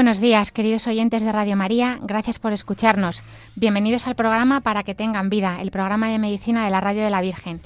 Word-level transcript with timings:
Buenos 0.00 0.18
días, 0.22 0.50
queridos 0.50 0.86
oyentes 0.86 1.22
de 1.22 1.30
Radio 1.30 1.56
María. 1.56 1.98
Gracias 2.00 2.38
por 2.38 2.54
escucharnos. 2.54 3.22
Bienvenidos 3.54 4.06
al 4.06 4.14
programa 4.14 4.62
Para 4.62 4.82
que 4.82 4.94
tengan 4.94 5.28
vida, 5.28 5.58
el 5.60 5.70
programa 5.70 6.08
de 6.08 6.18
medicina 6.18 6.64
de 6.64 6.70
la 6.70 6.80
Radio 6.80 7.04
de 7.04 7.10
la 7.10 7.20
Virgen. 7.20 7.60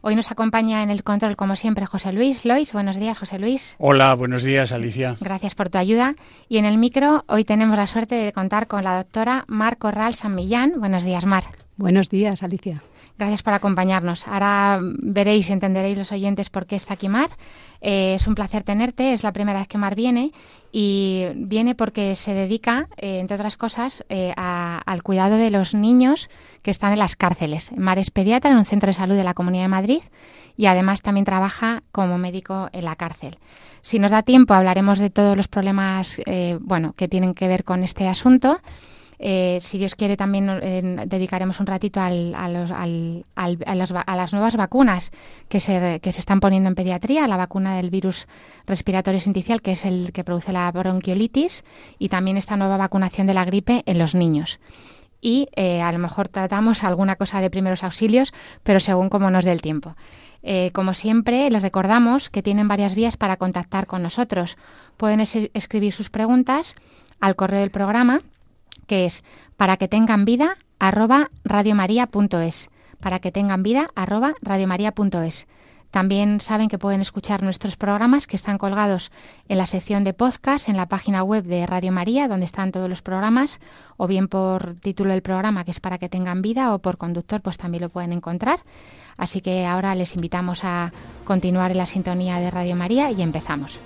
Hoy 0.00 0.16
nos 0.16 0.30
acompaña 0.30 0.82
en 0.82 0.88
el 0.88 1.02
control, 1.02 1.36
como 1.36 1.56
siempre, 1.56 1.84
José 1.84 2.10
Luis. 2.14 2.46
Lois, 2.46 2.72
buenos 2.72 2.96
días, 2.96 3.18
José 3.18 3.38
Luis. 3.38 3.76
Hola, 3.78 4.14
buenos 4.14 4.42
días, 4.42 4.72
Alicia. 4.72 5.16
Gracias 5.20 5.54
por 5.54 5.68
tu 5.68 5.76
ayuda. 5.76 6.14
Y 6.48 6.56
en 6.56 6.64
el 6.64 6.78
micro, 6.78 7.22
hoy 7.28 7.44
tenemos 7.44 7.76
la 7.76 7.86
suerte 7.86 8.14
de 8.14 8.32
contar 8.32 8.66
con 8.66 8.82
la 8.82 8.96
doctora 8.96 9.44
Mar 9.46 9.76
Corral 9.76 10.14
San 10.14 10.34
Millán. 10.34 10.80
Buenos 10.80 11.04
días, 11.04 11.26
Mar. 11.26 11.44
Buenos 11.76 12.08
días, 12.08 12.42
Alicia. 12.42 12.80
Gracias 13.16 13.44
por 13.44 13.54
acompañarnos. 13.54 14.26
Ahora 14.26 14.80
veréis, 14.82 15.48
entenderéis 15.48 15.96
los 15.96 16.10
oyentes 16.10 16.50
por 16.50 16.66
qué 16.66 16.74
está 16.74 16.94
aquí 16.94 17.08
Mar. 17.08 17.30
Eh, 17.80 18.14
es 18.16 18.26
un 18.26 18.34
placer 18.34 18.64
tenerte, 18.64 19.12
es 19.12 19.22
la 19.22 19.32
primera 19.32 19.60
vez 19.60 19.68
que 19.68 19.78
Mar 19.78 19.94
viene 19.94 20.32
y 20.72 21.26
viene 21.36 21.76
porque 21.76 22.16
se 22.16 22.34
dedica, 22.34 22.88
eh, 22.96 23.20
entre 23.20 23.36
otras 23.36 23.56
cosas, 23.56 24.04
eh, 24.08 24.32
al 24.36 25.02
cuidado 25.04 25.36
de 25.36 25.52
los 25.52 25.74
niños 25.74 26.28
que 26.62 26.72
están 26.72 26.92
en 26.92 26.98
las 26.98 27.14
cárceles. 27.14 27.70
Mar 27.76 28.00
es 28.00 28.10
pediatra 28.10 28.50
en 28.50 28.56
un 28.56 28.64
centro 28.64 28.88
de 28.88 28.94
salud 28.94 29.14
de 29.14 29.22
la 29.22 29.34
Comunidad 29.34 29.64
de 29.64 29.68
Madrid 29.68 30.00
y 30.56 30.66
además 30.66 31.00
también 31.00 31.24
trabaja 31.24 31.84
como 31.92 32.18
médico 32.18 32.68
en 32.72 32.84
la 32.84 32.96
cárcel. 32.96 33.38
Si 33.80 34.00
nos 34.00 34.10
da 34.10 34.22
tiempo 34.22 34.54
hablaremos 34.54 34.98
de 34.98 35.10
todos 35.10 35.36
los 35.36 35.46
problemas 35.46 36.20
bueno, 36.60 36.94
que 36.94 37.06
tienen 37.06 37.34
que 37.34 37.46
ver 37.48 37.64
con 37.64 37.82
este 37.84 38.08
asunto. 38.08 38.58
Eh, 39.26 39.56
si 39.62 39.78
Dios 39.78 39.94
quiere, 39.94 40.18
también 40.18 40.50
eh, 40.50 41.06
dedicaremos 41.06 41.58
un 41.58 41.66
ratito 41.66 41.98
a, 41.98 42.10
las 42.10 44.32
nuevas 44.34 44.56
vacunas 44.56 45.12
que 45.48 45.60
se, 45.60 45.98
que 46.00 46.12
se 46.12 46.20
están 46.20 46.40
poniendo 46.40 46.68
en 46.68 46.74
pediatría, 46.74 47.26
la 47.26 47.38
vacuna 47.38 47.74
del 47.74 47.88
virus 47.88 48.28
respiratorio 48.66 49.20
sinticial, 49.20 49.62
que 49.62 49.72
es 49.72 49.86
el 49.86 50.12
que 50.12 50.24
produce 50.24 50.52
la 50.52 50.70
bronquiolitis, 50.70 51.64
y 51.98 52.10
también 52.10 52.36
esta 52.36 52.58
nueva 52.58 52.76
vacunación 52.76 53.26
de 53.26 53.32
la 53.32 53.46
gripe 53.46 53.82
en 53.86 53.98
los 53.98 54.14
niños 54.14 54.60
y 55.22 55.48
eh, 55.56 55.80
a 55.80 55.90
lo 55.90 55.98
mejor 55.98 56.28
tratamos 56.28 56.84
alguna 56.84 57.16
cosa 57.16 57.40
de 57.40 57.48
primeros 57.48 57.82
auxilios, 57.82 58.34
pero 58.62 58.78
según 58.78 59.08
como 59.08 59.30
nos 59.30 59.46
dé 59.46 59.52
el 59.52 59.62
tiempo. 59.62 59.96
como 60.74 60.92
siempre, 60.92 61.48
les 61.48 61.62
recordamos 61.62 62.28
que 62.28 62.42
tienen 62.42 62.68
varias 62.68 62.94
vías 62.94 63.16
para 63.16 63.38
contactar 63.38 63.86
con 63.86 64.02
nosotros. 64.02 64.58
Pueden 64.98 65.20
escribir 65.20 65.94
sus 65.94 66.10
preguntas 66.10 66.74
al 67.20 67.36
correo 67.36 67.60
del 67.60 67.70
programa 67.70 68.20
que 68.86 69.06
es 69.06 69.24
para 69.56 69.76
que 69.76 69.88
tengan 69.88 70.24
vida 70.24 70.56
arroba 70.78 71.30
radiomaria.es. 71.44 72.70
Para 73.00 73.18
que 73.18 73.32
tengan 73.32 73.62
vida 73.62 73.90
arroba 73.94 74.34
radiomaria.es. 74.42 75.46
También 75.94 76.40
saben 76.40 76.68
que 76.68 76.76
pueden 76.76 77.00
escuchar 77.00 77.44
nuestros 77.44 77.76
programas 77.76 78.26
que 78.26 78.34
están 78.34 78.58
colgados 78.58 79.12
en 79.48 79.58
la 79.58 79.66
sección 79.68 80.02
de 80.02 80.12
podcast 80.12 80.68
en 80.68 80.76
la 80.76 80.88
página 80.88 81.22
web 81.22 81.44
de 81.44 81.64
Radio 81.68 81.92
María, 81.92 82.26
donde 82.26 82.46
están 82.46 82.72
todos 82.72 82.88
los 82.88 83.00
programas, 83.00 83.60
o 83.96 84.08
bien 84.08 84.26
por 84.26 84.74
título 84.80 85.12
del 85.12 85.22
programa, 85.22 85.64
que 85.64 85.70
es 85.70 85.78
para 85.78 85.98
que 85.98 86.08
tengan 86.08 86.42
vida, 86.42 86.74
o 86.74 86.80
por 86.80 86.96
conductor, 86.96 87.40
pues 87.42 87.58
también 87.58 87.82
lo 87.82 87.90
pueden 87.90 88.12
encontrar. 88.12 88.58
Así 89.16 89.40
que 89.40 89.66
ahora 89.66 89.94
les 89.94 90.16
invitamos 90.16 90.64
a 90.64 90.92
continuar 91.24 91.70
en 91.70 91.78
la 91.78 91.86
sintonía 91.86 92.40
de 92.40 92.50
Radio 92.50 92.74
María 92.74 93.12
y 93.12 93.22
empezamos. 93.22 93.78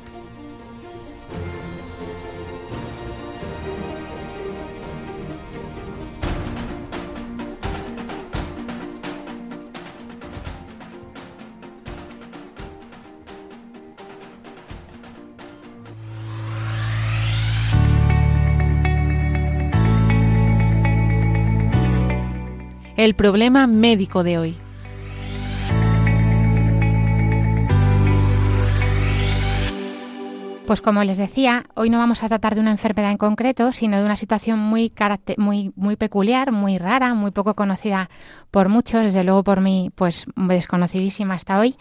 El 22.99 23.15
problema 23.15 23.69
médico 23.69 24.25
de 24.25 24.39
hoy. 24.39 24.57
Pues 30.67 30.81
como 30.81 31.05
les 31.05 31.17
decía, 31.17 31.65
hoy 31.75 31.91
no 31.91 31.99
vamos 31.99 32.25
a 32.25 32.29
tratar 32.29 32.57
de 32.57 32.61
una 32.61 32.73
enfermedad 32.73 33.13
en 33.13 33.17
concreto, 33.17 33.73
sino 33.73 33.99
de 33.99 34.05
una 34.05 34.17
situación 34.17 34.59
muy, 34.59 34.93
muy, 35.37 35.73
muy 35.77 35.95
peculiar, 35.95 36.51
muy 36.51 36.77
rara, 36.77 37.15
muy 37.15 37.31
poco 37.31 37.55
conocida 37.55 38.11
por 38.51 38.69
muchos, 38.69 39.05
desde 39.05 39.23
luego 39.23 39.45
por 39.45 39.61
mí, 39.61 39.93
pues 39.95 40.27
desconocidísima 40.35 41.35
hasta 41.35 41.61
hoy, 41.61 41.77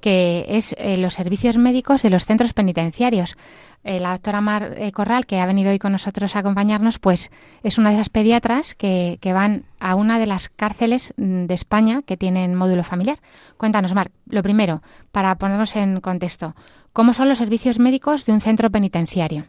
que 0.00 0.46
es 0.48 0.74
eh, 0.78 0.96
los 0.96 1.14
servicios 1.14 1.56
médicos 1.56 2.02
de 2.02 2.10
los 2.10 2.24
centros 2.24 2.52
penitenciarios. 2.52 3.36
Eh, 3.84 4.00
la 4.00 4.12
doctora 4.12 4.40
Mar 4.40 4.74
eh, 4.76 4.92
Corral, 4.92 5.26
que 5.26 5.38
ha 5.38 5.46
venido 5.46 5.70
hoy 5.70 5.78
con 5.78 5.92
nosotros 5.92 6.34
a 6.34 6.40
acompañarnos, 6.40 6.98
pues 6.98 7.30
es 7.62 7.78
una 7.78 7.90
de 7.90 7.96
esas 7.96 8.08
pediatras 8.08 8.74
que, 8.74 9.18
van 9.24 9.64
a 9.80 9.94
una 9.94 10.18
de 10.18 10.26
las 10.26 10.48
cárceles 10.48 11.14
mm, 11.16 11.44
de 11.46 11.54
España 11.54 12.02
que 12.02 12.16
tienen 12.16 12.54
módulo 12.54 12.84
familiar. 12.84 13.18
Cuéntanos, 13.56 13.94
Mar, 13.94 14.10
lo 14.28 14.42
primero, 14.42 14.82
para 15.12 15.36
ponernos 15.36 15.76
en 15.76 16.00
contexto, 16.00 16.54
¿cómo 16.92 17.14
son 17.14 17.28
los 17.28 17.38
servicios 17.38 17.78
médicos 17.78 18.26
de 18.26 18.32
un 18.32 18.40
centro 18.40 18.70
penitenciario? 18.70 19.46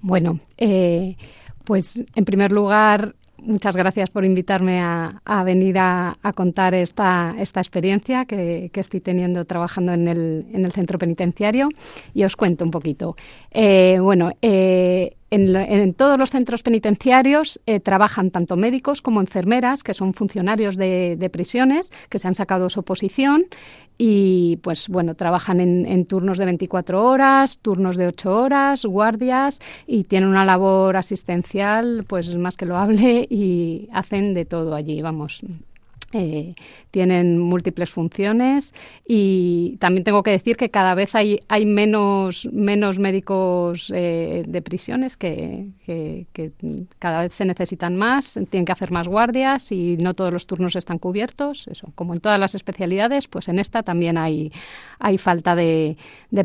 Bueno, 0.00 0.40
pues 1.64 2.02
en 2.14 2.24
primer 2.24 2.52
lugar 2.52 3.16
muchas 3.38 3.76
gracias 3.76 4.10
por 4.10 4.24
invitarme 4.24 4.80
a, 4.80 5.42
venir 5.44 5.76
a, 5.78 6.16
contar 6.34 6.74
esta, 6.74 7.34
esta 7.38 7.60
experiencia 7.60 8.24
que, 8.24 8.70
estoy 8.74 9.00
teniendo 9.00 9.44
trabajando 9.44 9.92
en 9.92 10.08
el, 10.08 10.46
en 10.52 10.70
centro 10.70 10.98
penitenciario 10.98 11.68
y 12.14 12.24
os 12.24 12.36
cuento 12.36 12.64
un 12.64 12.70
poquito. 12.70 13.16
Eh, 13.50 13.98
bueno, 14.00 14.32
eh, 14.42 15.16
en, 15.30 15.94
todos 15.94 16.18
los 16.18 16.30
centros 16.30 16.62
penitenciarios 16.62 17.60
eh, 17.66 17.80
trabajan 17.80 18.30
tanto 18.30 18.56
médicos 18.56 19.02
como 19.02 19.20
enfermeras, 19.20 19.82
que 19.82 19.92
son 19.92 20.14
funcionarios 20.14 20.76
de, 20.76 21.30
prisiones, 21.32 21.90
que 22.08 22.18
se 22.18 22.28
han 22.28 22.34
sacado 22.34 22.70
su 22.70 22.80
oposición 22.80 23.46
y, 23.98 24.56
pues 24.58 24.88
bueno, 24.88 25.14
trabajan 25.14 25.60
en, 25.60 26.06
turnos 26.06 26.38
de 26.38 26.44
24 26.44 27.02
horas, 27.02 27.58
turnos 27.58 27.96
de 27.96 28.08
8 28.08 28.34
horas, 28.34 28.84
guardias 28.84 29.60
y 29.86 30.04
tienen 30.04 30.28
una 30.28 30.44
labor 30.44 30.96
asistencial, 30.96 32.04
pues 32.06 32.34
más 32.36 32.56
que 32.56 32.66
loable 32.66 33.26
y 33.28 33.88
hacen 33.92 34.34
de 34.34 34.44
todo 34.44 34.74
allí, 34.74 35.00
vamos, 35.02 35.42
eh, 36.12 36.54
tienen 36.92 37.38
múltiples 37.38 37.90
funciones 37.90 38.72
y 39.06 39.76
también 39.80 40.04
tengo 40.04 40.22
que 40.22 40.30
decir 40.30 40.56
que 40.56 40.70
cada 40.70 40.94
vez 40.94 41.16
hay, 41.16 41.40
hay 41.48 41.66
menos, 41.66 42.48
menos 42.52 43.00
médicos 43.00 43.92
eh, 43.94 44.44
de 44.46 44.62
prisiones 44.62 45.16
que, 45.16 45.66
cada 47.00 47.22
vez 47.22 47.34
se 47.34 47.44
necesitan 47.44 47.96
más, 47.96 48.38
tienen 48.50 48.64
que 48.64 48.72
hacer 48.72 48.92
más 48.92 49.08
guardias 49.08 49.72
y 49.72 49.96
no 49.96 50.14
todos 50.14 50.32
los 50.32 50.46
turnos 50.46 50.76
están 50.76 50.98
cubiertos. 50.98 51.66
Eso, 51.66 51.88
como 51.96 52.14
en 52.14 52.20
todas 52.20 52.38
las 52.38 52.54
especialidades, 52.54 53.26
pues 53.26 53.48
en 53.48 53.58
esta 53.58 53.82
también 53.82 54.16
hay, 54.16 54.52
hay 55.00 55.18
falta 55.18 55.56
de, 55.56 55.96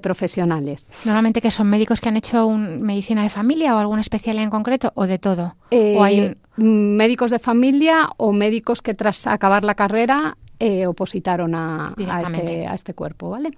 profesionales. 0.02 0.88
Normalmente 1.06 1.40
que 1.42 1.52
son 1.52 1.68
médicos 1.68 2.02
que 2.02 2.10
han 2.10 2.18
hecho 2.18 2.48
un, 2.48 2.82
medicina 2.82 3.22
de 3.22 3.30
familia 3.30 3.76
o 3.76 3.80
alguna 3.80 4.02
especialidad 4.02 4.44
en 4.44 4.50
concreto 4.50 4.92
o 4.96 5.06
de 5.06 5.20
todo. 5.20 5.56
¿O 5.70 6.04
hay 6.04 6.20
eh, 6.20 6.38
médicos 6.62 7.32
de 7.32 7.40
familia 7.40 8.10
o 8.18 8.34
médicos 8.34 8.82
que 8.82 8.94
tras 8.94 9.28
acabar 9.28 9.64
la 9.64 9.76
carrera 9.76 10.38
eh, 10.60 10.86
opositaron 10.86 11.56
a, 11.56 11.94
este, 11.98 12.68
a, 12.68 12.74
este, 12.74 12.94
cuerpo, 12.94 13.32
¿vale? 13.32 13.52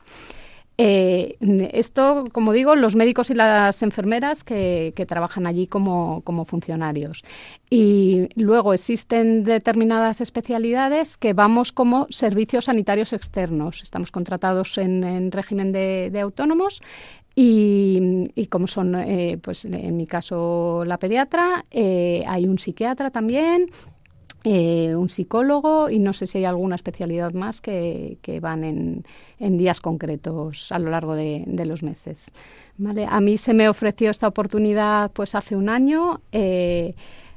Eh, 0.78 1.38
esto, 1.74 2.26
como 2.32 2.52
digo, 2.52 2.76
los 2.76 2.96
médicos 2.96 3.30
y 3.30 3.36
las 3.36 3.84
enfermeras 3.84 4.44
que, 4.44 4.94
trabajan 5.08 5.46
allí 5.46 5.68
como, 5.68 6.24
funcionarios. 6.46 7.24
Y 7.70 8.30
luego 8.36 8.74
existen 8.74 9.44
determinadas 9.44 10.22
especialidades 10.22 11.18
que 11.18 11.34
vamos 11.34 11.72
como 11.72 12.08
servicios 12.10 12.66
sanitarios 12.66 13.14
externos. 13.14 13.84
Estamos 13.84 14.10
contratados 14.10 14.78
en, 14.78 15.32
régimen 15.32 15.72
de, 15.72 16.20
autónomos 16.22 16.82
Y, 17.36 17.93
como 18.50 18.68
son, 18.68 18.96
eh, 18.96 19.38
pues 19.42 19.66
en 19.66 19.96
mi 19.98 20.08
caso, 20.08 20.84
la 20.86 20.98
pediatra, 20.98 21.66
eh, 21.72 22.24
hay 22.28 22.46
un 22.46 22.60
psiquiatra 22.60 23.12
también, 23.12 23.68
eh, 24.44 24.94
un 24.96 25.10
psicólogo 25.10 25.90
y 25.90 26.00
no 26.00 26.12
sé 26.14 26.28
si 26.28 26.40
hay 26.40 26.46
alguna 26.46 26.76
especialidad 26.76 27.34
más 27.34 27.62
que, 27.62 28.18
van 28.42 28.64
en, 28.64 29.58
días 29.58 29.80
concretos 29.80 30.72
a 30.72 30.80
lo 30.80 30.90
largo 30.90 31.16
de, 31.16 31.46
los 31.66 31.84
meses. 31.84 32.32
¿vale? 32.78 33.06
A 33.10 33.22
mí 33.22 33.38
se 33.38 33.54
me 33.54 33.70
ofreció 33.70 34.10
esta 34.10 34.28
oportunidad 34.28 35.12
pues 35.12 35.36
hace 35.36 35.56
un 35.56 35.70
año. 35.70 36.22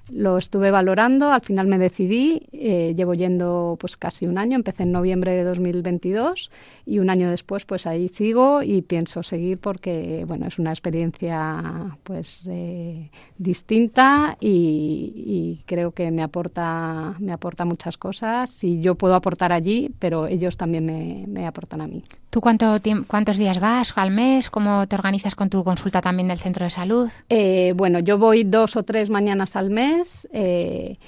Lo 0.09 0.39
estuve 0.39 0.71
valorando, 0.71 1.31
al 1.33 1.41
final 1.41 1.67
me 1.67 1.79
decidí, 1.79 2.43
eh, 2.53 2.95
llevo 2.97 3.15
yendo 3.15 3.77
pues 3.81 3.97
casi 3.97 4.27
un 4.27 4.39
año, 4.39 4.55
empecé 4.55 4.85
en 4.85 4.93
noviembre 4.93 5.33
de 5.33 5.43
2022 5.43 6.51
y 6.85 7.01
un 7.01 7.11
año 7.11 7.29
después 7.29 7.65
pues 7.65 7.87
ahí 7.87 8.07
sigo 8.09 8.63
y 8.63 8.83
pienso 8.83 9.25
seguir 9.25 9.59
porque 9.59 10.25
bueno 10.27 10.47
es 10.47 10.61
una 10.61 10.71
experiencia 10.71 11.97
pues 12.05 12.47
eh, 12.49 13.11
distinta 13.37 14.37
y, 14.41 15.63
creo 15.67 15.91
que 15.91 16.11
me 16.11 16.23
aporta 16.23 17.17
me 17.19 17.33
aporta 17.33 17.65
muchas 17.65 17.97
cosas 17.97 18.63
y 18.63 18.81
yo 18.81 18.95
puedo 18.95 19.15
aportar 19.15 19.53
allí, 19.53 19.91
pero 19.99 20.27
ellos 20.27 20.57
también 20.57 21.27
me, 21.33 21.47
aportan 21.47 21.81
a 21.81 21.87
mí. 21.87 22.03
¿Tú 22.31 22.41
cuánto 22.41 22.77
cuántos 23.07 23.39
días 23.39 23.59
vas 23.59 23.97
al 23.97 24.11
mes? 24.11 24.51
¿Cómo 24.51 24.87
te 24.87 24.95
organizas 24.95 25.35
con 25.35 25.51
tu 25.51 25.65
consulta 25.65 26.01
también 26.01 26.29
del 26.29 26.39
centro 26.39 26.65
de 26.65 26.71
salud? 26.71 27.11
Eh, 27.29 27.73
bueno, 27.77 27.99
yo 27.99 28.19
voy 28.19 28.45
dos 28.45 28.77
o 28.77 28.83
tres 28.83 29.11
mañanas 29.11 29.57
al 29.57 29.71
mes 29.71 29.96
eh, 30.33 30.99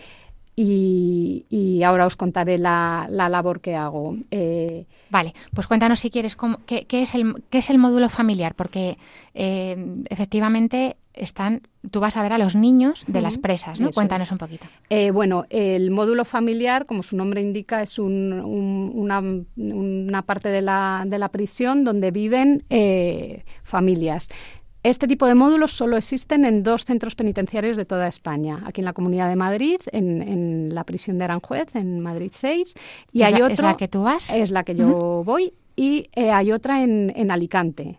y, 0.61 1.83
ahora 1.85 2.07
os 2.07 2.17
contaré 2.17 2.59
la, 2.59 3.07
labor 3.09 3.61
que 3.61 3.77
hago. 3.77 4.17
Eh, 4.31 4.87
vale, 5.09 5.33
pues 5.55 5.69
cuéntanos 5.69 6.01
si 6.01 6.11
quieres 6.11 6.37
qué, 6.67 6.87
es 6.91 7.15
el, 7.15 7.45
qué 7.49 7.59
es 7.59 7.71
el 7.71 7.79
módulo 7.79 8.09
familiar, 8.09 8.55
porque 8.57 8.99
eh, 9.35 10.03
efectivamente 10.11 10.97
están, 11.15 11.63
tú 11.91 12.01
vas 12.01 12.17
a 12.17 12.23
ver 12.23 12.33
a 12.33 12.39
los 12.39 12.57
niños 12.57 13.05
de 13.07 13.21
las 13.21 13.39
presas, 13.39 13.81
¿no? 13.81 13.91
Cuéntanos 13.91 14.33
un 14.33 14.39
poquito. 14.39 14.67
bueno, 15.13 15.45
el 15.51 15.93
módulo 15.93 16.25
familiar, 16.25 16.87
como 16.87 17.05
su 17.05 17.17
nombre 17.17 17.41
indica, 17.41 17.81
es 17.81 17.99
una, 18.01 18.45
una, 18.45 20.23
parte 20.23 20.49
de 20.49 20.63
la, 20.63 21.05
de 21.07 21.19
la 21.19 21.29
prisión 21.29 21.85
donde 21.85 22.11
viven 22.11 22.65
familias. 23.63 24.29
Este 24.83 25.09
tipo 25.09 25.27
de 25.27 25.35
módulos 25.35 25.73
solo 25.73 25.97
existen 25.97 26.45
en 26.45 26.63
dos 26.63 26.85
centros 26.85 27.17
penitenciarios 27.17 27.77
de 27.77 27.85
toda 27.85 28.07
España, 28.07 28.63
aquí 28.65 28.81
en 28.81 28.85
la 28.85 28.93
Comunidad 28.93 29.29
de 29.29 29.35
Madrid, 29.35 29.81
en, 29.91 30.73
la 30.73 30.85
prisión 30.85 31.19
de 31.19 31.25
Aranjuez, 31.25 31.75
en 31.75 32.01
Madrid 32.01 32.31
6, 32.33 32.75
y 33.13 33.23
hay 33.23 33.43
otra 33.43 33.53
¿Es 33.53 33.61
la 33.61 33.77
que 33.77 33.89
tú 33.89 34.03
vas? 34.05 34.33
Es 34.33 34.51
la 34.51 34.63
que 34.63 34.77
yo 34.77 35.23
voy, 35.25 35.53
y 35.75 36.09
eh, 36.15 36.31
hay 36.31 36.53
otra 36.53 36.83
en, 36.83 37.13
en 37.17 37.31
Alicante. 37.33 37.99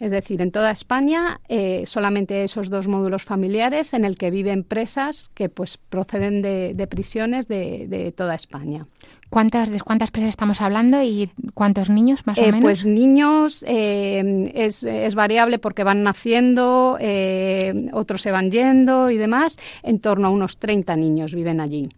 Es 0.00 0.10
decir, 0.10 0.40
en 0.40 0.50
toda 0.50 0.70
España 0.70 1.40
eh, 1.48 1.82
solamente 1.84 2.42
esos 2.42 2.70
dos 2.70 2.88
módulos 2.88 3.22
familiares 3.22 3.92
en 3.92 4.06
el 4.06 4.16
que 4.16 4.30
viven 4.30 4.64
presas 4.64 5.30
que 5.34 5.50
pues 5.50 5.76
proceden 5.76 6.40
de, 6.40 6.86
prisiones 6.88 7.48
de, 7.48 8.12
toda 8.16 8.34
España. 8.34 8.86
¿Cuántas, 9.28 9.70
¿De 9.70 9.78
cuántas 9.78 10.10
presas 10.10 10.30
estamos 10.30 10.60
hablando 10.62 11.02
y 11.02 11.30
cuántos 11.54 11.90
niños 11.90 12.26
más 12.26 12.38
o 12.38 12.40
eh, 12.40 12.46
menos? 12.46 12.62
Pues 12.62 12.86
niños 12.86 13.62
eh, 13.68 14.50
es, 14.54 14.82
es, 14.84 15.14
variable 15.14 15.58
porque 15.58 15.84
van 15.84 16.02
naciendo, 16.02 16.98
otros 17.92 18.22
se 18.22 18.30
van 18.30 18.50
yendo 18.50 19.10
y 19.10 19.18
demás. 19.18 19.58
En 19.82 20.00
torno 20.00 20.28
a 20.28 20.30
unos 20.30 20.56
30 20.58 20.96
niños 20.96 21.34
viven 21.34 21.60
allí 21.60 21.90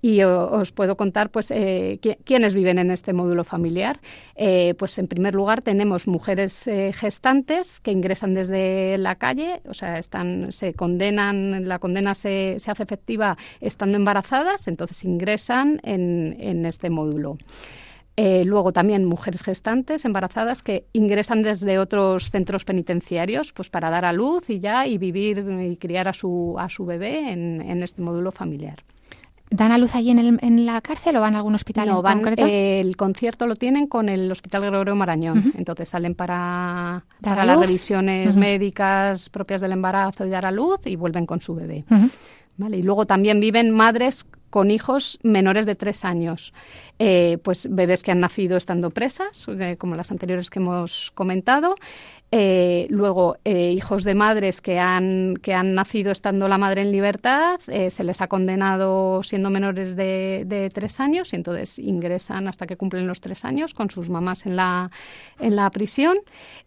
y 0.00 0.22
os 0.22 0.72
puedo 0.72 0.96
contar 0.96 1.30
pues 1.30 1.50
eh, 1.50 1.98
quiénes 2.24 2.54
viven 2.54 2.78
en 2.78 2.90
este 2.90 3.12
módulo 3.12 3.44
familiar. 3.44 3.98
Eh, 4.36 4.74
pues 4.78 4.98
en 4.98 5.08
primer 5.08 5.34
lugar 5.34 5.62
tenemos 5.62 6.06
mujeres 6.06 6.66
eh, 6.68 6.92
gestantes 6.94 7.80
que 7.80 7.90
ingresan 7.90 8.34
desde 8.34 8.96
la 8.98 9.16
calle, 9.16 9.60
o 9.68 9.74
sea, 9.74 9.98
están, 9.98 10.52
se 10.52 10.74
condenan, 10.74 11.68
la 11.68 11.78
condena 11.78 12.14
se, 12.14 12.56
se 12.58 12.70
hace 12.70 12.82
efectiva 12.82 13.36
estando 13.60 13.96
embarazadas, 13.96 14.68
entonces 14.68 15.04
ingresan 15.04 15.80
en, 15.82 16.36
en 16.38 16.64
este 16.64 16.90
módulo. 16.90 17.38
luego 18.16 18.72
también 18.72 19.04
mujeres 19.04 19.42
gestantes, 19.42 20.04
embarazadas, 20.04 20.62
que 20.62 20.86
ingresan 20.92 21.42
desde 21.42 21.78
otros 21.78 22.30
centros 22.30 22.64
penitenciarios 22.64 23.52
pues 23.52 23.68
para 23.70 23.90
dar 23.90 24.04
a 24.04 24.12
luz 24.12 24.50
y 24.50 24.60
ya 24.60 24.86
y 24.86 24.98
vivir 24.98 25.44
y 25.60 25.76
criar 25.76 26.08
a 26.08 26.12
su, 26.12 26.56
a 26.58 26.68
su 26.68 26.84
bebé 26.84 27.32
en, 27.32 27.60
en 27.62 27.82
este 27.82 28.02
módulo 28.02 28.30
familiar. 28.32 28.84
¿Dan 29.50 29.72
a 29.72 29.78
luz 29.78 29.94
allí 29.94 30.10
en, 30.10 30.18
el, 30.18 30.38
en 30.42 30.66
la 30.66 30.80
cárcel 30.80 31.16
o 31.16 31.20
van 31.20 31.34
a 31.34 31.38
algún 31.38 31.54
hospital 31.54 31.88
no, 31.88 32.02
van, 32.02 32.22
el 32.38 32.96
concierto 32.96 33.46
lo 33.46 33.56
tienen 33.56 33.86
con 33.86 34.08
el 34.08 34.30
Hospital 34.30 34.62
Gregorio 34.62 34.94
Marañón. 34.94 35.52
Entonces 35.56 35.88
salen 35.88 36.14
para, 36.14 37.04
para 37.22 37.44
las 37.44 37.58
revisiones 37.58 38.36
médicas 38.36 39.30
propias 39.30 39.60
del 39.60 39.72
embarazo 39.72 40.26
y 40.26 40.30
dar 40.30 40.44
a 40.46 40.50
luz 40.50 40.80
y 40.84 40.96
vuelven 40.96 41.24
con 41.24 41.40
su 41.40 41.54
bebé. 41.54 41.84
¿Vale? 42.56 42.78
Y 42.78 42.82
luego 42.82 43.06
también 43.06 43.40
viven 43.40 43.70
madres 43.70 44.26
con 44.50 44.70
hijos 44.70 45.18
menores 45.22 45.66
de 45.66 45.74
tres 45.74 46.04
años. 46.04 46.52
Eh, 46.98 47.38
pues 47.42 47.68
bebés 47.70 48.02
que 48.02 48.10
han 48.10 48.20
nacido 48.20 48.56
estando 48.56 48.90
presas, 48.90 49.46
eh, 49.48 49.76
como 49.78 49.94
las 49.94 50.10
anteriores 50.10 50.50
que 50.50 50.58
hemos 50.58 51.12
comentado. 51.12 51.76
Eh, 52.30 52.86
luego, 52.90 53.36
hijos 53.44 54.04
de 54.04 54.14
madres 54.14 54.60
que 54.60 54.78
han, 54.78 55.36
que 55.40 55.54
han 55.54 55.74
nacido 55.74 56.12
estando 56.12 56.46
la 56.46 56.58
madre 56.58 56.82
en 56.82 56.92
libertad, 56.92 57.58
se 57.60 58.04
les 58.04 58.20
ha 58.20 58.28
condenado 58.28 59.22
siendo 59.22 59.48
menores 59.48 59.96
de, 59.96 60.44
de, 60.46 60.68
tres 60.68 61.00
años 61.00 61.32
y 61.32 61.36
entonces 61.36 61.78
ingresan 61.78 62.46
hasta 62.46 62.66
que 62.66 62.76
cumplen 62.76 63.06
los 63.06 63.20
tres 63.22 63.46
años 63.46 63.72
con 63.72 63.88
sus 63.88 64.10
mamás 64.10 64.44
en 64.44 64.56
la, 64.56 64.90
en 65.40 65.56
la 65.56 65.70
prisión. 65.70 66.18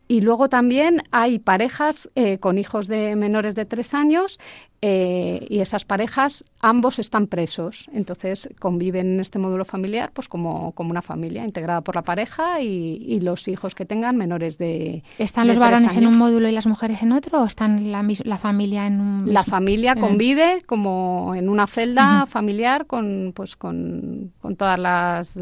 Y 0.08 0.22
luego 0.22 0.50
también 0.50 1.04
hay 1.12 1.40
parejas 1.40 2.10
con 2.40 2.58
hijos 2.58 2.88
de 2.88 3.16
menores 3.16 3.56
de 3.56 3.66
tres 3.66 3.94
años 3.94 4.40
y 4.84 5.60
esas 5.60 5.86
parejas, 5.86 6.44
ambos 6.60 6.98
están 6.98 7.28
presos, 7.28 7.88
entonces 7.94 8.50
conviven 8.60 9.14
en 9.14 9.20
este 9.20 9.38
módulo 9.38 9.64
familiar 9.64 10.12
pues 10.12 10.28
como, 10.28 10.72
como 10.72 10.90
una 10.90 11.04
familia 11.04 11.46
integrada 11.46 11.82
por 11.82 11.96
la 11.96 12.02
pareja 12.02 12.62
y, 12.62 13.20
los 13.22 13.48
hijos 13.48 13.76
que 13.76 13.86
tengan 13.86 14.18
menores 14.18 14.58
de 14.58 15.04
¿Están 15.20 15.48
los 15.48 15.60
varones 15.60 15.96
en 15.96 16.08
un 16.08 16.18
módulo 16.18 16.50
y 16.50 16.52
las 16.52 16.66
mujeres 16.66 17.04
en 17.04 17.12
otro 17.12 17.44
o 17.44 17.46
están 17.46 17.92
la, 17.92 18.04
la 18.24 18.38
familia 18.40 18.88
en 18.88 19.00
un 19.00 19.32
La 19.32 19.44
familia 19.44 19.96
convive 19.96 20.64
como 20.66 21.34
en 21.36 21.50
una 21.50 21.68
celda 21.68 22.26
familiar 22.26 22.88
con 22.88 23.34
pues 23.36 23.56
con, 23.56 24.32
con 24.42 24.56
todas 24.56 24.80
las 24.80 25.40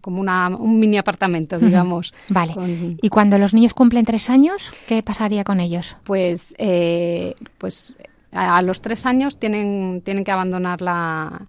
como 0.00 0.20
una, 0.20 0.48
un 0.48 0.78
mini 0.78 0.96
apartamento, 0.96 1.58
digamos. 1.58 2.14
Vale. 2.28 2.54
¿Y 3.02 3.08
cuando 3.10 3.38
los 3.38 3.52
niños 3.52 3.74
cumplen 3.74 4.04
tres 4.04 4.30
años, 4.30 4.72
qué 4.88 5.02
pasaría 5.02 5.44
con 5.44 5.60
ellos? 5.60 5.96
Pues 6.04 6.54
eh, 6.58 7.34
pues 7.58 7.96
a, 8.32 8.60
los 8.62 8.80
tres 8.80 9.06
años 9.06 9.38
tienen, 9.38 10.02
tienen 10.04 10.24
que 10.24 10.32
abandonar 10.32 10.80
la, 10.82 11.46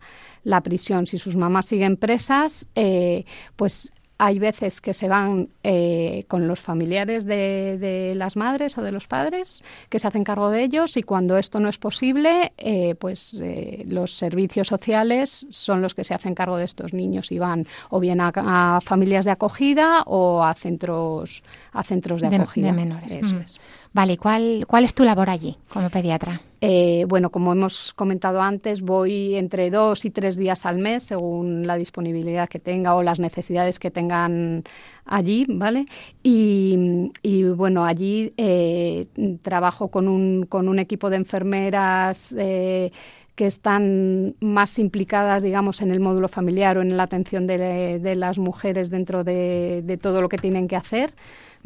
la 0.47 0.61
prisión. 0.61 1.05
Si 1.07 1.17
sus 1.17 1.35
mamás 1.35 1.65
siguen 1.65 1.97
presas, 1.97 2.67
eh, 2.75 3.25
pues 3.55 3.91
hay 4.17 4.39
veces 4.39 4.81
que 4.81 4.93
se 4.93 5.07
van 5.07 5.49
eh, 5.61 6.23
con 6.27 6.47
los 6.47 6.59
familiares 6.59 7.25
de, 7.25 8.13
las 8.15 8.35
madres 8.35 8.77
o 8.77 8.81
de 8.81 8.91
los 8.91 9.07
padres 9.07 9.63
que 9.89 9.99
se 9.99 10.07
hacen 10.07 10.23
cargo 10.23 10.49
de 10.49 10.63
ellos 10.63 10.97
y 10.97 11.03
cuando 11.03 11.37
esto 11.37 11.59
no 11.59 11.69
es 11.69 11.77
posible, 11.77 12.53
eh, 12.57 12.95
pues 12.95 13.39
los 13.85 14.13
servicios 14.15 14.69
sociales 14.69 15.45
son 15.51 15.81
los 15.81 15.93
que 15.93 16.03
se 16.03 16.15
hacen 16.15 16.33
cargo 16.33 16.57
de 16.57 16.63
estos 16.63 16.93
niños 16.93 17.31
y 17.31 17.37
van 17.37 17.67
o 17.89 17.99
bien 17.99 18.19
a, 18.21 18.79
familias 18.81 19.25
de 19.25 19.31
acogida 19.31 20.01
o 20.07 20.43
a 20.43 20.55
centros 20.55 21.43
a 21.73 21.83
centros 21.83 22.21
de, 22.21 22.27
acogida. 22.27 22.67
De 22.67 22.73
menores. 22.73 23.11
Eso 23.11 23.37
es. 23.37 23.59
Vale, 23.93 24.17
¿cuál, 24.17 24.65
¿cuál 24.67 24.83
es 24.83 24.95
tu 24.95 25.03
labor 25.03 25.29
allí 25.29 25.55
como 25.69 25.91
pediatra? 25.91 26.41
Eh, 26.59 27.05
bueno, 27.07 27.29
como 27.29 27.51
hemos 27.51 27.93
comentado 27.93 28.41
antes, 28.41 28.81
voy 28.81 29.35
entre 29.35 29.69
dos 29.69 30.05
y 30.05 30.09
tres 30.09 30.37
días 30.37 30.65
al 30.65 30.79
mes 30.79 31.03
según 31.03 31.67
la 31.67 31.75
disponibilidad 31.75 32.49
que 32.49 32.59
tenga 32.59 32.95
o 32.95 33.03
las 33.03 33.19
necesidades 33.19 33.77
que 33.77 33.91
tengan 33.91 34.63
allí, 35.05 35.45
¿vale? 35.49 35.85
Y, 36.23 37.43
bueno, 37.55 37.85
allí 37.85 38.33
eh, 38.37 39.07
trabajo 39.43 39.89
con 39.89 40.07
un, 40.07 40.45
con 40.47 40.67
un 40.67 40.79
equipo 40.79 41.09
de 41.09 41.17
enfermeras. 41.17 42.33
Eh, 42.37 42.91
que 43.35 43.45
están 43.45 44.35
más 44.39 44.79
implicadas, 44.79 45.43
digamos, 45.43 45.83
en 45.83 45.91
el 45.91 45.99
módulo 45.99 46.27
familiar 46.27 46.79
o 46.79 46.81
en 46.81 46.97
la 46.97 47.03
atención 47.03 47.45
de, 47.45 48.15
las 48.15 48.39
mujeres 48.39 48.89
dentro 48.89 49.23
de 49.23 49.99
todo 50.01 50.23
lo 50.23 50.27
que 50.27 50.37
tienen 50.37 50.67
que 50.67 50.75
hacer. 50.75 51.13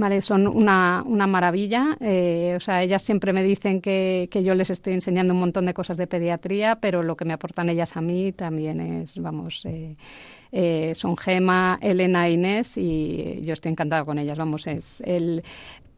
¿Vale? 0.01 0.21
Son 0.21 0.47
una, 0.47 1.03
una 1.05 1.27
maravilla. 1.27 1.95
Eh, 2.01 2.53
o 2.57 2.59
sea, 2.59 2.83
ellas 2.83 3.01
siempre 3.01 3.31
me 3.31 3.43
dicen 3.43 3.79
que, 3.79 4.27
que, 4.29 4.43
yo 4.43 4.55
les 4.55 4.69
estoy 4.69 4.93
enseñando 4.93 5.33
un 5.33 5.39
montón 5.39 5.65
de 5.65 5.73
cosas 5.73 5.95
de 5.95 6.07
pediatría, 6.07 6.77
pero 6.77 7.03
lo 7.03 7.15
que 7.15 7.23
me 7.23 7.33
aportan 7.33 7.69
ellas 7.69 7.95
a 7.95 8.01
mí 8.01 8.33
también 8.33 8.81
es, 8.81 9.17
vamos, 9.17 9.63
eh, 9.65 9.95
eh, 10.51 10.93
son 10.95 11.15
Gema, 11.15 11.79
Elena 11.81 12.27
e 12.27 12.33
Inés 12.33 12.77
y 12.77 13.41
yo 13.43 13.53
estoy 13.53 13.71
encantada 13.71 14.03
con 14.03 14.17
ellas. 14.17 14.37
Vamos, 14.37 14.67
es 14.67 15.01
el, 15.05 15.43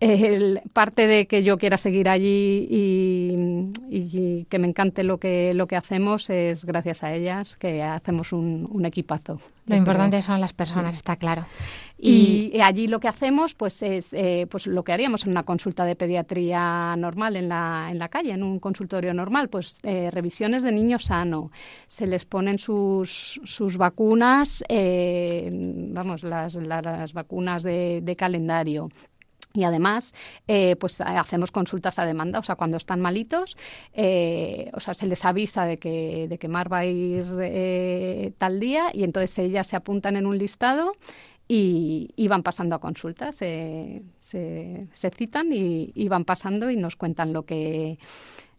el, 0.04 0.62
parte 0.74 1.08
de 1.08 1.28
que 1.28 1.44
yo 1.44 1.58
quiera 1.58 1.78
seguir 1.78 2.10
allí 2.10 2.68
y, 2.70 3.72
y, 3.90 4.46
que 4.46 4.60
me 4.60 4.68
encante 4.68 5.04
lo 5.04 5.18
que, 5.18 5.54
lo 5.54 5.68
que 5.68 5.76
hacemos 5.76 6.30
es 6.30 6.66
gracias 6.66 7.04
a 7.04 7.14
ellas, 7.14 7.58
que 7.58 7.84
hacemos 7.84 8.34
un, 8.34 8.68
un 8.70 8.86
equipazo. 8.86 9.40
Lo 9.66 9.76
importante 9.76 10.22
son 10.22 10.42
las 10.42 10.54
personas, 10.54 10.96
está 10.96 11.16
claro. 11.16 11.46
Y, 11.98 12.60
allí 12.60 12.88
lo 12.88 13.00
que 13.00 13.08
hacemos 13.08 13.54
pues 13.56 13.82
es 13.82 14.14
eh, 14.14 14.46
pues 14.52 14.68
lo 14.68 14.84
que 14.84 14.92
haríamos 14.92 15.24
en 15.24 15.32
una 15.32 15.44
consulta 15.44 15.86
de 15.86 15.96
pediatría 15.96 16.96
normal 16.98 17.38
en 17.38 17.48
la, 17.48 17.88
en 17.90 17.98
la 17.98 18.10
calle, 18.10 18.32
en 18.32 18.44
un 18.44 18.60
consultorio 18.60 19.14
normal, 19.14 19.48
pues 19.48 19.80
eh, 19.84 20.10
revisiones 20.12 20.64
de 20.64 20.74
niño 20.74 21.00
sano. 21.00 21.50
Se 21.88 22.06
les 22.06 22.26
ponen 22.26 22.60
sus, 22.60 23.40
sus 23.46 23.78
vacunas, 23.78 24.66
eh, 24.68 25.50
vamos, 25.54 26.24
las, 26.24 26.56
las, 26.56 27.14
vacunas 27.14 27.64
de, 27.64 28.02
de 28.04 28.16
calendario. 28.18 28.90
Y 29.56 29.66
además, 29.66 30.16
eh, 30.48 30.76
pues 30.78 31.00
hacemos 31.00 31.52
consultas 31.52 32.00
a 32.00 32.06
demanda, 32.06 32.40
o 32.40 32.44
sea, 32.44 32.56
cuando 32.56 32.76
están 32.78 33.00
malitos, 33.00 33.56
eh, 33.94 34.72
o 34.74 34.80
sea, 34.80 34.96
se 34.96 35.06
les 35.06 35.24
avisa 35.26 35.66
de 35.66 35.78
que, 35.78 36.28
de 36.28 36.40
que 36.40 36.48
Mar 36.48 36.74
va 36.74 36.80
a 36.80 36.86
ir 36.86 37.24
eh, 37.40 38.34
tal 38.40 38.60
día 38.60 38.90
y 38.92 39.04
entonces 39.04 39.38
ellas 39.38 39.68
se 39.68 39.76
apuntan 39.76 40.16
en 40.16 40.26
un 40.26 40.40
listado 40.40 40.94
y, 41.48 42.28
van 42.28 42.42
pasando 42.42 42.76
a 42.76 42.80
consultas, 42.80 43.36
se, 43.36 44.02
se, 44.20 44.88
citan 45.12 45.54
y, 45.54 45.92
y, 45.94 46.08
van 46.08 46.26
pasando 46.26 46.72
y 46.72 46.76
nos 46.76 46.96
cuentan 46.96 47.32
lo 47.32 47.46
que 47.46 48.00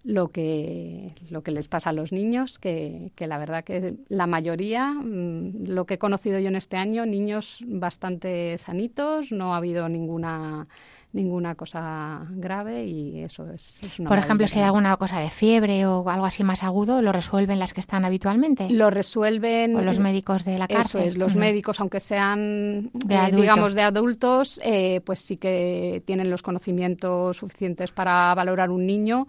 lo 0.04 0.28
que, 0.28 1.14
lo 1.30 1.42
que 1.42 1.50
les 1.50 1.66
pasa 1.66 1.90
a 1.90 1.92
los 1.92 2.12
niños, 2.12 2.58
que, 2.58 3.10
que 3.14 3.26
la 3.26 3.38
verdad 3.38 3.64
que 3.64 3.94
la 4.08 4.26
mayoría, 4.26 4.92
mm, 4.92 5.66
lo 5.66 5.86
que 5.86 5.94
he 5.94 5.98
conocido 5.98 6.38
yo 6.38 6.48
en 6.48 6.56
este 6.56 6.76
año, 6.76 7.06
niños 7.06 7.60
bastante 7.66 8.56
sanitos, 8.58 9.32
no 9.32 9.54
ha 9.54 9.56
habido 9.56 9.88
ninguna 9.88 10.68
ninguna 11.14 11.54
cosa 11.54 12.26
grave 12.30 12.84
y 12.86 13.22
eso 13.22 13.48
es, 13.50 13.80
Por 14.06 14.18
ejemplo, 14.18 14.48
si 14.48 14.58
hay 14.58 14.64
alguna 14.64 14.96
cosa 14.96 15.20
de 15.20 15.30
fiebre 15.30 15.86
o 15.86 16.08
algo 16.10 16.26
así 16.26 16.42
más 16.42 16.64
agudo, 16.64 17.02
¿lo 17.02 17.12
resuelven 17.12 17.60
las 17.60 17.72
que 17.72 17.80
están 17.80 18.04
habitualmente? 18.04 18.68
Lo 18.68 18.90
resuelven... 18.90 19.76
¿O 19.76 19.82
los 19.82 20.00
médicos 20.00 20.44
de 20.44 20.58
la 20.58 20.66
cárcel? 20.66 21.02
Eso 21.02 21.10
es, 21.10 21.16
los 21.16 21.36
médicos, 21.36 21.78
aunque 21.78 22.00
sean, 22.00 22.90
eh, 23.08 23.30
digamos, 23.32 23.74
de 23.74 23.82
adultos, 23.82 24.60
eh, 24.64 25.02
pues 25.04 25.20
sí 25.20 25.36
que 25.36 26.02
tienen 26.04 26.30
los 26.30 26.42
conocimientos 26.42 27.36
suficientes 27.36 27.92
para 27.92 28.34
valorar 28.34 28.70
un 28.70 28.84
niño 28.84 29.28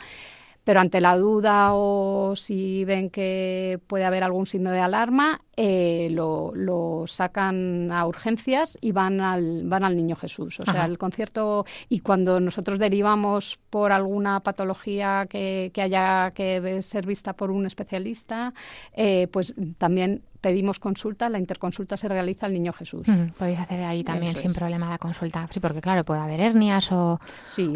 pero 0.66 0.82
ante 0.82 1.00
la 1.00 1.16
duda 1.16 1.70
o 1.74 2.36
si 2.36 2.84
ven 2.86 3.12
que 3.12 3.80
puede 3.88 4.04
haber 4.04 4.24
algún 4.24 4.48
signo 4.48 4.72
de 4.72 4.80
alarma, 4.80 5.42
eh, 5.56 6.10
lo, 6.12 6.52
lo, 6.56 7.06
sacan 7.08 7.92
a 7.92 8.06
urgencias 8.08 8.76
y 8.82 8.92
van 8.92 9.22
al, 9.22 9.62
van 9.66 9.84
al 9.84 9.96
Niño 9.96 10.16
Jesús. 10.16 10.60
O 10.60 10.66
sea, 10.66 10.86
el 10.86 10.98
concierto, 10.98 11.66
y 11.88 12.00
cuando 12.00 12.40
nosotros 12.40 12.80
derivamos 12.80 13.60
por 13.70 13.92
alguna 13.92 14.40
patología 14.42 15.28
que, 15.30 15.70
que 15.72 15.82
haya 15.84 16.32
que 16.32 16.82
ser 16.82 17.06
vista 17.06 17.34
por 17.34 17.52
un 17.52 17.68
especialista, 17.68 18.54
eh, 18.94 19.28
pues 19.32 19.54
también 19.78 20.24
pedimos 20.46 20.78
consulta, 20.78 21.28
la 21.28 21.40
interconsulta 21.40 21.98
se 21.98 22.08
realiza 22.08 22.46
al 22.46 22.54
Niño 22.54 22.72
Jesús. 22.72 23.08
podéis 23.36 23.60
hacer 23.60 23.84
ahí 23.84 24.04
también 24.04 24.36
sin 24.36 24.54
problema 24.54 24.88
la 24.88 25.00
consulta. 25.00 25.48
Sí, 25.50 25.60
porque 25.60 25.82
claro, 25.82 26.04
puede 26.04 26.20
haber 26.20 26.40
hernias 26.40 26.92
o, 26.92 27.20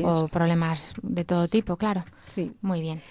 o 0.03 0.27
problemas 0.27 0.93
de 1.01 1.25
todo 1.25 1.47
tipo, 1.47 1.77
claro. 1.77 2.03
Sí. 2.25 2.51
Muy 2.61 2.81
bien. 2.81 3.01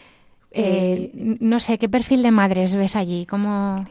Eh, 0.53 1.11
no 1.41 1.59
sé, 1.59 1.77
¿qué 1.77 1.89
perfil 1.89 2.23
de 2.23 2.31
madres 2.31 2.77
ves 2.77 2.95
allí? 2.95 3.27
¿Cómo, 3.27 3.85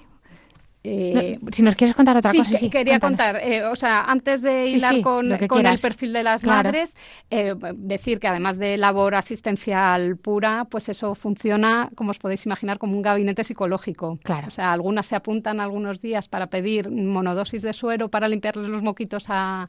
eh, 0.90 1.40
si 1.52 1.64
nos 1.64 1.76
quieres 1.76 1.94
contar 1.96 2.16
otra 2.16 2.32
cosa, 2.32 2.58
sí. 2.58 2.70
quería 2.70 2.98
contar, 3.00 3.42
eh, 3.44 3.66
o 3.66 3.76
sea, 3.76 4.06
antes 4.06 4.42
de 4.42 4.70
hilar 4.70 5.02
con, 5.02 5.34
el 5.34 5.80
perfil 5.80 6.14
de 6.14 6.24
las 6.24 6.46
madres, 6.46 6.96
eh, 7.30 7.56
decir 7.76 8.22
que 8.22 8.28
además 8.30 8.58
de 8.58 8.78
labor 8.78 9.16
asistencial 9.16 10.16
pura, 10.16 10.66
pues 10.70 10.88
eso 10.88 11.14
funciona, 11.14 11.90
como 11.96 12.12
os 12.12 12.20
podéis 12.20 12.46
imaginar, 12.46 12.78
como 12.78 12.96
un 12.96 13.02
gabinete 13.02 13.44
psicológico. 13.44 14.18
Claro. 14.24 14.48
O 14.48 14.52
sea, 14.52 14.72
algunas 14.72 15.08
se 15.08 15.18
apuntan 15.18 15.60
algunos 15.60 16.00
días 16.00 16.30
para 16.30 16.48
pedir 16.48 16.90
monodosis 16.90 17.64
de 17.64 17.74
suero 17.74 18.08
para 18.08 18.30
limpiarles 18.30 18.70
los 18.70 18.82
moquitos 18.82 19.26
a, 19.28 19.68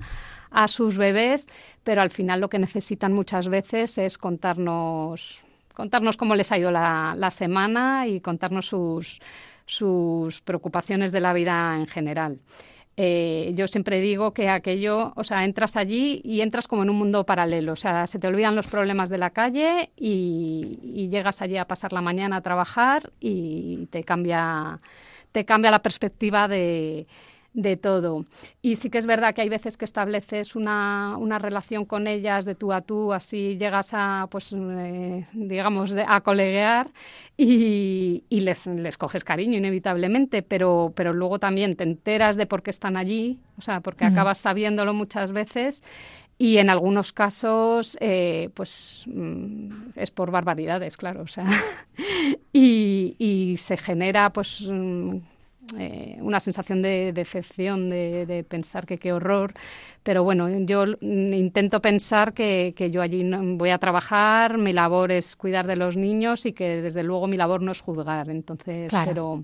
a 0.52 0.68
sus 0.68 0.96
bebés, 0.96 1.48
pero 1.82 2.00
al 2.00 2.10
final 2.10 2.40
lo 2.40 2.48
que 2.48 2.60
necesitan 2.60 3.12
muchas 3.12 3.48
veces 3.48 3.98
es 3.98 4.18
contarnos 4.18 5.42
contarnos 5.74 6.16
cómo 6.16 6.34
les 6.34 6.50
ha 6.50 6.58
ido 6.58 6.72
la, 6.72 7.14
la 7.16 7.30
semana 7.30 8.08
y 8.08 8.20
contarnos 8.20 8.66
sus, 8.66 9.20
sus 9.68 10.40
preocupaciones 10.40 11.12
de 11.12 11.20
la 11.20 11.32
vida 11.32 11.76
en 11.76 11.86
general. 11.86 12.40
Eh, 12.96 13.52
yo 13.54 13.68
siempre 13.68 14.00
digo 14.00 14.34
que 14.34 14.48
aquello, 14.48 15.12
o 15.14 15.22
sea, 15.22 15.44
entras 15.44 15.76
allí 15.76 16.20
y 16.24 16.40
entras 16.40 16.66
como 16.66 16.82
en 16.82 16.90
un 16.90 16.96
mundo 16.96 17.24
paralelo, 17.24 17.74
o 17.74 17.76
sea, 17.76 18.08
se 18.08 18.18
te 18.18 18.26
olvidan 18.26 18.56
los 18.56 18.66
problemas 18.66 19.08
de 19.08 19.18
la 19.18 19.30
calle 19.30 19.90
y, 19.96 21.08
llegas 21.08 21.40
allí 21.40 21.56
a 21.58 21.68
pasar 21.68 21.92
la 21.92 22.00
mañana 22.00 22.38
a 22.38 22.40
trabajar 22.40 23.12
y 23.20 23.86
te 23.90 24.02
cambia, 24.02 24.80
te 25.30 25.44
cambia 25.44 25.70
la 25.70 25.80
perspectiva 25.80 26.48
de, 26.48 27.06
de 27.54 27.76
todo. 27.76 28.24
Y 28.62 28.76
sí 28.76 28.90
que 28.90 28.98
es 28.98 29.06
verdad 29.06 29.34
que 29.34 29.42
hay 29.42 29.48
veces 29.48 29.76
que 29.76 29.84
estableces 29.84 30.54
una, 30.54 31.16
una 31.18 31.38
relación 31.38 31.84
con 31.84 32.06
ellas 32.06 32.44
de 32.44 32.54
tú 32.54 32.72
a 32.72 32.82
tú, 32.82 33.12
así 33.12 33.56
llegas 33.56 33.90
a, 33.92 34.28
pues, 34.30 34.54
eh, 34.56 35.26
digamos, 35.32 35.94
a 36.06 36.20
coleguear 36.20 36.88
y, 37.36 38.24
y 38.28 38.40
les, 38.40 38.66
les, 38.66 38.96
coges 38.98 39.24
cariño 39.24 39.58
inevitablemente, 39.58 40.42
pero, 40.42 40.92
pero 40.94 41.12
luego 41.12 41.38
también 41.38 41.74
te 41.76 41.84
enteras 41.84 42.36
de 42.36 42.46
por 42.46 42.62
qué 42.62 42.70
están 42.70 42.96
allí, 42.96 43.40
o 43.56 43.62
sea, 43.62 43.80
porque 43.80 44.04
acabas 44.04 44.38
sabiéndolo 44.38 44.94
muchas 44.94 45.32
veces 45.32 45.82
y 46.40 46.58
en 46.58 46.70
algunos 46.70 47.12
casos, 47.12 47.98
eh, 48.00 48.50
pues 48.54 49.04
mm, 49.06 49.90
es 49.96 50.12
por 50.12 50.30
barbaridades, 50.30 50.96
claro, 50.96 51.22
o 51.22 51.26
sea, 51.26 51.46
y, 52.52 53.16
y 53.18 53.56
se 53.56 53.76
genera, 53.76 54.32
pues 54.32 54.62
mm, 54.70 55.16
eh, 55.76 56.16
una 56.20 56.40
sensación 56.40 56.80
de 56.80 57.12
decepción, 57.12 57.90
de, 57.90 58.44
pensar 58.48 58.86
que 58.86 58.98
qué 58.98 59.12
horror. 59.12 59.52
Pero 60.02 60.24
bueno, 60.24 60.48
yo 60.60 60.84
intento 61.00 61.80
pensar 61.80 62.32
que, 62.32 62.74
yo 62.90 63.02
allí 63.02 63.28
voy 63.56 63.70
a 63.70 63.78
trabajar, 63.78 64.56
mi 64.56 64.72
labor 64.72 65.12
es 65.12 65.36
cuidar 65.36 65.66
de 65.66 65.76
los 65.76 65.96
niños 65.96 66.46
y 66.46 66.52
que 66.52 66.80
desde 66.80 67.02
luego 67.02 67.26
mi 67.26 67.36
labor 67.36 67.60
no 67.60 67.72
es 67.72 67.80
juzgar. 67.80 68.30
Entonces, 68.30 68.90
pero, 69.04 69.42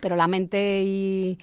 pero 0.00 0.16
la 0.16 0.26
mente 0.26 0.82
y 0.82 1.38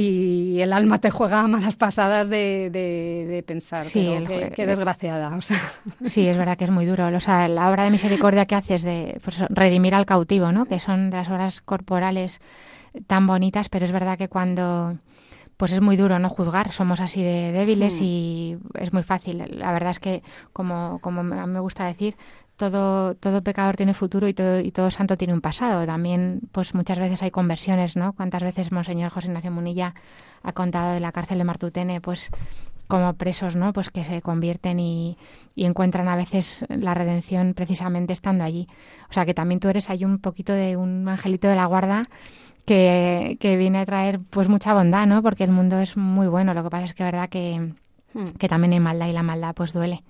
y 0.00 0.60
el 0.60 0.72
alma 0.72 1.00
te 1.00 1.10
juega 1.10 1.44
malas 1.48 1.74
pasadas 1.74 2.28
de, 2.28 2.70
de, 2.70 3.42
pensar 3.44 3.82
sí, 3.82 4.08
qué, 4.54 4.64
desgraciada. 4.64 5.36
Sí, 6.04 6.28
es 6.28 6.38
verdad 6.38 6.56
que 6.56 6.64
es 6.64 6.70
muy 6.70 6.86
duro. 6.86 7.08
O 7.08 7.20
sea, 7.20 7.48
la 7.48 7.68
obra 7.68 7.82
de 7.82 7.90
misericordia 7.90 8.46
que 8.46 8.54
haces 8.54 8.82
de 8.82 9.18
pues, 9.24 9.40
redimir 9.48 9.96
al 9.96 10.06
cautivo, 10.06 10.52
¿no? 10.52 10.66
que 10.66 10.78
son 10.78 11.10
de 11.10 11.16
las 11.16 11.28
obras 11.28 11.60
corporales 11.60 12.40
tan 13.08 13.26
bonitas, 13.26 13.68
pero 13.68 13.84
es 13.84 13.90
verdad 13.90 14.16
que 14.16 14.28
cuando 14.28 14.96
pues 15.56 15.72
es 15.72 15.80
muy 15.80 15.96
duro 15.96 16.20
no 16.20 16.28
juzgar, 16.28 16.70
somos 16.70 17.00
así 17.00 17.20
de 17.20 17.50
débiles 17.50 18.00
hmm. 18.00 18.04
y 18.04 18.56
es 18.74 18.92
muy 18.92 19.02
fácil. 19.02 19.44
La 19.50 19.72
verdad 19.72 19.90
es 19.90 19.98
que, 19.98 20.22
como, 20.52 21.00
como 21.00 21.24
me 21.24 21.58
gusta 21.58 21.84
decir, 21.84 22.14
todo, 22.58 23.14
todo 23.14 23.42
pecador 23.42 23.76
tiene 23.76 23.94
futuro 23.94 24.28
y 24.28 24.34
todo, 24.34 24.60
y 24.60 24.70
todo 24.70 24.90
santo 24.90 25.16
tiene 25.16 25.32
un 25.32 25.40
pasado. 25.40 25.86
También, 25.86 26.40
pues 26.52 26.74
muchas 26.74 26.98
veces 26.98 27.22
hay 27.22 27.30
conversiones, 27.30 27.96
¿no? 27.96 28.12
Cuántas 28.12 28.42
veces 28.42 28.72
Monseñor 28.72 29.10
José 29.10 29.28
Ignacio 29.28 29.50
Munilla 29.50 29.94
ha 30.42 30.52
contado 30.52 30.92
de 30.92 31.00
la 31.00 31.12
cárcel 31.12 31.38
de 31.38 31.44
Martutene, 31.44 32.00
pues 32.02 32.30
como 32.88 33.14
presos, 33.14 33.56
¿no? 33.56 33.72
Pues 33.72 33.90
que 33.90 34.04
se 34.04 34.20
convierten 34.22 34.80
y, 34.80 35.16
y, 35.54 35.64
encuentran 35.64 36.08
a 36.08 36.16
veces 36.16 36.64
la 36.68 36.94
redención 36.94 37.54
precisamente 37.54 38.12
estando 38.12 38.44
allí. 38.44 38.66
O 39.08 39.12
sea 39.12 39.24
que 39.24 39.34
también 39.34 39.60
tú 39.60 39.68
eres 39.68 39.88
ahí 39.90 40.04
un 40.04 40.18
poquito 40.18 40.52
de 40.52 40.76
un 40.76 41.08
angelito 41.08 41.48
de 41.48 41.56
la 41.56 41.66
guarda 41.66 42.04
que, 42.68 43.56
viene 43.58 43.78
a 43.78 43.86
traer 43.86 44.20
pues 44.20 44.48
mucha 44.48 44.74
bondad, 44.74 45.06
¿no? 45.06 45.22
Porque 45.22 45.44
el 45.44 45.50
mundo 45.50 45.78
es 45.78 45.96
muy 45.96 46.28
bueno. 46.28 46.54
Lo 46.54 46.62
que 46.62 46.70
pasa 46.70 46.84
es 46.84 46.94
que 46.94 47.02
es 47.02 47.12
verdad 47.12 47.28
que, 47.28 47.72
hmm. 48.14 48.36
que 48.38 48.48
también 48.48 48.72
hay 48.72 48.80
maldad 48.80 49.06
y 49.06 49.12
la 49.12 49.22
maldad 49.22 49.54
pues 49.54 49.72
duele. 49.72 50.02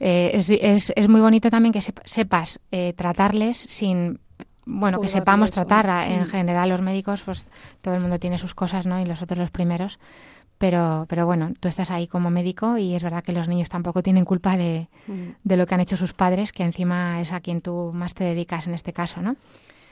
Eh, 0.00 0.30
es, 0.32 0.48
es, 0.48 0.92
es, 0.96 1.08
muy 1.08 1.20
bonito 1.20 1.50
también 1.50 1.74
que 1.74 1.82
sepas 1.82 2.58
eh, 2.72 2.94
tratarles 2.94 3.58
sin 3.58 4.18
bueno, 4.64 5.00
que 5.00 5.08
sepamos 5.08 5.50
tratar 5.50 6.08
en 6.08 6.22
hmm. 6.22 6.26
general 6.26 6.68
los 6.68 6.80
médicos, 6.80 7.22
pues 7.22 7.48
todo 7.82 7.94
el 7.94 8.00
mundo 8.00 8.18
tiene 8.18 8.38
sus 8.38 8.54
cosas, 8.54 8.86
¿no? 8.86 9.00
Y 9.00 9.04
los 9.04 9.20
otros 9.20 9.38
los 9.38 9.50
primeros. 9.50 9.98
Pero, 10.58 11.06
pero 11.08 11.24
bueno, 11.24 11.52
tú 11.58 11.68
estás 11.68 11.90
ahí 11.90 12.06
como 12.06 12.30
médico 12.30 12.76
y 12.76 12.94
es 12.94 13.02
verdad 13.02 13.24
que 13.24 13.32
los 13.32 13.48
niños 13.48 13.70
tampoco 13.70 14.02
tienen 14.02 14.24
culpa 14.24 14.56
de, 14.56 14.88
hmm. 15.06 15.30
de 15.42 15.56
lo 15.56 15.66
que 15.66 15.74
han 15.74 15.80
hecho 15.80 15.96
sus 15.96 16.12
padres, 16.12 16.52
que 16.52 16.62
encima 16.62 17.20
es 17.20 17.32
a 17.32 17.40
quien 17.40 17.60
tú 17.60 17.92
más 17.94 18.14
te 18.14 18.24
dedicas 18.24 18.66
en 18.66 18.74
este 18.74 18.92
caso, 18.92 19.22
¿no? 19.22 19.36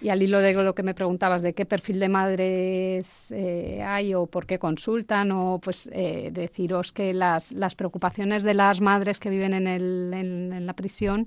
Y 0.01 0.11
al 0.11 0.23
hilo 0.23 0.39
de 0.39 0.53
lo 0.53 0.75
que 0.75 0.85
me 0.85 0.95
preguntabas 0.95 1.43
de 1.43 1.55
qué 1.55 1.67
perfil 1.67 1.99
de 1.99 2.09
madres 2.09 3.33
eh, 3.33 3.83
hay 3.83 4.15
o 4.15 4.27
por 4.27 4.47
qué 4.47 4.59
consultan, 4.59 5.33
o 5.33 5.61
pues 5.61 5.91
eh, 5.93 6.31
deciros 6.33 6.93
que 6.93 7.13
las, 7.13 7.51
las 7.51 7.75
preocupaciones 7.75 8.45
de 8.45 8.55
las 8.55 8.81
madres 8.81 9.19
que 9.19 9.29
viven 9.29 9.55
en, 9.55 9.67
el, 9.67 10.13
en, 10.15 10.67
la 10.67 10.73
prisión 10.75 11.27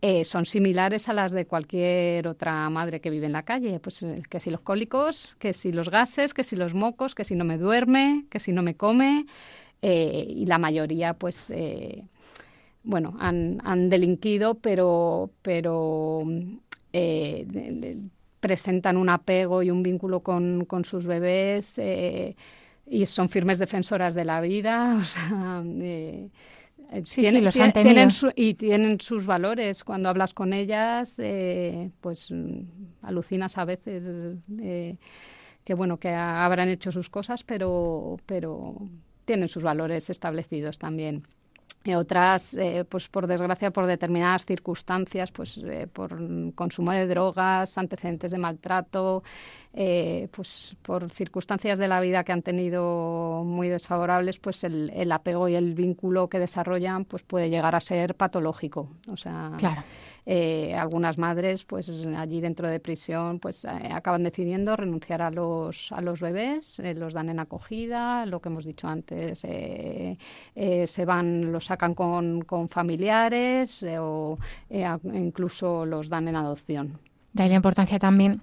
eh, 0.00 0.24
son 0.24 0.46
similares 0.46 1.08
a 1.08 1.12
las 1.12 1.32
de 1.32 1.46
cualquier 1.46 2.28
otra 2.28 2.70
madre 2.70 3.00
que 3.00 3.10
vive 3.10 3.26
en 3.26 3.32
la 3.32 3.42
calle. 3.42 3.80
Pues 3.80 4.06
que 4.30 4.38
si 4.38 4.50
los 4.50 4.60
cólicos, 4.60 5.34
que 5.40 5.52
si 5.52 5.72
los 5.72 5.90
gases, 5.90 6.34
que 6.34 6.44
si 6.44 6.54
los 6.54 6.72
mocos, 6.72 7.16
que 7.16 7.24
si 7.24 7.34
no 7.34 7.44
me 7.44 7.58
duerme, 7.58 8.26
que 8.30 8.38
si 8.38 8.52
no 8.52 8.62
me 8.62 8.76
come. 8.76 9.26
y 9.82 10.46
la 10.46 10.58
mayoría, 10.58 11.14
pues, 11.14 11.52
bueno, 12.84 13.16
han, 13.18 13.60
han 13.64 13.88
delinquido, 13.88 14.54
pero, 14.54 15.30
pero 15.42 16.22
eh, 16.94 17.96
presentan 18.40 18.96
un 18.96 19.08
apego 19.08 19.62
y 19.62 19.70
un 19.70 19.82
vínculo 19.82 20.20
con, 20.20 20.64
con 20.66 20.84
sus 20.84 21.06
bebés 21.06 21.80
y 22.86 23.06
son 23.06 23.28
firmes 23.28 23.58
defensoras 23.58 24.14
de 24.14 24.24
la 24.24 24.40
vida. 24.40 24.98
O 25.00 25.04
sea, 25.04 25.62
Sí, 27.06 27.22
tienen, 27.22 27.40
sí, 27.40 27.44
los 27.46 27.56
han 27.58 27.72
tienen 27.72 28.08
y 28.36 28.54
tienen 28.54 29.00
sus 29.00 29.26
valores. 29.26 29.82
Cuando 29.82 30.08
hablas 30.08 30.32
con 30.32 30.52
ellas, 30.52 31.20
pues 32.00 32.30
mm, 32.30 32.60
alucinas 33.02 33.58
a 33.58 33.64
veces 33.64 34.04
que 35.64 35.74
bueno 35.74 35.98
que 35.98 36.10
habrán 36.10 36.68
hecho 36.68 36.92
sus 36.92 37.08
cosas, 37.10 37.42
pero 37.42 38.18
pero 38.26 38.76
tienen 39.24 39.48
sus 39.48 39.62
valores 39.62 40.10
establecidos 40.10 40.78
también. 40.78 41.26
Otras, 41.94 42.54
eh, 42.54 42.84
pues 42.88 43.08
por 43.08 43.26
desgracia, 43.26 43.70
por 43.70 43.86
determinadas 43.86 44.46
circunstancias, 44.46 45.30
pues 45.30 45.58
eh, 45.58 45.86
por 45.92 46.18
consumo 46.54 46.92
de 46.92 47.06
drogas, 47.06 47.76
antecedentes 47.76 48.30
de 48.32 48.38
maltrato, 48.38 49.22
eh, 49.74 50.28
pues 50.30 50.76
por 50.80 51.10
circunstancias 51.10 51.78
de 51.78 51.88
la 51.88 52.00
vida 52.00 52.24
que 52.24 52.32
han 52.32 52.40
tenido 52.40 53.42
muy 53.44 53.68
desfavorables, 53.68 54.38
pues 54.38 54.64
el, 54.64 54.90
el, 54.94 55.12
apego 55.12 55.48
y 55.48 55.56
el 55.56 55.74
vínculo 55.74 56.28
que 56.28 56.38
desarrollan, 56.38 57.04
pues 57.04 57.22
puede 57.22 57.50
llegar 57.50 57.74
a 57.74 57.80
ser 57.80 58.14
patológico. 58.14 58.88
O 59.08 59.18
sea, 59.18 59.52
claro. 59.58 59.82
Eh, 60.26 60.74
algunas 60.74 61.18
madres, 61.18 61.64
pues 61.64 61.90
allí 62.16 62.40
dentro 62.40 62.68
de 62.68 62.80
prisión, 62.80 63.38
pues 63.40 63.64
eh, 63.64 63.68
acaban 63.92 64.22
decidiendo 64.22 64.74
renunciar 64.74 65.20
a 65.20 65.30
los, 65.30 65.92
a 65.92 66.00
los 66.00 66.20
bebés, 66.20 66.78
eh, 66.78 66.94
los 66.94 67.12
dan 67.12 67.28
en 67.28 67.40
acogida, 67.40 68.24
lo 68.24 68.40
que 68.40 68.48
hemos 68.48 68.64
dicho 68.64 68.88
antes, 68.88 69.40
se 69.40 71.04
van, 71.04 71.52
los 71.52 71.66
sacan 71.66 71.94
con, 71.94 72.42
con 72.42 72.68
familiares 72.68 73.84
o 73.98 74.38
incluso 74.70 75.84
los 75.84 76.08
dan 76.08 76.28
en 76.28 76.36
adopción. 76.36 76.98
De 77.32 77.42
ahí 77.42 77.48
la 77.48 77.56
importancia 77.56 77.98
también 77.98 78.40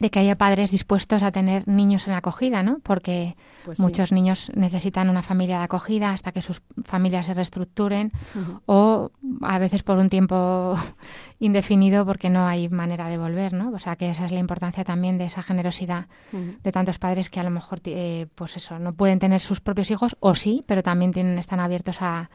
de 0.00 0.10
que 0.10 0.20
haya 0.20 0.36
padres 0.36 0.70
dispuestos 0.70 1.22
a 1.22 1.32
tener 1.32 1.66
niños 1.66 2.06
en 2.06 2.14
acogida, 2.14 2.62
¿no? 2.62 2.78
Porque 2.82 3.36
pues 3.64 3.80
muchos 3.80 4.12
niños 4.12 4.52
necesitan 4.54 5.08
una 5.08 5.22
familia 5.22 5.58
de 5.58 5.64
acogida 5.64 6.10
hasta 6.10 6.32
que 6.32 6.42
sus 6.42 6.62
familias 6.84 7.26
se 7.26 7.34
reestructuren 7.34 8.12
o 8.66 9.10
a 9.42 9.58
veces 9.58 9.82
por 9.82 9.98
un 9.98 10.08
tiempo 10.08 10.76
indefinido 11.40 12.06
porque 12.06 12.30
no 12.30 12.46
hay 12.46 12.68
manera 12.68 13.08
de 13.08 13.18
volver, 13.18 13.52
¿no? 13.52 13.70
O 13.72 13.78
sea, 13.78 13.96
que 13.96 14.10
esa 14.10 14.24
es 14.24 14.32
la 14.32 14.38
importancia 14.38 14.84
también 14.84 15.18
de 15.18 15.24
esa 15.24 15.42
generosidad 15.42 16.06
de 16.32 16.72
tantos 16.72 16.98
padres 16.98 17.30
que 17.30 17.40
a 17.40 17.42
lo 17.42 17.50
mejor, 17.50 17.80
eh, 17.84 18.26
pues 18.34 18.56
eso, 18.56 18.78
no 18.78 18.92
pueden 18.92 19.18
tener 19.18 19.40
sus 19.40 19.60
propios 19.60 19.90
hijos 19.90 20.16
o 20.20 20.34
sí, 20.34 20.64
pero 20.66 20.82
también 20.82 21.12
tienen, 21.12 21.38
están 21.38 21.60
abiertos 21.60 22.02
a, 22.02 22.30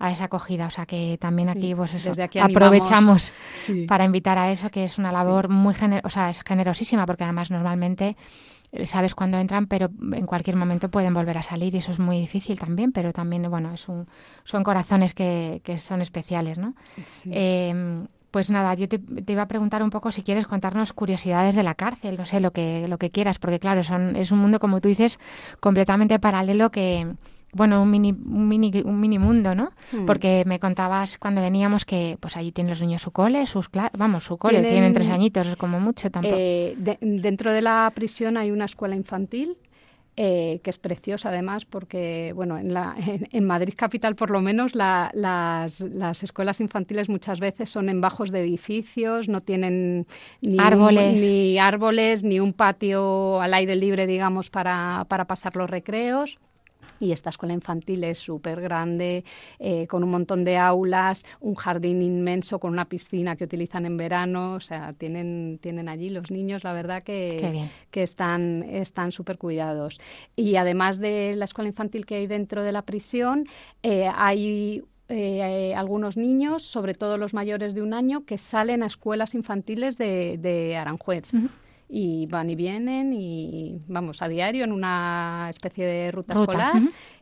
a 0.00 0.10
esa 0.10 0.24
acogida. 0.24 0.66
O 0.66 0.70
sea 0.70 0.86
que 0.86 1.18
también 1.20 1.48
aquí, 1.48 1.74
pues 1.74 1.94
eso, 1.94 2.12
aprovechamos 2.40 3.32
para 3.86 4.04
invitar 4.04 4.38
a 4.38 4.50
eso, 4.50 4.70
que 4.70 4.84
es 4.84 4.98
una 4.98 5.12
labor 5.12 5.48
muy 5.48 5.74
o 6.02 6.10
sea, 6.10 6.30
es 6.30 6.42
generosísima, 6.42 7.06
porque 7.06 7.24
además 7.24 7.50
normalmente 7.50 8.16
eh, 8.72 8.86
sabes 8.86 9.14
cuándo 9.14 9.38
entran, 9.38 9.66
pero 9.66 9.88
en 10.12 10.26
cualquier 10.26 10.56
momento 10.56 10.90
pueden 10.90 11.14
volver 11.14 11.38
a 11.38 11.42
salir 11.42 11.74
y 11.74 11.78
eso 11.78 11.92
es 11.92 11.98
muy 11.98 12.20
difícil 12.20 12.58
también, 12.58 12.92
pero 12.92 13.12
también, 13.12 13.48
bueno, 13.50 13.72
es 13.72 13.88
un, 13.88 14.06
son 14.44 14.62
corazones 14.62 15.14
que, 15.14 15.60
que 15.64 15.78
son 15.78 16.02
especiales, 16.02 16.58
¿no? 16.58 16.74
Eh, 17.30 18.04
pues 18.30 18.50
nada, 18.50 18.74
yo 18.74 18.88
te, 18.88 18.98
te, 18.98 19.32
iba 19.32 19.42
a 19.42 19.48
preguntar 19.48 19.82
un 19.82 19.88
poco 19.88 20.12
si 20.12 20.22
quieres 20.22 20.46
contarnos 20.46 20.92
curiosidades 20.92 21.54
de 21.54 21.62
la 21.62 21.74
cárcel, 21.74 22.18
no 22.18 22.26
sé, 22.26 22.40
lo 22.40 22.52
que, 22.52 22.86
lo 22.86 22.98
que 22.98 23.10
quieras, 23.10 23.38
porque 23.38 23.58
claro, 23.58 23.82
son, 23.82 24.16
es 24.16 24.32
un 24.32 24.38
mundo, 24.38 24.58
como 24.58 24.82
tú 24.82 24.88
dices, 24.88 25.18
completamente 25.60 26.18
paralelo 26.18 26.70
que, 26.70 27.06
bueno, 27.52 27.82
un 27.82 27.90
mini, 27.90 28.10
un 28.10 28.48
mini, 28.48 28.70
un 28.84 29.00
mini 29.00 29.18
mundo, 29.18 29.54
¿no? 29.54 29.72
Hmm. 29.92 30.06
Porque 30.06 30.44
me 30.46 30.58
contabas 30.58 31.18
cuando 31.18 31.40
veníamos 31.40 31.84
que 31.84 32.18
pues 32.20 32.36
allí 32.36 32.52
tienen 32.52 32.70
los 32.70 32.80
niños 32.82 33.02
su 33.02 33.10
cole, 33.10 33.46
sus 33.46 33.70
vamos, 33.96 34.24
su 34.24 34.36
cole, 34.36 34.62
tienen, 34.62 34.92
tres 34.92 35.08
añitos, 35.08 35.56
como 35.56 35.80
mucho 35.80 36.10
tampoco. 36.10 36.36
Eh, 36.38 36.76
dentro 37.00 37.52
de 37.52 37.62
la 37.62 37.90
prisión 37.94 38.36
hay 38.36 38.50
una 38.50 38.66
escuela 38.66 38.96
infantil 38.96 39.56
eh, 40.20 40.58
que 40.64 40.70
es 40.70 40.78
preciosa 40.78 41.28
además 41.28 41.64
porque, 41.64 42.32
bueno, 42.34 42.58
en, 42.58 42.74
la, 42.74 42.96
en, 43.30 43.44
Madrid 43.44 43.74
capital 43.76 44.16
por 44.16 44.32
lo 44.32 44.40
menos 44.40 44.74
las, 44.74 45.14
las, 45.14 46.22
escuelas 46.24 46.60
infantiles 46.60 47.08
muchas 47.08 47.38
veces 47.38 47.70
son 47.70 47.88
en 47.88 48.00
bajos 48.00 48.32
de 48.32 48.40
edificios, 48.40 49.28
no 49.28 49.42
tienen 49.42 50.08
ni 50.40 50.58
árboles, 50.58 51.20
ni, 51.20 51.56
árboles, 51.58 52.24
ni 52.24 52.40
un 52.40 52.52
patio 52.52 53.40
al 53.40 53.54
aire 53.54 53.76
libre, 53.76 54.08
digamos, 54.08 54.50
para, 54.50 55.06
para 55.08 55.26
pasar 55.26 55.54
los 55.54 55.70
recreos. 55.70 56.40
Y 57.00 57.12
esta 57.12 57.30
escuela 57.30 57.54
infantil 57.54 58.04
es 58.04 58.18
súper 58.18 58.60
grande, 58.60 59.24
eh, 59.58 59.86
con 59.86 60.02
un 60.04 60.10
montón 60.10 60.44
de 60.44 60.56
aulas, 60.56 61.24
un 61.40 61.54
jardín 61.54 62.02
inmenso 62.02 62.58
con 62.58 62.72
una 62.72 62.86
piscina 62.86 63.36
que 63.36 63.44
utilizan 63.44 63.86
en 63.86 63.96
verano. 63.96 64.54
O 64.54 64.60
sea, 64.60 64.92
tienen, 64.92 65.58
tienen 65.60 65.88
allí 65.88 66.10
los 66.10 66.30
niños, 66.30 66.64
la 66.64 66.72
verdad 66.72 67.02
que, 67.02 67.68
que 67.90 68.02
están 68.02 68.64
están 68.64 69.12
súper 69.12 69.38
cuidados. 69.38 70.00
Y 70.36 70.56
además 70.56 70.98
de 70.98 71.34
la 71.36 71.44
escuela 71.44 71.68
infantil 71.68 72.06
que 72.06 72.16
hay 72.16 72.26
dentro 72.26 72.62
de 72.62 72.72
la 72.72 72.82
prisión, 72.82 73.44
eh, 73.82 74.10
hay 74.14 74.82
eh, 75.08 75.74
algunos 75.74 76.16
niños, 76.16 76.62
sobre 76.62 76.94
todo 76.94 77.16
los 77.16 77.34
mayores 77.34 77.74
de 77.74 77.82
un 77.82 77.94
año, 77.94 78.24
que 78.24 78.38
salen 78.38 78.82
a 78.82 78.86
escuelas 78.86 79.34
infantiles 79.34 79.96
de, 79.96 80.38
de 80.38 80.76
Aranjuez 80.76 81.32
y 81.88 82.26
van 82.26 82.50
y 82.50 82.54
vienen 82.54 83.12
y 83.12 83.80
vamos 83.86 84.20
a 84.22 84.28
diario 84.28 84.64
en 84.64 84.72
una 84.72 85.46
especie 85.48 85.86
de 85.86 86.10
ruta, 86.10 86.34
escolar 86.34 86.74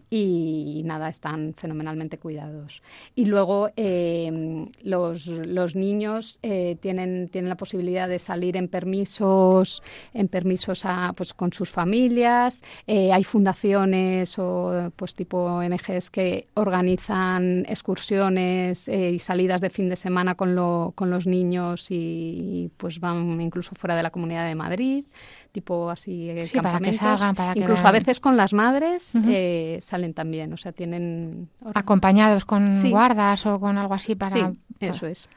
y 0.09 0.83
nada, 0.85 1.09
están 1.09 1.55
fenomenalmente 1.57 2.19
cuidados. 2.19 2.83
Y 3.14 3.27
luego 3.27 3.71
eh, 3.77 4.66
los, 4.83 5.27
los, 5.27 5.75
niños 5.75 6.38
eh, 6.42 6.77
tienen, 6.81 7.29
tienen 7.29 7.49
la 7.49 7.57
posibilidad 7.57 8.09
de 8.09 8.19
salir 8.19 8.57
en 8.57 8.69
permisos, 8.69 9.83
en 10.14 10.29
permisos 10.29 10.85
a, 10.85 11.12
pues, 11.16 11.35
con 11.35 11.53
sus 11.53 11.71
familias. 11.71 12.62
Eh, 12.87 13.12
hay 13.12 13.25
fundaciones 13.25 14.38
o 14.38 14.92
pues 14.95 15.14
tipo 15.14 15.38
ONGs 15.38 16.11
que 16.11 16.47
organizan 16.55 17.64
excursiones 17.69 18.88
y 18.88 19.19
salidas 19.19 19.61
de 19.61 19.71
fin 19.71 19.88
de 19.88 19.97
semana 19.97 20.37
con, 20.37 20.55
lo, 20.55 20.92
con 20.95 21.11
los 21.11 21.27
niños 21.27 21.87
y 21.90 22.71
pues 22.77 23.01
van 23.01 23.40
incluso 23.40 23.75
fuera 23.75 23.97
de 23.97 24.03
la 24.03 24.11
Comunidad 24.11 24.47
de 24.47 24.55
Madrid 24.55 25.05
tipo 25.57 25.88
así 25.88 26.29
eh, 26.29 26.45
para 26.62 26.79
que 26.81 26.92
salgan, 26.92 27.35
para 27.35 27.55
que 27.55 27.61
incluso 27.61 27.87
a 27.87 27.90
veces 27.90 28.21
con 28.21 28.37
las 28.37 28.53
madres 28.53 29.14
eh, 29.27 29.79
salen 29.81 30.12
también, 30.12 30.53
o 30.53 30.59
sea, 30.59 30.73
tienen 30.73 31.49
acompañados 31.73 32.45
con 32.45 32.79
guardas 32.90 33.47
o 33.47 33.59
con 33.59 33.79
algo 33.79 33.95
así 33.95 34.14
para 34.14 34.33
sí, 34.33 34.45
eso 34.81 35.07
es. 35.07 35.31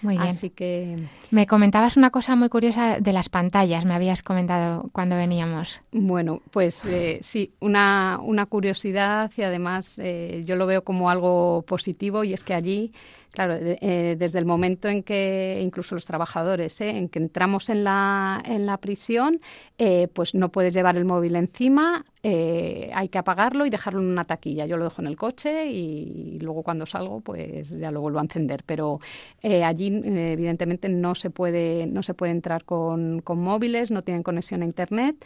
Muy 0.00 0.14
bien. 0.14 0.28
Así 0.28 0.48
que 0.48 0.96
me 1.30 1.46
comentabas 1.46 1.98
una 1.98 2.08
cosa 2.08 2.36
muy 2.36 2.48
curiosa 2.48 3.00
de 3.00 3.12
las 3.12 3.28
pantallas, 3.28 3.84
me 3.84 3.92
habías 3.92 4.22
comentado 4.22 4.88
cuando 4.92 5.14
veníamos. 5.14 5.82
Bueno, 5.92 6.40
pues 6.50 6.86
eh, 6.86 7.18
sí, 7.20 7.52
una, 7.60 8.18
una 8.22 8.46
curiosidad 8.46 9.30
y 9.36 9.42
además 9.42 10.00
yo 10.42 10.56
lo 10.56 10.64
veo 10.64 10.84
como 10.84 11.10
algo 11.10 11.66
positivo 11.66 12.24
y 12.24 12.32
es 12.32 12.44
que 12.44 12.54
allí 12.54 12.92
Claro, 13.36 13.58
eh, 13.60 14.16
desde 14.18 14.38
el 14.38 14.46
momento 14.46 14.88
en 14.88 15.02
que, 15.02 15.60
incluso 15.62 15.94
los 15.94 16.06
trabajadores, 16.06 16.80
eh, 16.80 16.88
en 16.88 17.10
que 17.10 17.18
entramos 17.18 17.68
en 17.68 17.84
la, 17.84 18.42
en 18.46 18.64
la 18.64 18.78
prisión, 18.78 19.42
eh, 19.76 20.08
pues 20.10 20.34
no 20.34 20.50
puedes 20.50 20.72
llevar 20.72 20.96
el 20.96 21.04
móvil 21.04 21.36
encima, 21.36 22.06
hay 22.24 23.08
que 23.08 23.18
apagarlo 23.18 23.66
y 23.66 23.70
dejarlo 23.70 24.00
en 24.00 24.06
una 24.06 24.24
taquilla. 24.24 24.66
Yo 24.66 24.78
lo 24.78 24.84
dejo 24.84 25.02
en 25.02 25.06
el 25.06 25.16
coche 25.16 25.70
y, 25.70 26.38
luego 26.40 26.62
cuando 26.62 26.84
salgo, 26.86 27.20
pues 27.20 27.68
ya 27.68 27.92
lo 27.92 28.00
vuelvo 28.00 28.18
a 28.18 28.22
encender. 28.22 28.64
Pero 28.64 28.98
allí, 29.42 30.02
evidentemente, 30.04 30.88
no 30.88 31.14
se 31.14 31.30
puede, 31.30 31.86
no 31.86 32.02
se 32.02 32.14
puede 32.14 32.32
entrar 32.32 32.64
con, 32.64 33.20
con 33.20 33.38
móviles, 33.38 33.92
no 33.92 34.02
tienen 34.02 34.24
conexión 34.24 34.62
a 34.62 34.64
Internet. 34.64 35.24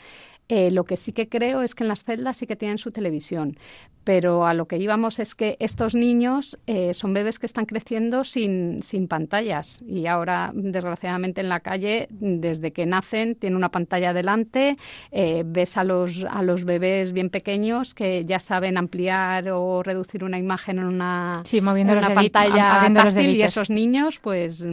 Eh, 0.51 0.73
lo 0.73 0.83
que 0.83 0.97
sí 0.97 1.13
que 1.13 1.29
creo 1.29 1.63
es 1.63 1.77
que 1.77 1.85
en 1.85 1.89
las 1.89 2.03
celdas 2.03 2.39
sí 2.39 2.47
que 2.49 2.57
tienen 2.57 2.79
su 2.79 2.91
televisión, 2.91 3.57
pero 4.03 4.47
a 4.47 4.53
lo 4.53 4.67
que 4.67 4.79
íbamos 4.79 5.21
es 5.21 5.37
que 5.37 5.57
estos 5.61 5.95
niños 5.95 6.59
eh, 6.67 6.93
son 6.93 7.15
bebés 7.15 7.39
que 7.39 7.47
están 7.47 7.67
creciendo 7.67 8.25
sin, 8.25 8.83
sin 8.83 9.07
pantallas 9.07 9.81
y 9.87 10.09
ahora, 10.09 10.51
desgraciadamente, 10.53 11.41
en 11.41 11.51
la 11.51 11.61
calle, 11.61 12.09
desde 12.11 12.73
que 12.73 12.85
nacen, 12.85 13.37
tiene 13.37 13.55
una 13.55 13.69
pantalla 13.69 14.13
delante, 14.13 14.77
eh, 15.13 15.45
ves 15.47 15.77
a 15.77 15.85
los, 15.85 16.25
a 16.29 16.43
los 16.43 16.65
bebés 16.65 17.13
bien 17.13 17.31
pequeños 17.31 17.95
que 17.95 18.25
ya 18.25 18.41
saben 18.41 18.77
ampliar 18.77 19.51
o 19.51 19.85
reducir 19.85 20.25
una 20.25 20.39
imagen 20.39 20.81
en 20.81 20.87
una, 20.87 21.43
sí, 21.45 21.61
una 21.61 22.13
pantalla 22.13 22.91
táctil 22.93 23.37
y 23.37 23.43
esos 23.43 23.71
niños, 23.71 24.19
pues 24.19 24.67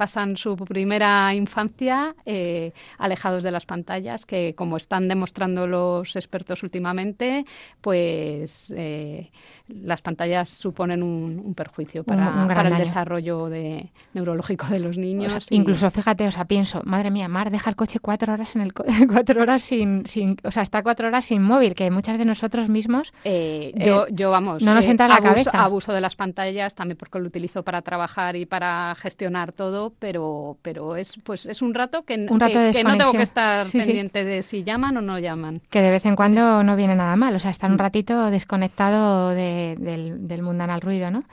pasan 0.00 0.38
su 0.38 0.56
primera 0.56 1.34
infancia 1.34 2.14
eh, 2.24 2.72
alejados 2.96 3.42
de 3.42 3.50
las 3.50 3.66
pantallas, 3.66 4.24
que 4.24 4.54
como 4.54 4.78
están 4.78 5.08
demostrando 5.08 5.66
los 5.66 6.16
expertos 6.16 6.62
últimamente, 6.62 7.44
pues 7.82 8.72
eh, 8.74 9.30
las 9.68 10.00
pantallas 10.00 10.48
suponen 10.48 11.02
un, 11.02 11.54
perjuicio 11.54 12.02
para, 12.02 12.46
el 12.66 12.78
desarrollo 12.78 13.50
de, 13.50 13.90
neurológico 14.14 14.68
de 14.68 14.80
los 14.80 14.96
niños. 14.96 15.48
Incluso, 15.50 15.90
fíjate, 15.90 16.26
o 16.26 16.30
sea, 16.30 16.46
pienso, 16.46 16.80
madre 16.86 17.10
mía, 17.10 17.28
Mar 17.28 17.50
deja 17.50 17.68
el 17.68 17.76
coche 17.76 17.98
cuatro 17.98 18.32
horas 18.32 18.56
en 18.56 18.62
el 18.62 18.72
cuatro 19.12 19.42
horas 19.42 19.62
sin, 19.62 20.06
sin, 20.06 20.38
o 20.44 20.50
sea, 20.50 20.62
está 20.62 20.82
cuatro 20.82 21.08
horas 21.08 21.26
sin 21.26 21.42
móvil, 21.42 21.74
que 21.74 21.90
muchas 21.90 22.16
de 22.16 22.24
nosotros 22.24 22.70
mismos. 22.70 23.12
Eh, 23.24 23.74
yo, 23.76 24.06
yo, 24.08 24.30
vamos. 24.30 24.62
No 24.62 24.72
nos 24.72 24.86
entra 24.86 25.04
en 25.04 25.12
la 25.12 25.20
cabeza. 25.20 25.50
Abuso 25.62 25.92
de 25.92 26.00
las 26.00 26.16
pantallas 26.16 26.74
también 26.74 26.96
porque 26.96 27.18
lo 27.18 27.26
utilizo 27.26 27.62
para 27.62 27.82
trabajar 27.82 28.36
y 28.36 28.46
para 28.46 28.94
gestionar 28.94 29.52
todo 29.52 29.89
rato, 29.90 29.96
pero, 29.98 30.56
pero 30.62 30.96
es, 30.96 31.18
pues, 31.22 31.46
es 31.46 31.62
un 31.62 31.74
rato 31.74 32.02
que, 32.04 32.14
un 32.28 32.40
rato 32.40 32.58
que, 32.72 32.84
no 32.84 32.96
tengo 32.96 33.12
que 33.12 33.22
estar 33.22 33.66
pendiente 33.70 34.24
de 34.24 34.42
si 34.42 34.62
llaman 34.62 34.96
o 34.96 35.00
no 35.00 35.18
llaman. 35.18 35.60
Que 35.70 35.80
de 35.80 35.90
vez 35.90 36.06
en 36.06 36.16
cuando 36.16 36.62
no 36.62 36.76
viene 36.76 36.94
nada 36.94 37.16
mal, 37.16 37.34
o 37.34 37.38
sea, 37.38 37.50
estar 37.50 37.70
un 37.70 37.76
mm. 37.76 37.80
ratito 37.80 38.30
desconectado 38.30 39.30
del, 39.30 40.26
del 40.26 40.42
mundanal 40.42 40.80
ruido, 40.80 41.10
¿no? 41.10 41.24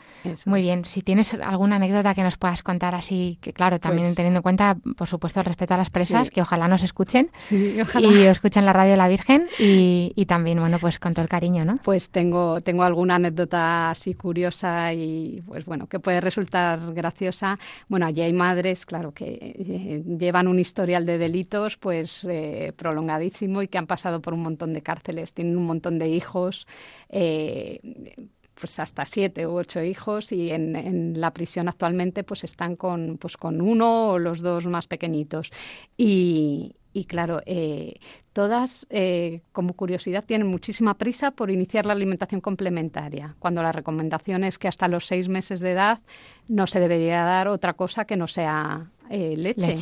Muy 0.45 0.61
bien. 0.61 0.85
Si 0.85 1.01
tienes 1.01 1.33
alguna 1.33 1.77
anécdota 1.77 2.13
que 2.13 2.23
nos 2.23 2.37
puedas 2.37 2.63
contar 2.63 2.95
así, 2.95 3.37
que 3.41 3.53
claro, 3.53 3.79
también 3.79 4.07
pues 4.07 4.15
teniendo 4.15 4.39
en 4.39 4.43
cuenta, 4.43 4.77
por 4.97 5.07
supuesto, 5.07 5.39
el 5.39 5.45
respeto 5.45 5.73
a 5.73 5.77
las 5.77 5.89
presas, 5.89 6.29
que 6.29 6.41
ojalá 6.41 6.67
nos 6.67 6.83
escuchen 6.83 7.29
sí, 7.37 7.77
y 7.99 8.21
escuchen 8.23 8.65
la 8.65 8.73
radio 8.73 8.91
de 8.91 8.97
la 8.97 9.07
Virgen 9.07 9.47
y, 9.59 10.11
y, 10.15 10.25
también, 10.25 10.59
bueno, 10.59 10.79
pues 10.79 10.99
con 10.99 11.13
todo 11.13 11.23
el 11.23 11.29
cariño, 11.29 11.65
¿no? 11.65 11.77
Pues 11.83 12.09
tengo, 12.09 12.61
tengo 12.61 12.83
alguna 12.83 13.15
anécdota 13.15 13.89
así 13.89 14.13
curiosa 14.13 14.93
y, 14.93 15.41
pues 15.45 15.65
bueno, 15.65 15.87
que 15.87 15.99
puede 15.99 16.21
resultar 16.21 16.93
graciosa. 16.93 17.57
Bueno, 17.87 18.05
allí 18.05 18.21
hay 18.21 18.33
madres, 18.47 18.85
claro, 18.85 19.13
que 19.13 19.27
eh, 19.43 20.03
llevan 20.19 20.47
un 20.47 20.59
historial 20.59 21.05
de 21.05 21.17
delitos, 21.17 21.77
pues 21.77 22.25
eh, 22.29 22.71
prolongadísimo 22.75 23.61
y 23.61 23.67
que 23.67 23.77
han 23.77 23.87
pasado 23.87 24.21
por 24.21 24.33
un 24.33 24.41
montón 24.41 24.73
de 24.73 24.81
cárceles, 24.81 25.33
tienen 25.33 25.57
un 25.57 25.65
montón 25.65 25.99
de 25.99 26.07
hijos. 26.07 26.67
Eh, 27.09 27.79
pues 28.59 28.79
hasta 28.79 29.05
siete 29.05 29.45
u 29.45 29.51
ocho 29.51 29.83
hijos 29.83 30.31
y 30.31 30.49
en, 30.49 31.13
la 31.15 31.31
prisión 31.31 31.67
actualmente 31.67 32.23
pues 32.23 32.43
están 32.43 32.75
con, 32.75 33.19
pues 33.19 33.37
con 33.37 33.61
uno 33.61 34.09
o 34.09 34.17
los 34.17 34.41
dos 34.41 34.65
más 34.65 34.87
pequeñitos. 34.87 35.51
Y, 35.95 36.75
claro, 37.05 37.41
eh, 37.45 37.99
todas, 38.33 38.87
eh, 38.89 39.41
como 39.51 39.73
curiosidad, 39.73 40.23
tienen 40.23 40.47
muchísima 40.47 40.97
prisa 40.97 41.31
por 41.31 41.51
iniciar 41.51 41.85
la 41.85 41.93
alimentación 41.93 42.41
complementaria, 42.41 43.35
cuando 43.39 43.61
la 43.63 43.71
recomendación 43.71 44.43
es 44.43 44.57
que 44.57 44.67
hasta 44.67 44.87
los 44.87 45.05
seis 45.05 45.27
meses 45.27 45.59
de 45.59 45.71
edad 45.71 45.99
no 46.47 46.67
se 46.67 46.79
debería 46.79 47.23
dar 47.23 47.47
otra 47.47 47.73
cosa 47.73 48.05
que 48.05 48.15
no 48.15 48.27
sea 48.27 48.91
eh, 49.09 49.35
leche. 49.35 49.75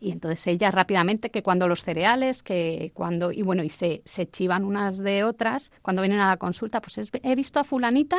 Y 0.00 0.12
entonces 0.12 0.46
ellas 0.46 0.72
rápidamente 0.72 1.30
que 1.30 1.42
cuando 1.42 1.66
los 1.66 1.82
cereales, 1.82 2.44
que 2.44 2.92
cuando, 2.94 3.32
y 3.32 3.42
bueno, 3.42 3.64
y 3.64 3.68
se, 3.68 4.02
se 4.04 4.28
chivan 4.30 4.64
unas 4.64 4.98
de 4.98 5.24
otras, 5.24 5.72
cuando 5.82 6.02
vienen 6.02 6.20
a 6.20 6.28
la 6.28 6.36
consulta, 6.36 6.80
pues 6.80 7.10
he 7.12 7.34
visto 7.34 7.58
a 7.58 7.64
fulanita 7.64 8.18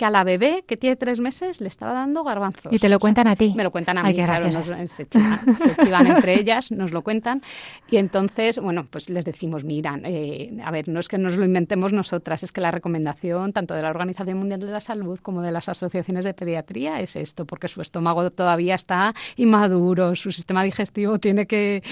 que 0.00 0.06
a 0.06 0.10
la 0.10 0.24
bebé 0.24 0.64
que 0.66 0.78
tiene 0.78 0.96
tres 0.96 1.20
meses 1.20 1.60
le 1.60 1.68
estaba 1.68 1.92
dando 1.92 2.24
garbanzos. 2.24 2.72
Y 2.72 2.78
te 2.78 2.88
lo 2.88 2.98
cuentan 2.98 3.26
a 3.26 3.36
ti. 3.36 3.52
Me 3.54 3.62
lo 3.62 3.70
cuentan 3.70 3.98
a 3.98 4.02
mí, 4.02 4.14
claro, 4.14 4.50
se, 4.86 5.06
chivan, 5.06 6.06
entre 6.06 6.40
ellas, 6.40 6.70
nos 6.70 6.90
lo 6.90 7.02
cuentan. 7.02 7.42
Y 7.90 7.98
entonces, 7.98 8.58
bueno, 8.60 8.86
pues 8.90 9.10
les 9.10 9.26
decimos, 9.26 9.62
mira, 9.62 10.00
eh, 10.04 10.56
a 10.64 10.70
ver, 10.70 10.88
no 10.88 11.00
es 11.00 11.08
que 11.08 11.18
nos 11.18 11.36
lo 11.36 11.44
inventemos 11.44 11.92
nosotras, 11.92 12.42
es 12.42 12.50
que 12.50 12.62
la 12.62 12.70
recomendación 12.70 13.52
tanto 13.52 13.74
de 13.74 13.82
la 13.82 13.90
Organización 13.90 14.38
Mundial 14.38 14.60
de 14.60 14.68
la 14.68 14.80
Salud 14.80 15.20
como 15.20 15.42
de 15.42 15.52
las 15.52 15.68
asociaciones 15.68 16.24
de 16.24 16.32
pediatría 16.32 16.98
es 17.00 17.14
esto, 17.14 17.44
porque 17.44 17.68
su 17.68 17.82
estómago 17.82 18.30
todavía 18.30 18.76
está 18.76 19.12
inmaduro, 19.36 20.14
su 20.14 20.32
sistema 20.32 20.62
digestivo 20.62 21.18
tiene 21.18 21.46
que, 21.46 21.82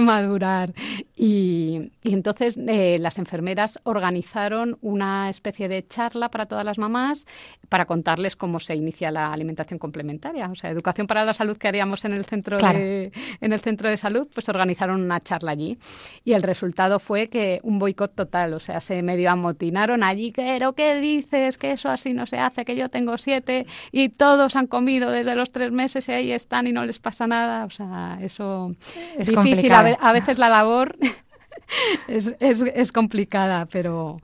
madurar. 0.00 0.72
Y, 1.14 1.92
entonces 2.02 2.58
eh, 2.66 2.96
las 2.98 3.18
enfermeras 3.18 3.78
organizaron 3.82 4.78
una 4.80 5.28
especie 5.28 5.68
de 5.68 5.86
charla 5.86 6.30
para 6.30 6.46
todas 6.46 6.64
las 6.64 6.78
mamás 6.78 7.26
para 7.68 7.84
contarles 7.84 8.34
cómo 8.36 8.60
se 8.60 8.74
inicia 8.74 9.10
la 9.10 9.32
alimentación 9.32 9.78
complementaria. 9.78 10.48
O 10.48 10.54
sea, 10.54 10.70
educación 10.70 11.06
para 11.06 11.24
la 11.24 11.34
salud 11.34 11.56
que 11.56 11.68
haríamos 11.68 12.04
en 12.04 12.14
el 12.14 12.24
centro 12.24 12.58
de, 12.58 13.12
en 13.40 13.52
el 13.52 13.60
centro 13.60 13.90
de 13.90 13.96
salud, 13.96 14.26
pues 14.32 14.48
organizaron 14.48 15.02
una 15.02 15.20
charla 15.20 15.52
allí. 15.52 15.78
Y 16.24 16.32
el 16.32 16.42
resultado 16.42 16.98
fue 16.98 17.28
que 17.28 17.60
un 17.62 17.78
boicot 17.78 18.14
total, 18.14 18.54
o 18.54 18.60
sea, 18.60 18.80
se 18.80 19.02
medio 19.02 19.30
amotinaron 19.30 20.02
allí, 20.02 20.32
pero 20.34 20.72
¿qué 20.72 20.94
dices? 20.96 21.58
Que 21.58 21.72
eso 21.72 21.90
así 21.90 22.14
no 22.14 22.26
se 22.26 22.38
hace, 22.38 22.64
que 22.64 22.74
yo 22.74 22.88
tengo 22.88 23.18
siete 23.18 23.66
y 23.92 24.08
todos 24.08 24.56
han 24.56 24.66
comido 24.66 25.10
desde 25.10 25.34
los 25.34 25.52
tres 25.52 25.70
meses 25.70 26.08
y 26.08 26.12
ahí 26.12 26.32
están 26.32 26.66
y 26.66 26.72
no 26.72 26.84
les 26.84 26.98
pasa 26.98 27.26
nada. 27.26 27.66
O 27.66 27.70
sea, 27.70 28.18
eso 28.22 28.74
es 29.18 29.28
difícil. 29.28 29.72
A, 29.72 30.12
veces 30.12 30.38
la 30.38 30.48
labor 30.48 30.96
es, 32.08 32.34
es, 32.40 32.62
es 32.62 32.92
complicada, 32.92 33.66
pero 33.66 34.20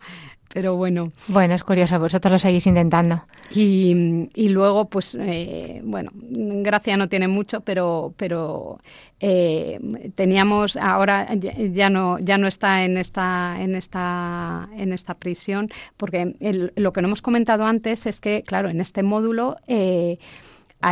pero 0.54 0.76
bueno. 0.76 1.10
Bueno, 1.26 1.54
es 1.54 1.64
curioso, 1.64 1.98
vosotros 1.98 2.30
lo 2.32 2.38
seguís 2.38 2.66
intentando. 2.68 3.24
Y, 3.50 4.30
y 4.34 4.48
luego, 4.50 4.84
pues, 4.84 5.16
eh, 5.20 5.82
bueno, 5.84 6.12
gracia 6.14 6.96
no 6.96 7.08
tiene 7.08 7.26
mucho, 7.26 7.60
pero, 7.60 8.14
pero 8.16 8.78
eh, 9.18 9.80
teníamos, 10.14 10.76
ahora 10.76 11.28
ya, 11.34 11.90
no, 11.90 12.20
ya 12.20 12.38
no 12.38 12.46
está 12.46 12.84
en 12.84 12.96
esta, 12.98 13.60
en 13.60 13.74
esta, 13.74 14.68
en 14.76 14.92
esta 14.92 15.14
prisión, 15.14 15.70
porque 15.96 16.36
lo 16.76 16.92
que 16.92 17.02
no 17.02 17.08
hemos 17.08 17.20
comentado 17.20 17.64
antes 17.64 18.06
es 18.06 18.20
que, 18.20 18.42
claro, 18.46 18.68
en 18.68 18.80
este 18.80 19.02
módulo... 19.02 19.56
Eh, 19.66 20.18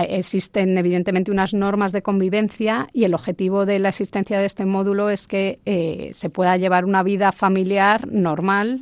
existen 0.01 0.79
evidentemente 0.79 1.31
unas 1.31 1.53
normas 1.55 1.93
de 1.93 2.03
convivencia 2.03 2.89
y 2.93 3.05
el 3.05 3.15
objetivo 3.15 3.67
de 3.67 3.79
la 3.79 3.91
existencia 3.91 4.39
de 4.39 4.47
este 4.47 4.65
módulo 4.65 5.11
es 5.11 5.27
que 5.27 5.61
eh, 5.67 6.11
se 6.13 6.31
pueda 6.31 6.57
llevar 6.57 6.85
una 6.85 7.03
vida 7.03 7.33
familiar 7.33 8.07
normal, 8.09 8.81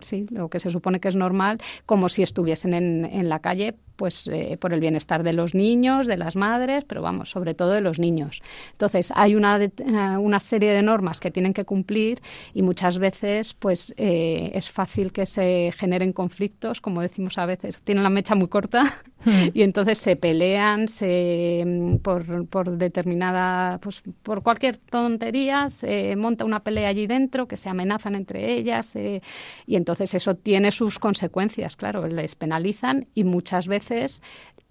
sí, 0.00 0.26
lo 0.30 0.48
que 0.48 0.60
se 0.60 0.70
supone 0.70 1.00
que 1.00 1.08
es 1.08 1.16
normal, 1.16 1.58
como 1.86 2.08
si 2.08 2.22
estuviesen 2.22 2.74
en, 2.74 3.04
en 3.04 3.28
la 3.28 3.38
calle, 3.38 3.74
pues 3.96 4.26
eh, 4.26 4.56
por 4.60 4.72
el 4.72 4.80
bienestar 4.80 5.22
de 5.22 5.32
los 5.32 5.54
niños, 5.54 6.06
de 6.06 6.16
las 6.16 6.36
madres, 6.36 6.84
pero 6.84 7.02
vamos, 7.02 7.30
sobre 7.30 7.54
todo 7.54 7.72
de 7.72 7.80
los 7.80 7.98
niños. 7.98 8.42
Entonces, 8.72 9.12
hay 9.14 9.34
una, 9.34 9.62
eh, 9.62 9.70
una 10.18 10.40
serie 10.40 10.72
de 10.72 10.82
normas 10.82 11.20
que 11.20 11.30
tienen 11.30 11.54
que 11.54 11.64
cumplir 11.64 12.20
y 12.52 12.62
muchas 12.62 12.98
veces 12.98 13.54
pues 13.54 13.94
eh, 13.96 14.50
es 14.54 14.70
fácil 14.70 15.12
que 15.12 15.26
se 15.26 15.72
generen 15.76 16.12
conflictos, 16.12 16.80
como 16.80 17.00
decimos 17.00 17.38
a 17.38 17.46
veces, 17.46 17.80
tienen 17.82 18.02
la 18.02 18.10
mecha 18.10 18.34
muy 18.34 18.48
corta 18.48 18.84
hmm. 19.24 19.30
y 19.54 19.62
entonces 19.62 19.98
se 19.98 20.16
pelean 20.16 20.88
se, 20.88 21.62
mm, 21.64 21.96
por, 21.98 22.46
por 22.48 22.76
determinada, 22.76 23.78
pues 23.78 24.02
por 24.22 24.42
cualquier 24.42 24.76
tontería, 24.76 25.70
se 25.70 26.16
monta 26.16 26.44
una 26.44 26.60
pelea 26.60 26.88
allí 26.88 27.06
dentro, 27.06 27.46
que 27.46 27.56
se 27.56 27.68
amenazan 27.68 28.14
entre 28.14 28.54
ellas 28.54 28.96
y 28.96 29.76
entonces 29.76 30.14
eso 30.14 30.34
tiene 30.34 30.72
sus 30.72 30.98
consecuencias, 30.98 31.76
claro, 31.76 32.06
les 32.06 32.34
penalizan 32.34 33.06
y 33.14 33.24
muchas 33.24 33.68
veces 33.68 33.83
veces 33.88 34.22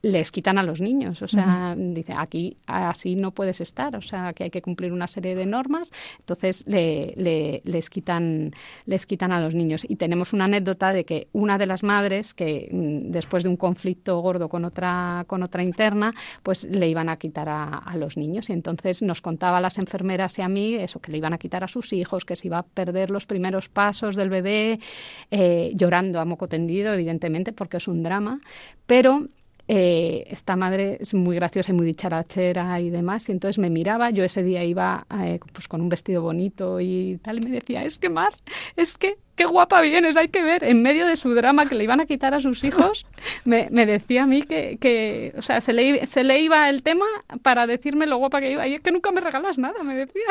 les 0.04 0.32
quitan 0.32 0.58
a 0.58 0.63
los 0.63 0.82
niños. 0.82 1.22
O 1.22 1.30
sea, 1.30 1.76
dice, 1.78 2.13
aquí 2.16 2.58
así 2.68 3.16
no 3.16 3.32
puedes 3.32 3.62
estar. 3.62 3.96
O 3.96 4.02
sea, 4.02 4.34
que 4.34 4.44
hay 4.44 4.50
que 4.50 4.62
cumplir 4.62 4.92
una 4.92 5.08
serie 5.08 5.34
de 5.34 5.46
normas. 5.46 5.92
Entonces 6.20 6.66
le, 6.68 7.13
les, 7.63 7.89
quitan, 7.89 8.52
les 8.86 9.06
quitan 9.06 9.32
a 9.32 9.39
los 9.39 9.56
niños. 9.56 9.86
Y 9.88 9.96
tenemos 9.96 10.34
una 10.34 10.46
anécdota 10.46 10.92
de 10.92 11.06
que 11.06 11.30
una 11.32 11.58
de 11.58 11.68
las 11.68 11.84
madres, 11.84 12.34
que 12.34 12.70
mm, 12.70 13.12
después 13.12 13.44
de 13.44 13.50
un 13.50 13.56
conflicto 13.56 14.20
gordo 14.20 14.50
con 14.50 14.66
otra, 14.66 15.24
con 15.26 15.42
otra 15.42 15.63
interna, 15.63 16.13
pues 16.44 16.66
le 16.66 16.89
iban 16.89 17.08
a 17.08 17.16
quitar 17.16 17.48
a, 17.48 17.82
los 17.96 18.18
niños. 18.18 18.50
Y 18.50 18.54
entonces 18.54 19.02
nos 19.02 19.22
contaba 19.22 19.60
a 19.60 19.62
las 19.62 19.78
enfermeras 19.78 20.38
y 20.38 20.42
a 20.42 20.50
mí 20.50 20.76
eso, 20.76 21.00
que 21.00 21.13
le 21.13 21.18
iban 21.18 21.32
a 21.32 21.38
quitar 21.38 21.63
a 21.63 21.70
sus 21.70 21.94
hijos, 21.94 22.26
que 22.26 22.36
se 22.36 22.48
iba 22.48 22.58
a 22.58 22.63
perder 22.63 23.10
los 23.10 23.26
primeros 23.26 23.70
pasos 23.70 24.18
del 24.18 24.30
bebé, 24.30 24.82
eh, 25.32 25.72
llorando 25.76 26.20
a 26.20 26.26
moco 26.26 26.50
tendido, 26.50 26.94
evidentemente, 26.94 27.54
porque 27.54 27.78
es 27.78 27.88
un 27.88 28.04
drama. 28.04 28.42
Pero 28.86 29.30
eh, 29.76 30.28
esta 30.30 30.56
madre 30.56 31.00
es 31.00 31.16
muy 31.16 31.36
graciosa 31.36 31.72
y 31.72 31.74
muy 31.74 31.88
dicharachera 31.88 32.80
y 32.80 32.92
demás, 32.92 33.28
y 33.28 33.32
entonces 33.32 33.58
me 33.58 33.72
miraba, 33.72 34.12
yo 34.12 34.24
ese 34.24 34.44
día 34.44 34.64
iba 34.64 35.08
eh, 35.20 35.40
pues 35.52 35.68
con 35.68 35.82
un 35.82 35.90
vestido 35.90 36.22
bonito 36.22 36.80
y 36.80 37.18
tal, 37.24 37.38
y 37.38 37.42
me 37.42 37.50
decía, 37.50 37.84
es 37.84 37.98
que 37.98 38.08
Mar, 38.08 38.34
es 38.76 38.96
que 38.96 39.16
qué 39.36 39.46
guapa 39.46 39.82
vienes, 39.82 40.16
hay 40.16 40.28
que 40.28 40.44
ver, 40.44 40.64
en 40.64 40.84
medio 40.84 41.08
de 41.08 41.16
su 41.16 41.34
drama 41.34 41.66
que 41.66 41.74
le 41.74 41.86
iban 41.86 42.00
a 42.00 42.06
quitar 42.06 42.36
a 42.36 42.40
sus 42.40 42.64
hijos, 42.64 43.08
me, 43.46 43.68
decía 43.88 44.26
a 44.26 44.28
mí 44.28 44.44
que, 44.44 44.78
que, 44.80 45.34
o 45.40 45.42
sea, 45.42 45.60
se 45.60 45.74
le, 45.74 46.06
se 46.06 46.24
le 46.24 46.40
iba 46.40 46.70
el 46.70 46.84
tema 46.84 47.08
para 47.42 47.66
decirme 47.66 48.06
lo 48.06 48.18
guapa 48.18 48.42
que 48.42 48.52
iba, 48.52 48.68
y 48.68 48.76
es 48.76 48.82
que 48.82 48.92
nunca 48.92 49.12
me 49.12 49.22
regalas 49.22 49.58
nada, 49.58 49.82
me 49.82 49.96
decía. 49.96 50.22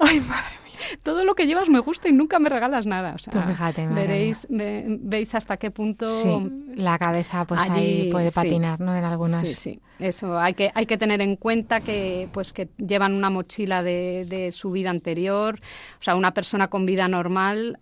Ay, 0.00 0.18
madre 0.18 0.56
mía 0.64 0.67
todo 1.02 1.24
lo 1.24 1.34
que 1.34 1.46
llevas 1.46 1.68
me 1.68 1.78
gusta 1.80 2.08
y 2.08 2.12
nunca 2.12 2.38
me 2.38 2.48
regalas 2.48 2.86
nada. 2.86 3.14
O 3.14 3.18
sea, 3.18 3.56
veréis, 3.90 4.46
veis 4.50 5.34
hasta 5.34 5.56
qué 5.56 5.70
punto 5.70 6.50
la 6.74 6.98
cabeza 6.98 7.44
pues 7.44 7.60
ahí 7.68 8.08
puede 8.10 8.30
patinar, 8.30 8.80
¿no? 8.80 8.96
En 8.96 9.04
algunas. 9.04 9.40
Sí, 9.40 9.54
sí. 9.54 9.80
Eso 9.98 10.38
hay 10.38 10.54
que 10.54 10.70
hay 10.74 10.86
que 10.86 10.96
tener 10.96 11.20
en 11.20 11.36
cuenta 11.36 11.80
que 11.80 12.28
pues 12.32 12.52
que 12.52 12.68
llevan 12.76 13.14
una 13.14 13.30
mochila 13.30 13.82
de, 13.82 14.48
su 14.52 14.70
vida 14.70 14.90
anterior. 14.90 15.58
O 16.00 16.02
sea, 16.02 16.14
una 16.14 16.32
persona 16.32 16.68
con 16.68 16.86
vida 16.86 17.08
normal 17.08 17.76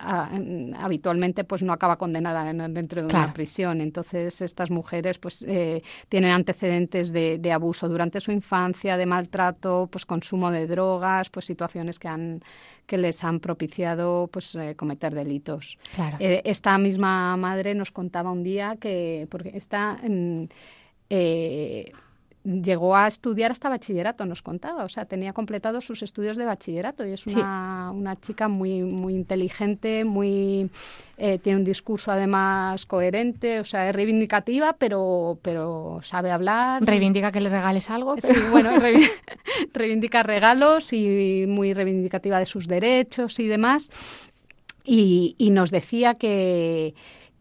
habitualmente 0.79 1.43
pues 1.43 1.61
no 1.63 1.73
acaba 1.73 1.97
condenada 1.97 2.51
dentro 2.69 3.01
de 3.01 3.07
una 3.07 3.33
prisión. 3.33 3.81
Entonces 3.81 4.41
estas 4.41 4.71
mujeres 4.71 5.19
pues 5.19 5.45
eh, 5.47 5.81
tienen 6.09 6.31
antecedentes 6.31 7.11
de, 7.11 7.37
de 7.37 7.51
abuso 7.51 7.87
durante 7.87 8.19
su 8.19 8.31
infancia, 8.31 8.97
de 8.97 9.05
maltrato, 9.05 9.87
pues 9.91 10.05
consumo 10.05 10.51
de 10.51 10.67
drogas, 10.67 11.29
pues 11.29 11.45
situaciones 11.45 11.99
que 11.99 12.07
han 12.07 12.41
que 12.87 12.97
les 12.97 13.23
han 13.23 13.39
propiciado 13.39 14.29
pues 14.31 14.55
eh, 14.55 14.75
cometer 14.75 15.13
delitos. 15.13 15.77
Eh, 16.19 16.41
esta 16.45 16.77
misma 16.77 17.35
madre 17.37 17.75
nos 17.75 17.91
contaba 17.91 18.31
un 18.31 18.43
día 18.43 18.77
que 18.79 19.27
porque 19.29 19.51
está 19.53 19.97
eh, 21.09 21.91
llegó 22.47 22.95
a 22.95 23.07
estudiar 23.07 23.51
hasta 23.51 23.67
bachillerato, 23.67 24.25
nos 24.25 24.41
contaba, 24.41 24.85
o 24.85 24.89
sea, 24.89 25.05
tenía 25.05 25.33
completado 25.33 25.81
sus 25.81 26.01
estudios 26.01 26.37
de 26.37 26.45
bachillerato 26.45 27.05
y 27.05 27.11
es 27.11 27.27
una, 27.27 27.91
una 27.93 28.15
chica 28.15 28.47
muy, 28.47 28.83
muy 28.83 29.15
inteligente, 29.15 30.05
muy 30.05 30.69
eh, 31.17 31.39
tiene 31.39 31.59
un 31.59 31.65
discurso 31.65 32.11
además 32.11 32.85
coherente, 32.85 33.59
o 33.59 33.65
sea, 33.65 33.89
es 33.89 33.95
reivindicativa, 33.95 34.73
pero, 34.73 35.37
pero 35.41 35.99
sabe 36.03 36.31
hablar. 36.31 36.83
¿Reivindica 36.83 37.33
que 37.33 37.41
le 37.41 37.49
regales 37.49 37.89
algo? 37.89 38.15
Sí, 38.19 38.35
bueno, 38.49 38.71
reivindica 39.73 40.23
regalos 40.23 40.93
y 40.93 41.45
muy 41.47 41.73
reivindicativa 41.73 42.39
de 42.39 42.45
sus 42.45 42.67
derechos 42.67 43.39
y 43.39 43.47
demás. 43.47 43.89
y, 44.85 45.35
y 45.37 45.49
nos 45.49 45.69
decía 45.69 46.13
que 46.13 46.95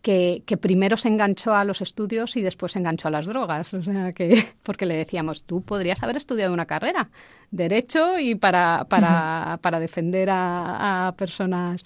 que, 0.07 0.57
primero 0.61 0.97
se 0.97 1.09
enganchó 1.09 1.57
a 1.57 1.65
los 1.65 1.81
estudios 1.81 2.37
y 2.37 2.43
después 2.43 2.73
se 2.73 2.79
enganchó 2.79 3.09
a 3.09 3.11
las 3.11 3.27
drogas. 3.27 3.75
O 3.75 3.83
sea, 3.83 4.13
que, 4.13 4.41
porque 4.63 4.87
le 4.87 4.95
decíamos, 4.95 5.43
tú 5.43 5.63
podrías 5.63 6.03
haber 6.05 6.17
estudiado 6.17 6.55
una 6.55 6.67
carrera, 6.67 7.11
derecho 7.51 8.17
y 8.21 8.37
para, 8.37 8.87
para, 8.89 9.59
para 9.63 9.81
defender 9.81 10.29
a, 10.31 11.13
personas. 11.19 11.83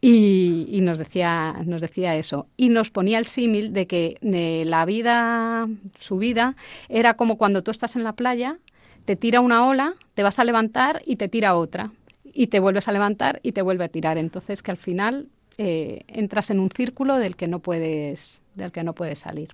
Y, 0.00 0.78
nos 0.80 0.98
decía 0.98 1.56
nos 1.66 1.82
decía 1.82 2.14
eso 2.14 2.46
y 2.56 2.68
nos 2.68 2.90
ponía 2.90 3.18
el 3.18 3.26
símil 3.26 3.72
de 3.72 3.86
que 3.88 4.16
de 4.22 4.62
la 4.64 4.84
vida 4.84 5.68
su 5.98 6.18
vida 6.18 6.54
era 6.88 7.14
como 7.14 7.36
cuando 7.36 7.62
tú 7.62 7.72
estás 7.72 7.96
en 7.96 8.04
la 8.04 8.12
playa 8.12 8.58
te 9.04 9.16
tira 9.16 9.40
una 9.40 9.66
ola 9.66 9.94
te 10.14 10.22
vas 10.22 10.38
a 10.38 10.44
levantar 10.44 11.02
y 11.04 11.16
te 11.16 11.28
tira 11.28 11.56
otra 11.56 11.90
y 12.32 12.46
te 12.46 12.60
vuelves 12.60 12.86
a 12.86 12.92
levantar 12.92 13.40
y 13.42 13.52
te 13.52 13.60
vuelve 13.60 13.84
a 13.84 13.88
tirar 13.88 14.18
entonces 14.18 14.62
que 14.62 14.70
al 14.70 14.76
final 14.76 15.28
eh, 15.58 16.02
entras 16.08 16.50
en 16.50 16.60
un 16.60 16.70
círculo 16.70 17.16
del 17.16 17.36
que 17.36 17.48
no 17.48 17.58
puedes, 17.58 18.42
del 18.54 18.72
que 18.72 18.82
no 18.82 18.94
puedes 18.94 19.18
salir. 19.18 19.50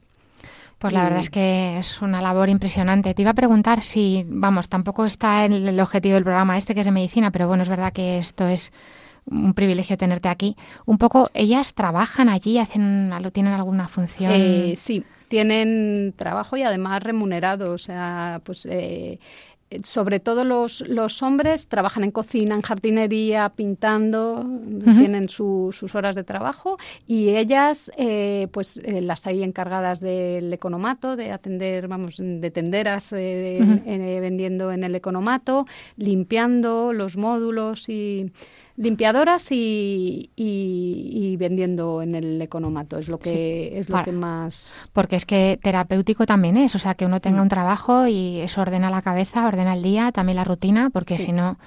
Pues 0.79 0.93
la 0.93 1.05
verdad 1.05 1.21
es 1.21 1.31
que 1.31 1.79
es 1.79 2.03
una 2.03 2.21
labor 2.21 2.51
impresionante. 2.51 3.15
Te 3.15 3.23
iba 3.23 3.31
a 3.31 3.35
preguntar 3.35 3.81
si, 3.81 4.27
vamos, 4.29 4.69
tampoco 4.69 5.07
está 5.07 5.47
en 5.47 5.53
el 5.53 5.81
objetivo 5.81 6.15
del 6.15 6.25
programa 6.25 6.59
este 6.59 6.75
que 6.75 6.81
es 6.81 6.87
de 6.87 6.93
medicina, 6.93 7.31
pero 7.31 7.49
bueno, 7.49 7.63
es 7.63 7.69
verdad 7.69 7.93
que 7.93 8.19
esto 8.19 8.47
es 8.47 8.71
un 9.25 9.55
privilegio 9.55 9.97
tenerte 9.97 10.29
aquí. 10.29 10.57
Un 10.85 10.99
poco, 10.99 11.31
ellas 11.33 11.73
trabajan 11.73 12.29
allí, 12.29 12.59
hacen, 12.59 13.11
tienen 13.33 13.55
alguna 13.55 13.89
función. 13.89 14.33
Eh, 14.35 14.75
sí, 14.77 15.05
tienen 15.29 16.13
trabajo 16.17 16.57
y 16.57 16.63
además 16.63 17.03
remunerado. 17.03 17.73
O 17.73 17.79
sea, 17.79 18.43
pues 18.45 18.67
eh, 18.71 19.19
sobre 19.83 20.21
todo 20.21 20.45
los, 20.45 20.81
los, 20.89 21.23
hombres 21.23 21.69
trabajan 21.69 22.05
en 22.05 22.11
cocina, 22.11 22.55
en 22.55 22.63
jardinería, 22.63 23.51
pintando, 23.51 24.45
tienen 24.99 25.29
sus 25.29 25.95
horas 25.95 26.15
de 26.15 26.25
trabajo 26.25 26.77
y 27.07 27.31
ellas 27.31 27.91
eh, 27.97 28.49
pues 28.53 28.79
eh, 28.79 29.01
las 29.01 29.27
hay 29.27 29.43
encargadas 29.43 30.01
del 30.01 30.53
economato, 30.53 31.17
de 31.17 31.33
atender, 31.33 31.89
vamos, 31.89 32.17
de 32.19 32.51
tenderas 32.51 33.13
eh, 33.13 33.59
vendiendo 34.21 34.73
en 34.73 34.85
el 34.85 34.95
economato, 34.95 35.67
limpiando 35.97 36.93
los 36.93 37.17
módulos 37.17 37.89
y 37.89 38.31
limpiadoras 38.77 39.53
y, 39.53 40.31
y, 40.37 41.37
vendiendo 41.37 42.03
en 42.03 42.15
el 42.15 42.41
economato. 42.41 42.99
Es 42.99 43.09
lo 43.09 43.19
que 43.19 43.79
es 43.79 43.89
lo 43.89 44.03
que 44.03 44.13
más 44.13 44.89
porque 44.93 45.17
es 45.17 45.27
que 45.27 45.59
terapéutico 45.63 46.27
también 46.27 46.57
es 46.57 46.75
o 46.75 46.79
sea 46.79 46.95
que 46.95 47.07
uno 47.07 47.21
tenga 47.21 47.41
un 47.41 47.47
mm. 47.47 47.51
trabajo 47.51 48.07
y 48.07 48.41
eso 48.41 48.61
ordena 48.61 48.91
la 48.91 49.03
cabeza 49.03 49.47
ordena 49.47 49.75
el 49.75 49.83
día 49.83 50.13
también 50.13 50.37
la 50.37 50.45
rutina 50.45 50.91
porque 50.91 51.17
si 51.17 51.33
no 51.33 51.59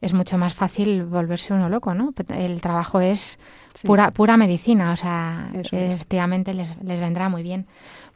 es 0.00 0.12
mucho 0.12 0.36
más 0.38 0.54
fácil 0.54 1.04
volverse 1.04 1.52
uno 1.54 1.68
loco 1.68 1.94
no 1.94 2.12
el 2.28 2.60
trabajo 2.60 3.00
es 3.00 3.38
pura 3.82 4.10
pura 4.10 4.36
medicina 4.36 4.92
o 4.92 4.96
sea 4.96 5.50
efectivamente 5.54 6.54
les, 6.54 6.76
les 6.82 7.00
vendrá 7.00 7.28
muy 7.28 7.42
bien 7.42 7.66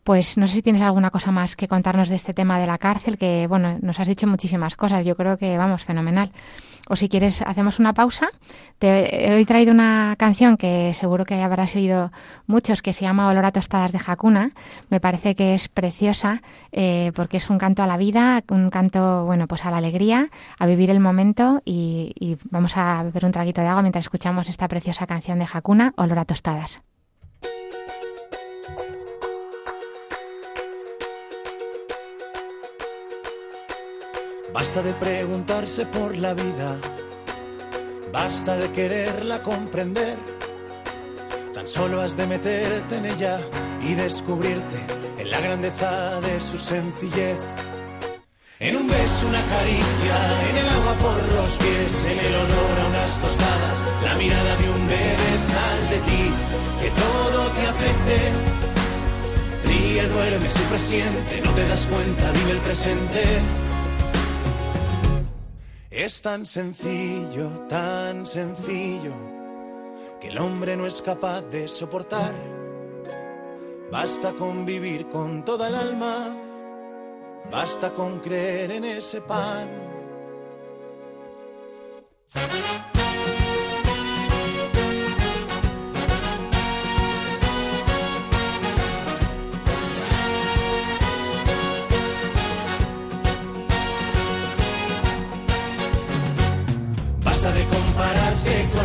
pues 0.05 0.39
no 0.39 0.47
sé 0.47 0.55
si 0.55 0.63
tienes 0.63 0.83
alguna 0.83 1.11
cosa 1.11 1.31
más 1.31 1.57
que 1.57 1.69
contarnos 1.69 2.09
de 2.09 2.17
este 2.17 2.35
tema 2.35 2.59
de 2.59 2.67
la 2.67 2.79
cárcel, 2.79 3.19
que 3.19 3.47
bueno, 3.47 3.79
nos 3.83 4.01
has 4.01 4.09
dicho 4.09 4.27
muchísimas 4.27 4.77
cosas, 4.77 5.05
yo 5.05 5.17
creo 5.17 5.37
que 5.37 5.59
vamos, 5.59 5.85
fenomenal. 5.85 6.31
O 6.89 6.97
si 6.97 7.09
quieres, 7.09 7.43
hacemos 7.43 7.79
una 7.79 7.93
pausa. 7.93 8.29
Te 8.79 9.39
he 9.39 9.45
traído 9.45 9.73
una 9.73 10.17
canción 10.19 10.57
que 10.57 10.93
seguro 10.95 11.25
que 11.27 11.43
habrás 11.43 11.77
oído 11.77 12.11
muchos, 12.47 12.81
que 12.81 12.95
se 12.95 13.03
llama 13.03 13.29
Olor 13.29 13.45
a 13.45 13.53
tostadas 13.53 13.93
de 13.93 13.99
Jacuna. 13.99 14.49
Me 14.89 14.99
parece 14.99 15.35
que 15.35 15.55
es 15.55 15.69
preciosa 15.69 16.41
eh, 16.73 17.13
porque 17.15 17.37
es 17.37 17.51
un 17.51 17.59
canto 17.59 17.83
a 17.83 17.87
la 17.87 17.99
vida, 17.99 18.43
un 18.49 18.71
canto, 18.71 19.27
bueno, 19.27 19.47
pues 19.47 19.67
a 19.67 19.71
la 19.71 19.77
alegría, 19.77 20.31
a 20.59 20.67
vivir 20.67 20.91
el 20.91 21.01
momento 21.01 21.61
y, 21.65 22.13
y 22.19 22.39
vamos 22.51 22.77
a 22.77 23.03
beber 23.03 23.27
un 23.27 23.33
traguito 23.33 23.61
de 23.61 23.67
agua 23.67 23.83
mientras 23.83 24.07
escuchamos 24.07 24.49
esta 24.49 24.69
preciosa 24.69 25.07
canción 25.07 25.39
de 25.39 25.47
Jacuna, 25.47 25.93
Olor 25.97 26.21
a 26.21 26.25
tostadas. 26.25 26.81
Basta 34.53 34.83
de 34.83 34.95
preguntarse 34.95 35.85
por 35.87 36.17
la 36.17 36.33
vida, 36.33 36.77
basta 38.13 38.57
de 38.57 38.71
quererla 38.73 39.43
comprender. 39.43 40.17
Tan 41.53 41.69
solo 41.69 42.01
has 42.01 42.17
de 42.17 42.27
meterte 42.27 42.97
en 42.97 43.07
ella 43.07 43.39
y 43.83 43.95
descubrirte 43.95 44.79
en 45.19 45.31
la 45.31 45.41
grandeza 45.41 46.21
de 46.23 46.41
su 46.41 46.59
sencillez. 46.59 47.39
En 48.59 48.77
un 48.77 48.89
beso, 48.89 49.29
una 49.29 49.43
caricia, 49.43 50.17
en 50.51 50.57
el 50.57 50.69
agua 50.69 50.95
por 50.95 51.23
los 51.37 51.57
pies, 51.59 52.05
en 52.07 52.19
el 52.19 52.35
olor 52.35 52.81
a 52.83 52.87
unas 52.89 53.21
tostadas, 53.21 53.85
la 54.03 54.15
mirada 54.17 54.57
de 54.57 54.71
un 54.71 54.89
bebé, 54.89 55.39
sal 55.39 55.91
de 55.91 55.99
ti, 56.09 56.25
que 56.83 56.91
todo 56.91 57.51
te 57.53 57.67
afecte. 57.67 58.19
Ríe, 59.65 60.09
duerme, 60.09 60.51
siempre 60.51 60.79
siente, 60.79 61.41
no 61.45 61.53
te 61.53 61.69
das 61.69 61.87
cuenta, 61.87 62.33
vive 62.33 62.51
el 62.53 62.59
presente. 62.59 63.68
Es 65.91 66.21
tan 66.21 66.45
sencillo, 66.45 67.49
tan 67.67 68.27
sencillo, 68.27 69.15
que 70.21 70.29
el 70.29 70.37
hombre 70.37 70.77
no 70.77 70.87
es 70.87 71.01
capaz 71.01 71.41
de 71.43 71.67
soportar. 71.67 72.35
Basta 73.91 74.35
con 74.35 74.67
vivir 74.67 75.09
con 75.09 75.47
toda 75.47 75.69
el 75.69 75.75
alma, 75.75 76.37
basta 77.51 77.95
con 77.95 78.21
creer 78.21 78.73
en 78.73 78.85
ese 78.85 79.23
pan. 79.23 79.67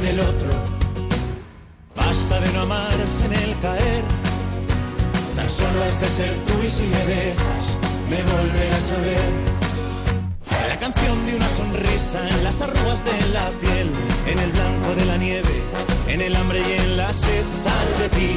El 0.02 0.20
otro. 0.20 0.50
Basta 1.96 2.40
de 2.40 2.52
no 2.54 2.62
amarse 2.62 3.26
en 3.26 3.34
el 3.34 3.60
caer. 3.60 4.04
Tan 5.36 5.50
solo 5.50 5.84
has 5.84 6.00
de 6.02 6.10
ser 6.10 6.34
tú 6.48 6.54
y 6.66 6.70
si 6.70 6.88
me 6.88 7.06
dejas, 7.06 7.78
me 8.10 8.18
volverás 8.24 8.92
a 8.92 8.98
ver. 9.02 9.32
La 10.68 10.80
canción 10.80 11.26
de 11.26 11.36
una 11.36 11.48
sonrisa 11.48 12.28
en 12.28 12.44
las 12.44 12.62
arrugas 12.62 13.04
de 13.06 13.28
la 13.34 13.50
piel, 13.62 13.90
en 14.26 14.40
el 14.40 14.52
blanco 14.52 14.96
de 14.96 15.06
la 15.06 15.18
nieve, 15.18 15.62
en 16.08 16.22
el 16.22 16.36
hambre 16.36 16.62
y 16.68 16.72
en 16.82 16.98
la 16.98 17.14
sed. 17.14 17.46
Sal 17.46 17.88
de 18.00 18.10
ti, 18.10 18.32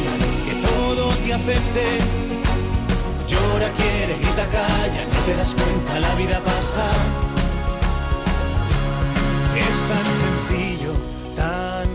que 0.46 0.54
todo 0.66 1.08
te 1.24 1.32
afecte. 1.32 1.84
Llora, 3.28 3.70
quiere, 3.72 4.14
grita, 4.20 4.46
calla, 4.48 5.02
no 5.12 5.20
te 5.24 5.34
das 5.34 5.54
cuenta, 5.54 6.00
la 6.00 6.14
vida 6.16 6.40
pasa. 6.44 6.86
Es 9.56 9.78
tan 9.88 10.04
sencillo 10.04 10.35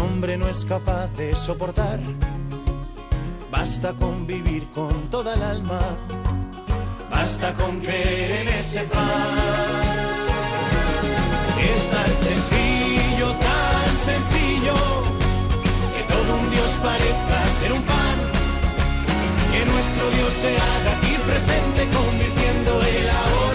hombre 0.00 0.36
no 0.36 0.48
es 0.48 0.64
capaz 0.64 1.06
de 1.16 1.36
soportar. 1.36 2.00
Basta 3.50 3.92
con 3.92 4.26
vivir 4.26 4.68
con 4.70 5.10
toda 5.10 5.34
el 5.34 5.42
alma, 5.42 5.80
basta 7.10 7.52
con 7.54 7.80
creer 7.80 8.30
en 8.42 8.48
ese 8.48 8.82
pan. 8.84 9.98
Es 11.74 11.90
tan 11.90 12.16
sencillo, 12.16 13.28
tan 13.48 13.90
sencillo, 14.08 14.74
que 15.94 16.02
todo 16.12 16.36
un 16.40 16.50
Dios 16.50 16.70
parezca 16.82 17.50
ser 17.58 17.72
un 17.72 17.82
pan, 17.82 18.18
que 19.52 19.64
nuestro 19.66 20.10
Dios 20.16 20.32
se 20.32 20.56
haga 20.56 20.90
aquí 20.96 21.14
presente, 21.26 21.88
convirtiendo 21.96 22.82
el 22.82 23.10
ahora 23.10 23.49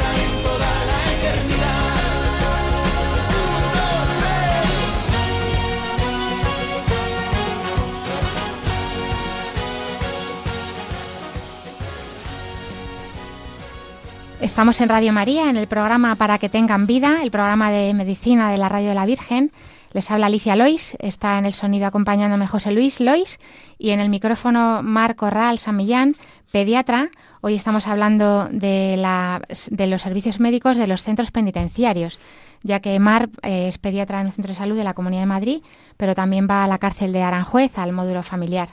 Estamos 14.45 14.79
en 14.79 14.89
Radio 14.89 15.11
María, 15.11 15.49
en 15.49 15.57
el 15.57 15.65
programa 15.65 16.13
Para 16.17 16.37
que 16.37 16.49
tengan 16.49 16.85
vida, 16.85 17.23
el 17.23 17.31
programa 17.31 17.71
de 17.71 17.95
medicina 17.95 18.51
de 18.51 18.59
la 18.59 18.69
Radio 18.69 18.89
de 18.89 18.93
la 18.93 19.07
Virgen. 19.07 19.51
Les 19.91 20.11
habla 20.11 20.27
Alicia 20.27 20.55
Lois, 20.55 20.95
está 20.99 21.39
en 21.39 21.47
el 21.47 21.53
sonido 21.53 21.87
acompañándome 21.87 22.45
José 22.45 22.71
Luis 22.71 23.01
Lois 23.01 23.39
y 23.79 23.89
en 23.89 23.99
el 23.99 24.09
micrófono 24.09 24.83
Marco 24.83 25.25
Corral 25.25 25.57
Samillán, 25.57 26.15
pediatra. 26.51 27.09
Hoy 27.41 27.55
estamos 27.55 27.87
hablando 27.87 28.47
de, 28.51 28.97
la, 28.97 29.41
de 29.71 29.87
los 29.87 30.03
servicios 30.03 30.39
médicos 30.39 30.77
de 30.77 30.85
los 30.85 31.01
centros 31.01 31.31
penitenciarios, 31.31 32.19
ya 32.61 32.79
que 32.79 32.99
Mar 32.99 33.29
eh, 33.41 33.67
es 33.67 33.79
pediatra 33.79 34.21
en 34.21 34.27
el 34.27 34.33
Centro 34.33 34.53
de 34.53 34.59
Salud 34.59 34.77
de 34.77 34.83
la 34.83 34.93
Comunidad 34.93 35.23
de 35.23 35.25
Madrid, 35.25 35.61
pero 35.97 36.13
también 36.13 36.47
va 36.47 36.63
a 36.63 36.67
la 36.67 36.77
cárcel 36.77 37.13
de 37.13 37.23
Aranjuez, 37.23 37.79
al 37.79 37.93
módulo 37.93 38.21
familiar. 38.21 38.69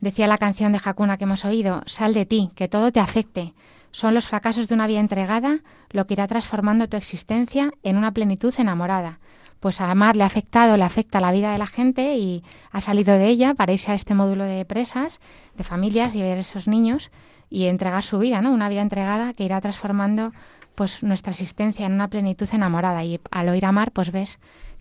Decía 0.00 0.28
la 0.28 0.38
canción 0.38 0.70
de 0.70 0.78
Hakuna 0.82 1.16
que 1.16 1.24
hemos 1.24 1.44
oído, 1.44 1.82
sal 1.86 2.14
de 2.14 2.24
ti, 2.24 2.52
que 2.54 2.68
todo 2.68 2.92
te 2.92 3.00
afecte. 3.00 3.52
Son 3.90 4.14
los 4.14 4.26
fracasos 4.26 4.68
de 4.68 4.74
una 4.74 4.86
vida 4.86 5.00
entregada 5.00 5.60
lo 5.90 6.06
que 6.06 6.14
irá 6.14 6.26
transformando 6.26 6.88
tu 6.88 6.96
existencia 6.96 7.72
en 7.82 7.96
una 7.96 8.12
plenitud 8.12 8.54
enamorada 8.58 9.18
pues 9.60 9.80
a 9.80 9.94
Mar 9.94 10.16
le 10.16 10.22
ha 10.22 10.26
afectado, 10.26 10.76
le 10.76 10.84
afecta 10.84 11.20
la 11.20 11.32
vida 11.32 11.52
de 11.52 11.58
la 11.58 11.66
gente 11.66 12.16
y 12.16 12.42
ha 12.70 12.80
salido 12.80 13.18
de 13.18 13.26
ella 13.26 13.54
para 13.54 13.72
irse 13.72 13.90
a 13.90 13.94
este 13.94 14.14
módulo 14.14 14.44
de 14.44 14.64
presas, 14.64 15.20
de 15.56 15.64
familias 15.64 16.14
y 16.14 16.22
ver 16.22 16.38
esos 16.38 16.68
niños 16.68 17.10
y 17.50 17.66
entregar 17.66 18.02
su 18.02 18.18
vida, 18.18 18.40
¿no? 18.40 18.52
Una 18.52 18.68
vida 18.68 18.82
entregada 18.82 19.32
que 19.34 19.44
irá 19.44 19.60
transformando 19.60 20.32
pues 20.74 21.02
nuestra 21.02 21.32
existencia 21.32 21.86
en 21.86 21.92
una 21.92 22.08
plenitud 22.08 22.48
enamorada 22.52 23.02
y 23.02 23.20
al 23.30 23.48
oír 23.48 23.66
a 23.66 23.72
Mar 23.72 23.90
pues 23.90 24.12
ves 24.12 24.38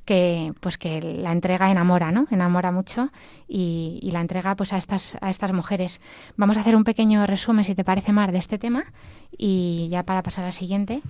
que 0.08 0.54
pues 0.62 0.78
que 0.78 1.02
la 1.02 1.34
entrega 1.34 1.70
enamora, 1.70 2.12
¿no? 2.12 2.28
Enamora 2.32 2.72
mucho 2.72 3.12
y, 3.48 4.00
y, 4.02 4.12
la 4.12 4.22
entrega 4.22 4.56
pues 4.56 4.72
a 4.72 4.78
estas 4.78 5.18
a 5.20 5.30
estas 5.30 5.52
mujeres. 5.52 6.00
Vamos 6.38 6.56
a 6.58 6.62
hacer 6.62 6.78
un 6.78 6.86
pequeño 6.86 7.28
resumen, 7.28 7.66
si 7.66 7.76
te 7.76 7.84
parece, 7.84 8.14
Mar, 8.14 8.32
de 8.32 8.38
este 8.38 8.58
tema 8.58 8.86
y 9.38 9.90
ya 9.92 10.04
para 10.04 10.24
pasar 10.24 10.46
al 10.46 10.54
siguiente. 10.54 11.02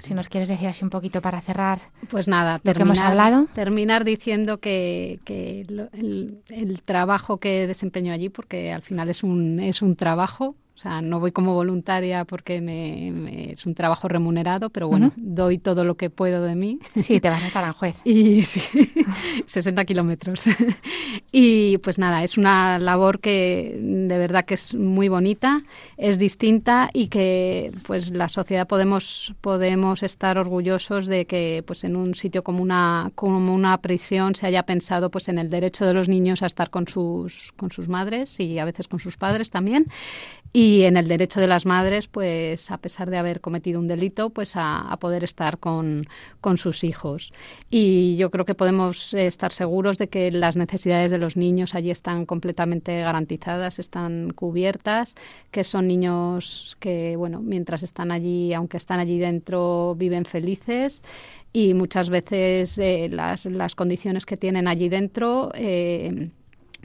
Si 0.00 0.14
nos 0.14 0.28
quieres 0.28 0.48
decir 0.48 0.68
así 0.68 0.84
un 0.84 0.90
poquito 0.90 1.20
para 1.20 1.40
cerrar. 1.42 1.78
Pues 2.08 2.28
nada, 2.28 2.60
lo 2.62 2.72
que 2.72 2.82
hemos 2.82 3.00
hablado. 3.00 3.46
Terminar 3.52 4.04
diciendo 4.04 4.58
que, 4.58 5.20
el, 5.26 6.40
el, 6.48 6.82
trabajo 6.82 7.36
que 7.36 7.66
desempeño 7.66 8.12
allí, 8.12 8.30
porque 8.30 8.72
al 8.72 8.80
final 8.80 9.10
es 9.10 9.22
un, 9.22 9.60
es 9.60 9.82
un 9.82 9.94
trabajo, 9.96 10.54
o 10.76 10.78
sea, 10.78 11.00
no 11.00 11.20
voy 11.20 11.32
como 11.32 11.54
voluntaria 11.54 12.26
porque 12.26 12.60
me, 12.60 13.50
es 13.50 13.64
un 13.64 13.74
trabajo 13.74 14.08
remunerado, 14.08 14.68
pero 14.68 14.88
bueno, 14.88 15.10
doy 15.16 15.56
todo 15.56 15.84
lo 15.84 15.94
que 15.94 16.10
puedo 16.10 16.42
de 16.42 16.54
mí. 16.54 16.80
Sí, 16.96 17.18
te 17.18 17.30
vas 17.30 17.42
a 17.42 17.58
Aranjuez. 17.58 17.96
y 18.04 18.42
sí, 18.42 18.60
60 19.46 19.86
kilómetros. 19.86 20.44
y 21.32 21.78
pues 21.78 21.98
nada, 21.98 22.22
es 22.22 22.36
una 22.36 22.78
labor 22.78 23.20
que 23.20 23.74
de 23.80 24.18
verdad 24.18 24.44
que 24.44 24.52
es 24.52 24.74
muy 24.74 25.08
bonita, 25.08 25.62
es 25.96 26.18
distinta 26.18 26.90
y 26.92 27.08
que 27.08 27.72
pues 27.86 28.10
la 28.10 28.28
sociedad 28.28 28.68
podemos, 28.68 29.34
podemos 29.40 30.02
estar 30.02 30.36
orgullosos 30.36 31.06
de 31.06 31.24
que 31.24 31.64
pues 31.66 31.84
en 31.84 31.96
un 31.96 32.14
sitio 32.14 32.44
como 32.44 32.62
una, 32.62 33.12
como 33.14 33.54
una 33.54 33.78
prisión 33.78 34.34
se 34.34 34.46
haya 34.46 34.64
pensado 34.64 35.10
pues 35.10 35.30
en 35.30 35.38
el 35.38 35.48
derecho 35.48 35.86
de 35.86 35.94
los 35.94 36.10
niños 36.10 36.42
a 36.42 36.46
estar 36.46 36.68
con 36.68 36.86
sus, 36.86 37.54
con 37.56 37.70
sus 37.70 37.88
madres 37.88 38.38
y 38.40 38.58
a 38.58 38.66
veces 38.66 38.88
con 38.88 38.98
sus 38.98 39.16
padres 39.16 39.48
también 39.48 39.86
y 40.58 40.84
en 40.84 40.96
el 40.96 41.06
derecho 41.06 41.38
de 41.38 41.48
las 41.48 41.66
madres, 41.66 42.08
pues 42.08 42.70
a 42.70 42.78
pesar 42.78 43.10
de 43.10 43.18
haber 43.18 43.42
cometido 43.42 43.78
un 43.78 43.88
delito, 43.88 44.30
pues 44.30 44.54
a, 44.54 44.96
poder 44.98 45.22
estar 45.22 45.58
con, 45.58 46.08
sus 46.56 46.82
hijos. 46.82 47.34
Y 47.68 48.16
yo 48.16 48.30
creo 48.30 48.46
que 48.46 48.54
podemos 48.54 49.12
estar 49.12 49.52
seguros 49.52 49.98
de 49.98 50.08
que 50.08 50.30
las 50.30 50.56
necesidades 50.56 51.10
de 51.10 51.18
los 51.18 51.36
niños 51.36 51.74
allí 51.74 51.90
están 51.90 52.24
completamente 52.24 52.98
garantizadas, 53.02 53.78
están 53.78 54.30
cubiertas, 54.30 55.14
que 55.50 55.62
son 55.62 55.88
niños 55.88 56.78
que, 56.80 57.16
bueno, 57.16 57.42
mientras 57.42 57.82
están 57.82 58.10
allí, 58.10 58.54
aunque 58.54 58.78
están 58.78 58.98
allí 58.98 59.18
dentro, 59.18 59.94
viven 59.94 60.24
felices 60.24 61.02
y 61.52 61.74
muchas 61.74 62.08
veces 62.08 62.78
eh, 62.78 63.10
las, 63.12 63.44
las, 63.44 63.74
condiciones 63.74 64.24
que 64.24 64.38
tienen 64.38 64.68
allí 64.68 64.88
dentro 64.88 65.50
eh, 65.54 66.30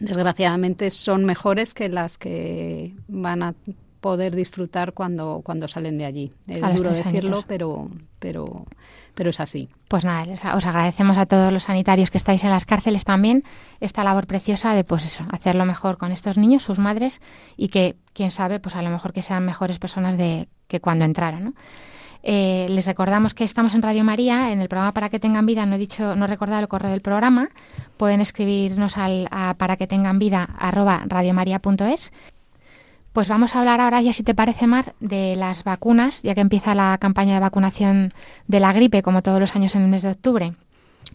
desgraciadamente 0.02 0.90
son 0.90 1.26
mejores 1.26 1.74
que 1.74 1.90
las 1.90 2.18
que 2.18 2.94
van 3.08 3.44
a 3.44 3.54
poder 4.02 4.36
disfrutar 4.36 4.94
cuando, 4.94 5.42
cuando 5.44 5.68
salen 5.68 5.98
de 5.98 6.06
allí. 6.06 6.34
Es 6.48 6.60
duro 6.76 6.92
decirlo, 6.92 7.44
pero, 7.48 7.90
pero, 8.20 8.66
pero 9.14 9.30
es 9.30 9.40
así. 9.40 9.70
Pues 9.88 10.04
nada, 10.04 10.26
os 10.56 10.66
agradecemos 10.66 11.18
a 11.18 11.28
todos 11.28 11.54
los 11.54 11.64
sanitarios 11.64 12.10
que 12.10 12.18
estáis 12.18 12.44
en 12.44 12.50
las 12.50 12.66
cárceles 12.66 13.04
también 13.04 13.44
esta 13.80 14.04
labor 14.04 14.26
preciosa 14.26 14.74
de 14.74 14.84
pues 14.84 15.06
eso, 15.06 15.24
hacerlo 15.32 15.66
mejor 15.66 15.98
con 15.98 16.12
estos 16.12 16.38
niños, 16.38 16.64
sus 16.64 16.80
madres, 16.80 17.22
y 17.58 17.70
que, 17.70 17.96
quién 18.14 18.32
sabe, 18.32 18.60
pues 18.60 18.76
a 18.76 18.82
lo 18.82 18.90
mejor 18.90 19.14
que 19.14 19.22
sean 19.22 19.46
mejores 19.46 19.78
personas 19.78 20.18
de 20.18 20.50
que 20.68 20.82
cuando 20.82 21.06
entraron, 21.06 21.44
¿no? 21.44 21.54
Eh, 22.24 22.68
les 22.70 22.86
recordamos 22.86 23.34
que 23.34 23.44
estamos 23.44 23.74
en 23.74 23.82
Radio 23.82 24.04
María, 24.04 24.52
en 24.52 24.62
el 24.62 24.70
programa 24.70 24.92
Para 24.94 25.10
que 25.10 25.20
tengan 25.20 25.46
vida, 25.46 25.66
no 25.66 25.76
he 25.76 25.80
dicho, 25.80 26.16
no 26.16 26.26
he 26.26 26.28
recordado 26.28 26.62
el 26.62 26.68
correo 26.68 26.92
del 26.92 27.02
programa, 27.02 27.50
pueden 27.98 28.22
escribirnos 28.22 28.98
al, 28.98 29.28
a 29.32 29.56
para 29.56 29.78
que 29.78 29.88
tengan 29.88 30.20
vida 30.20 30.50
arroba. 30.58 31.04
Pues 33.14 33.28
vamos 33.28 33.56
a 33.56 33.60
hablar 33.60 33.82
ahora, 33.82 34.02
ya 34.02 34.14
si 34.14 34.24
te 34.24 34.34
parece, 34.34 34.68
Mar, 34.68 34.94
de 35.00 35.36
las 35.36 35.64
vacunas, 35.64 36.22
ya 36.22 36.34
que 36.34 36.42
empieza 36.42 36.76
la 36.76 36.98
campaña 36.98 37.34
de 37.34 37.40
vacunación 37.42 38.14
de 38.48 38.60
la 38.60 38.72
gripe, 38.72 39.02
como 39.02 39.22
todos 39.22 39.40
los 39.40 39.56
años 39.56 39.76
en 39.76 39.82
el 39.82 39.90
mes 39.90 40.04
de 40.04 40.12
octubre 40.12 40.54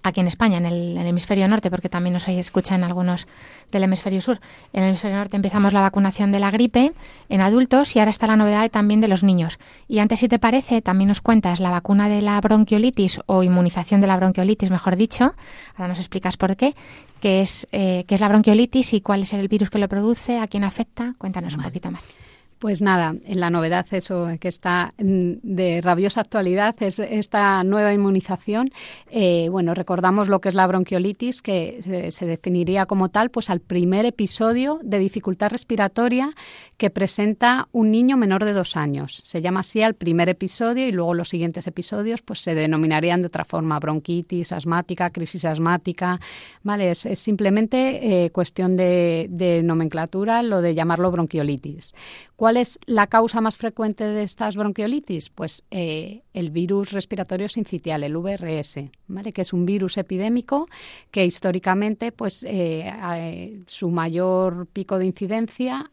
aquí 0.02 0.20
en 0.20 0.26
España, 0.26 0.58
en 0.58 0.66
el, 0.66 0.96
hemisferio 0.98 1.48
norte, 1.48 1.70
porque 1.70 1.88
también 1.88 2.14
nos 2.14 2.28
escuchan 2.28 2.84
algunos 2.84 3.26
del 3.72 3.84
hemisferio 3.84 4.20
sur. 4.20 4.38
En 4.72 4.82
el 4.82 4.90
hemisferio 4.90 5.16
norte 5.16 5.36
empezamos 5.36 5.72
la 5.72 5.80
vacunación 5.80 6.32
de 6.32 6.40
la 6.40 6.50
gripe 6.50 6.92
en 7.28 7.40
adultos 7.40 7.96
y 7.96 7.98
ahora 7.98 8.10
está 8.10 8.26
la 8.26 8.36
novedad 8.36 8.70
también 8.70 9.00
de 9.00 9.08
los 9.08 9.22
niños. 9.22 9.58
Y 9.88 9.98
antes, 9.98 10.20
si 10.20 10.28
te 10.28 10.38
parece, 10.38 10.82
también 10.82 11.08
nos 11.08 11.20
cuentas 11.20 11.60
la 11.60 11.70
vacuna 11.70 12.08
de 12.08 12.22
la 12.22 12.40
bronquiolitis 12.40 13.20
o 13.26 13.42
inmunización 13.42 14.00
de 14.00 14.06
la 14.06 14.16
bronquiolitis, 14.16 14.70
mejor 14.70 14.96
dicho. 14.96 15.34
Ahora 15.74 15.88
nos 15.88 15.98
explicas 15.98 16.36
por 16.36 16.56
qué. 16.56 16.74
¿Qué 17.20 17.40
es, 17.40 17.66
eh, 17.72 18.04
qué 18.06 18.14
es 18.14 18.20
la 18.20 18.28
bronquiolitis 18.28 18.92
y 18.92 19.00
cuál 19.00 19.22
es 19.22 19.32
el 19.32 19.48
virus 19.48 19.70
que 19.70 19.78
lo 19.78 19.88
produce? 19.88 20.38
¿A 20.38 20.46
quién 20.46 20.64
afecta? 20.64 21.14
Cuéntanos 21.18 21.54
un 21.54 21.62
poquito 21.62 21.90
más. 21.90 22.02
Pues 22.58 22.80
nada, 22.80 23.14
la 23.28 23.50
novedad 23.50 23.86
eso 23.92 24.28
que 24.40 24.48
está 24.48 24.94
de 24.96 25.80
rabiosa 25.82 26.22
actualidad 26.22 26.74
es 26.80 26.98
esta 27.00 27.62
nueva 27.64 27.92
inmunización. 27.92 28.70
Eh, 29.10 29.48
bueno, 29.50 29.74
recordamos 29.74 30.28
lo 30.28 30.40
que 30.40 30.48
es 30.48 30.54
la 30.54 30.66
bronquiolitis, 30.66 31.42
que 31.42 32.10
se, 32.10 32.26
definiría 32.26 32.86
como 32.86 33.10
tal, 33.10 33.28
pues 33.28 33.50
al 33.50 33.60
primer 33.60 34.06
episodio 34.06 34.80
de 34.82 34.98
dificultad 34.98 35.50
respiratoria 35.50 36.30
que 36.78 36.88
presenta 36.88 37.68
un 37.72 37.90
niño 37.90 38.16
menor 38.16 38.44
de 38.46 38.52
dos 38.54 38.76
años. 38.76 39.16
Se 39.16 39.42
llama 39.42 39.60
así 39.60 39.82
al 39.82 39.94
primer 39.94 40.30
episodio 40.30 40.88
y 40.88 40.92
luego 40.92 41.12
los 41.12 41.28
siguientes 41.28 41.66
episodios, 41.66 42.22
pues 42.22 42.40
se 42.40 42.54
denominarían 42.54 43.20
de 43.20 43.26
otra 43.26 43.44
forma 43.44 43.78
bronquitis 43.78 44.52
asmática, 44.52 45.10
crisis 45.10 45.44
asmática. 45.44 46.20
Vale, 46.62 46.92
es, 46.92 47.06
simplemente 47.14 48.24
eh, 48.24 48.30
cuestión 48.30 48.76
de, 48.76 49.26
de 49.28 49.62
nomenclatura 49.62 50.42
lo 50.42 50.62
de 50.62 50.74
llamarlo 50.74 51.10
bronquiolitis. 51.10 51.92
¿Cuál 52.36 52.58
es 52.58 52.78
la 52.84 53.06
causa 53.06 53.40
más 53.40 53.56
frecuente 53.56 54.04
de 54.04 54.22
estas 54.22 54.56
bronquiolitis? 54.56 55.30
Pues 55.30 55.64
eh, 55.70 56.20
el 56.34 56.50
virus 56.50 56.92
respiratorio 56.92 57.48
sincitial, 57.48 58.04
el 58.04 58.14
VRS, 58.14 58.90
¿vale? 59.08 59.32
que 59.32 59.40
es 59.40 59.54
un 59.54 59.64
virus 59.64 59.96
epidémico 59.96 60.68
que 61.10 61.24
históricamente 61.24 62.12
pues, 62.12 62.44
eh, 62.44 62.92
eh, 63.14 63.62
su 63.66 63.88
mayor 63.88 64.66
pico 64.66 64.98
de 64.98 65.06
incidencia 65.06 65.90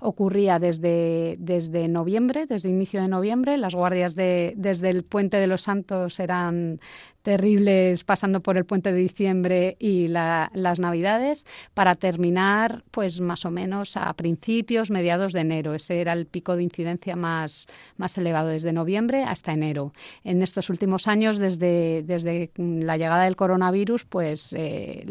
ocurría 0.00 0.58
desde, 0.58 1.36
desde 1.38 1.86
noviembre, 1.86 2.46
desde 2.46 2.70
inicio 2.70 3.02
de 3.02 3.08
noviembre. 3.08 3.58
Las 3.58 3.74
guardias 3.74 4.14
de, 4.14 4.54
desde 4.56 4.88
el 4.88 5.04
Puente 5.04 5.36
de 5.36 5.48
los 5.48 5.60
Santos 5.60 6.18
eran 6.18 6.80
terribles 7.28 8.04
pasando 8.04 8.40
por 8.40 8.56
el 8.56 8.64
puente 8.64 8.90
de 8.90 8.98
diciembre 8.98 9.76
y 9.78 10.08
las 10.08 10.78
navidades 10.80 11.44
para 11.74 11.94
terminar 11.94 12.84
pues 12.90 13.20
más 13.20 13.44
o 13.44 13.50
menos 13.50 13.98
a 13.98 14.10
principios, 14.14 14.90
mediados 14.90 15.34
de 15.34 15.40
enero. 15.40 15.74
Ese 15.74 16.00
era 16.00 16.14
el 16.14 16.24
pico 16.24 16.56
de 16.56 16.62
incidencia 16.62 17.16
más, 17.16 17.66
más 17.98 18.16
elevado 18.16 18.48
desde 18.48 18.72
noviembre 18.72 19.24
hasta 19.24 19.52
enero. 19.52 19.92
En 20.24 20.40
estos 20.40 20.70
últimos 20.70 21.06
años, 21.06 21.36
desde, 21.36 22.02
desde 22.02 22.50
la 22.56 22.96
llegada 22.96 23.24
del 23.24 23.36
coronavirus, 23.36 24.06
pues 24.06 24.54
eh, 24.54 25.04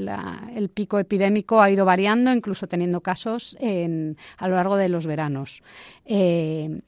el 0.56 0.70
pico 0.70 0.98
epidémico 0.98 1.62
ha 1.62 1.70
ido 1.70 1.86
variando, 1.86 2.34
incluso 2.34 2.66
teniendo 2.66 3.02
casos 3.02 3.56
en, 3.60 4.18
a 4.40 4.48
lo 4.48 4.56
largo 4.56 4.76
de 4.76 4.90
los 4.90 5.06
veranos. 5.06 5.62
Eh, 6.04 6.82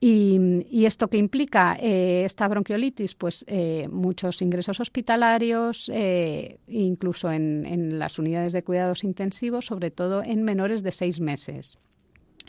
y, 0.00 0.86
esto 0.86 1.08
que 1.08 1.16
implica 1.16 1.76
eh, 1.80 2.22
esta 2.24 2.46
bronquiolitis? 2.46 3.14
Pues 3.14 3.44
eh, 3.48 3.88
muchos 3.90 4.40
ingresos 4.42 4.78
hospitalarios, 4.80 5.90
eh, 5.92 6.58
incluso 6.68 7.32
en, 7.32 7.98
las 7.98 8.18
unidades 8.18 8.52
de 8.52 8.62
cuidados 8.62 9.02
intensivos, 9.02 9.66
sobre 9.66 9.90
todo 9.90 10.22
en 10.22 10.44
menores 10.44 10.82
de 10.82 10.92
seis 10.92 11.20
meses. 11.20 11.78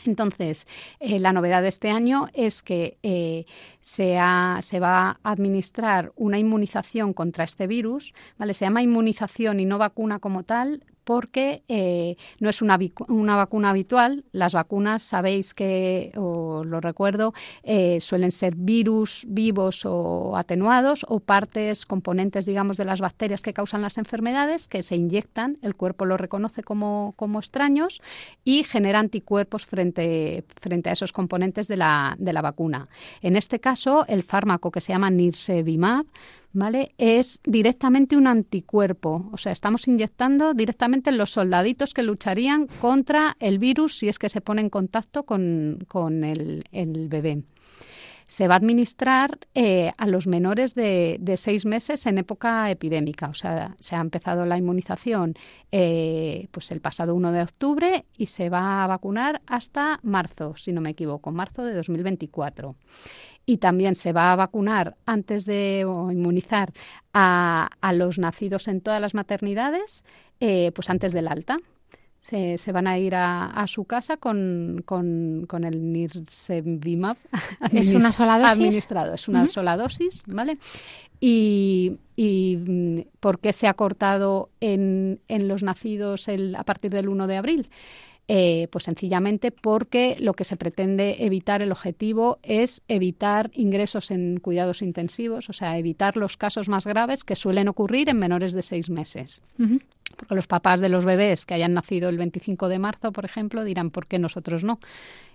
Entonces, 0.06 0.66
la 1.00 1.34
novedad 1.34 1.60
de 1.60 1.68
este 1.68 1.90
año 1.90 2.28
es 2.32 2.62
que 2.62 2.96
se, 3.80 4.18
se, 4.60 4.80
va 4.80 5.10
a 5.10 5.18
administrar 5.22 6.10
una 6.16 6.38
inmunización 6.38 7.12
contra 7.12 7.44
este 7.44 7.66
virus, 7.66 8.14
¿vale? 8.38 8.54
Se 8.54 8.64
llama 8.64 8.80
inmunización 8.80 9.60
y 9.60 9.66
no 9.66 9.76
vacuna 9.76 10.18
como 10.18 10.42
tal, 10.42 10.84
porque 11.10 11.64
eh, 11.66 12.14
no 12.38 12.48
es 12.48 12.62
una, 12.62 12.78
una, 13.08 13.34
vacuna 13.34 13.70
habitual. 13.70 14.22
Las 14.30 14.52
vacunas, 14.52 15.02
sabéis 15.02 15.54
que, 15.54 16.12
o 16.14 16.62
lo 16.62 16.80
recuerdo, 16.80 17.34
eh, 17.64 18.00
suelen 18.00 18.30
ser 18.30 18.54
virus 18.54 19.24
vivos 19.26 19.84
o 19.86 20.36
atenuados 20.36 21.04
o 21.08 21.18
partes, 21.18 21.84
componentes, 21.84 22.46
digamos, 22.46 22.76
de 22.76 22.84
las 22.84 23.00
bacterias 23.00 23.42
que 23.42 23.52
causan 23.52 23.82
las 23.82 23.98
enfermedades 23.98 24.68
que 24.68 24.84
se 24.84 24.94
inyectan, 24.94 25.58
el 25.62 25.74
cuerpo 25.74 26.04
lo 26.04 26.16
reconoce 26.16 26.62
como, 26.62 27.14
como 27.16 27.40
extraños 27.40 28.00
y 28.44 28.62
genera 28.62 29.00
anticuerpos 29.00 29.66
frente, 29.66 30.44
frente 30.60 30.90
a 30.90 30.92
esos 30.92 31.12
componentes 31.12 31.66
de 31.66 31.76
la, 31.76 32.14
de 32.20 32.32
la 32.32 32.40
vacuna. 32.40 32.86
En 33.20 33.34
este 33.34 33.58
caso, 33.58 34.04
el 34.06 34.22
fármaco 34.22 34.70
que 34.70 34.80
se 34.80 34.92
llama 34.92 35.10
Nirsevimab 35.10 36.06
¿vale? 36.52 36.94
Es 36.98 37.40
directamente 37.44 38.16
un 38.16 38.26
anticuerpo, 38.26 39.28
o 39.32 39.36
sea, 39.36 39.52
estamos 39.52 39.86
inyectando 39.88 40.54
directamente 40.54 41.10
en 41.10 41.18
los 41.18 41.30
soldaditos 41.30 41.94
que 41.94 42.02
lucharían 42.02 42.66
contra 42.80 43.36
el 43.40 43.58
virus 43.58 43.98
si 43.98 44.08
es 44.08 44.18
que 44.18 44.28
se 44.28 44.40
pone 44.40 44.60
en 44.60 44.70
contacto 44.70 45.24
con, 45.24 45.78
el, 46.24 47.08
bebé 47.08 47.42
se 48.26 48.46
va 48.46 48.54
a 48.54 48.58
administrar 48.58 49.40
eh, 49.56 49.90
a 49.98 50.06
los 50.06 50.28
menores 50.28 50.76
de, 50.76 51.18
seis 51.36 51.66
meses 51.66 52.06
en 52.06 52.16
época 52.16 52.70
epidémica. 52.70 53.28
O 53.28 53.34
sea, 53.34 53.74
se 53.80 53.96
ha 53.96 54.00
empezado 54.00 54.46
la 54.46 54.56
inmunización 54.56 55.34
eh, 55.72 56.46
pues 56.52 56.70
el 56.70 56.80
pasado 56.80 57.16
1 57.16 57.32
de 57.32 57.42
octubre 57.42 58.04
y 58.16 58.26
se 58.26 58.48
va 58.48 58.84
a 58.84 58.86
vacunar 58.86 59.42
hasta 59.46 59.98
marzo, 60.04 60.54
si 60.56 60.72
no 60.72 60.80
me 60.80 60.90
equivoco, 60.90 61.32
marzo 61.32 61.64
de 61.64 61.74
2024 61.74 62.76
y 63.46 63.58
también 63.58 63.94
se 63.94 64.12
va 64.12 64.32
a 64.32 64.36
vacunar 64.36 64.96
antes 65.06 65.44
de 65.44 65.84
o 65.84 66.10
inmunizar 66.10 66.72
a, 67.12 67.68
los 67.94 68.18
nacidos 68.18 68.68
en 68.68 68.80
todas 68.80 69.00
las 69.00 69.14
maternidades, 69.14 70.04
eh, 70.40 70.72
pues 70.74 70.90
antes 70.90 71.12
del 71.12 71.28
alta. 71.28 71.56
Se, 72.20 72.58
van 72.70 72.86
a 72.86 72.98
ir 72.98 73.14
a, 73.16 73.64
su 73.66 73.86
casa 73.86 74.18
con, 74.18 74.82
con, 74.84 75.64
el 75.64 75.92
Nirsevimab 75.92 77.16
¿Es 77.72 77.94
una 77.94 78.12
sola 78.12 78.38
dosis? 78.38 78.56
administrado. 78.56 79.14
Es 79.14 79.26
una 79.26 79.46
sola 79.46 79.76
dosis, 79.76 80.22
¿vale? 80.26 80.58
Y, 81.18 81.96
y, 82.16 82.56
mm, 82.56 83.00
por 83.20 83.40
qué 83.40 83.52
se 83.52 83.68
ha 83.68 83.74
cortado 83.74 84.50
en, 84.60 85.20
en 85.28 85.48
los 85.48 85.62
nacidos 85.62 86.28
el, 86.28 86.54
a 86.56 86.64
partir 86.64 86.90
del 86.90 87.08
1 87.08 87.26
de 87.26 87.36
abril? 87.36 87.70
Eh, 88.32 88.68
pues 88.70 88.84
sencillamente 88.84 89.50
porque 89.50 90.16
lo 90.20 90.34
que 90.34 90.44
se 90.44 90.56
pretende 90.56 91.24
evitar, 91.24 91.62
el 91.62 91.72
objetivo 91.72 92.38
es 92.44 92.80
evitar 92.86 93.50
ingresos 93.54 94.12
en 94.12 94.38
cuidados 94.38 94.82
intensivos, 94.82 95.48
o 95.48 95.52
sea, 95.52 95.76
evitar 95.78 96.16
los 96.16 96.36
casos 96.36 96.68
más 96.68 96.86
graves 96.86 97.24
que 97.24 97.34
suelen 97.34 97.66
ocurrir 97.66 98.08
en 98.08 98.20
menores 98.20 98.52
de 98.52 98.62
seis 98.62 98.88
meses. 98.88 99.42
Porque 100.16 100.36
los 100.36 100.46
papás 100.46 100.80
de 100.80 100.88
los 100.88 101.04
bebés 101.04 101.44
que 101.44 101.54
hayan 101.54 101.74
nacido 101.74 102.08
el 102.08 102.18
25 102.18 102.68
de 102.68 102.78
marzo, 102.78 103.10
por 103.10 103.24
ejemplo, 103.24 103.64
dirán, 103.64 103.90
¿por 103.90 104.06
qué 104.06 104.20
nosotros 104.20 104.62
no? 104.62 104.78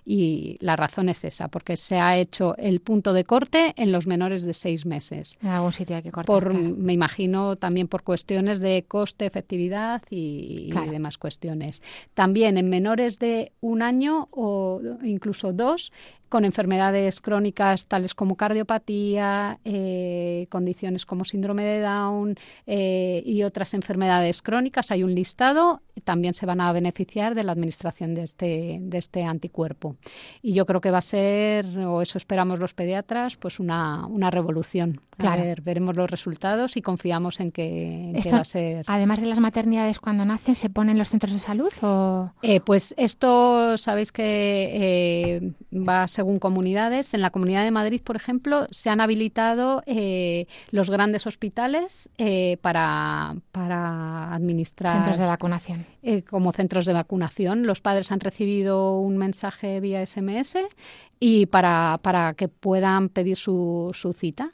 Y 0.06 0.58
la 0.60 0.76
razón 0.76 1.10
es 1.10 1.24
esa, 1.24 1.48
porque 1.48 1.78
se 1.78 2.00
ha 2.00 2.18
hecho 2.18 2.56
el 2.58 2.80
punto 2.80 3.12
de 3.14 3.24
corte 3.24 3.74
en 3.76 3.92
los 3.92 4.06
menores 4.06 4.44
de 4.44 4.54
seis 4.54 4.86
meses. 4.86 5.38
En 5.42 5.50
algún 5.50 5.72
sitio 5.72 5.96
hay 5.96 6.04
que 6.04 6.12
cortar. 6.12 6.28
Por, 6.28 6.54
Me 6.54 6.94
imagino 6.94 7.56
también 7.56 7.88
por 7.88 8.04
cuestiones 8.04 8.60
de 8.60 8.86
coste, 8.88 9.26
efectividad 9.26 10.04
y, 10.10 10.72
demás 10.92 11.18
cuestiones. 11.18 11.82
También 12.14 12.58
en 12.58 12.70
menores 12.70 13.18
de 13.18 13.52
un 13.62 13.82
año 13.82 14.30
o 14.32 14.80
incluso 15.04 15.52
dos 15.52 15.92
con 16.30 16.44
enfermedades 16.44 17.22
crónicas 17.22 17.86
tales 17.86 18.14
como 18.14 18.36
cardiopatía, 18.36 19.60
eh, 19.64 20.48
condiciones 20.50 21.06
como 21.06 21.24
síndrome 21.24 21.64
de 21.64 21.80
Down 21.82 22.36
eh, 22.66 23.24
y 23.26 23.44
otras 23.44 23.74
enfermedades 23.74 24.42
crónicas. 24.42 24.92
Hay 24.92 25.04
un 25.04 25.16
listado, 25.16 25.82
también 26.04 26.34
se 26.34 26.46
van 26.46 26.62
a 26.62 26.74
beneficiar 26.74 27.36
de 27.36 27.44
la 27.44 27.52
administración 27.52 28.16
de 28.16 28.24
este, 28.24 28.80
de 28.82 28.98
este 28.98 29.24
anticuerpo. 29.24 29.95
Y 30.42 30.54
yo 30.54 30.66
creo 30.66 30.82
que 30.82 30.92
va 30.92 31.00
a 31.00 31.02
ser, 31.02 31.66
o 31.86 32.02
eso 32.02 32.18
esperamos 32.18 32.60
los 32.60 32.74
pediatras, 32.74 33.38
pues 33.38 33.60
una, 33.60 34.06
una 34.08 34.30
revolución. 34.32 35.02
Claro. 35.18 35.44
ver, 35.44 35.62
veremos 35.62 35.96
los 35.96 36.10
resultados 36.10 36.76
y 36.76 36.82
confiamos 36.82 37.40
en 37.40 37.52
que, 37.52 38.12
va 38.34 38.40
a 38.40 38.44
ser. 38.44 38.84
Además 38.88 39.22
de 39.22 39.28
las 39.28 39.40
maternidades 39.40 40.00
cuando 40.00 40.26
nacen, 40.26 40.56
¿se 40.56 40.70
ponen 40.70 40.98
los 40.98 41.08
centros 41.08 41.32
de 41.32 41.40
salud? 41.40 41.72
O... 41.84 42.32
Eh, 42.42 42.60
pues 42.60 42.94
esto, 42.98 43.78
sabéis 43.78 44.12
que 44.12 45.54
va 45.72 46.04
a 46.04 46.08
según 46.08 46.40
comunidades. 46.40 47.14
En 47.14 47.22
la 47.22 47.30
Comunidad 47.30 47.64
de 47.64 47.72
Madrid, 47.72 48.02
por 48.04 48.16
ejemplo, 48.16 48.68
se 48.72 48.90
han 48.90 49.02
habilitado 49.02 49.84
eh, 49.86 50.48
los 50.72 50.90
grandes 50.90 51.28
hospitales 51.28 52.10
eh, 52.18 52.58
para, 52.62 53.36
para 53.52 54.34
administrar. 54.34 54.96
Centros 54.96 55.18
de 55.18 55.26
vacunación. 55.26 55.86
Eh, 56.08 56.24
como 56.24 56.52
centros 56.52 56.86
de 56.86 56.94
vacunación. 56.94 57.66
Los 57.66 57.82
padres 57.82 58.12
han 58.12 58.20
recibido 58.20 59.00
un 59.00 59.18
mensaje 59.18 59.82
vía 59.86 60.06
SMS 60.06 60.58
y 61.20 61.46
para, 61.46 62.00
para 62.02 62.34
que 62.34 62.48
puedan 62.48 63.10
pedir 63.10 63.38
su, 63.38 63.92
cita. 64.18 64.50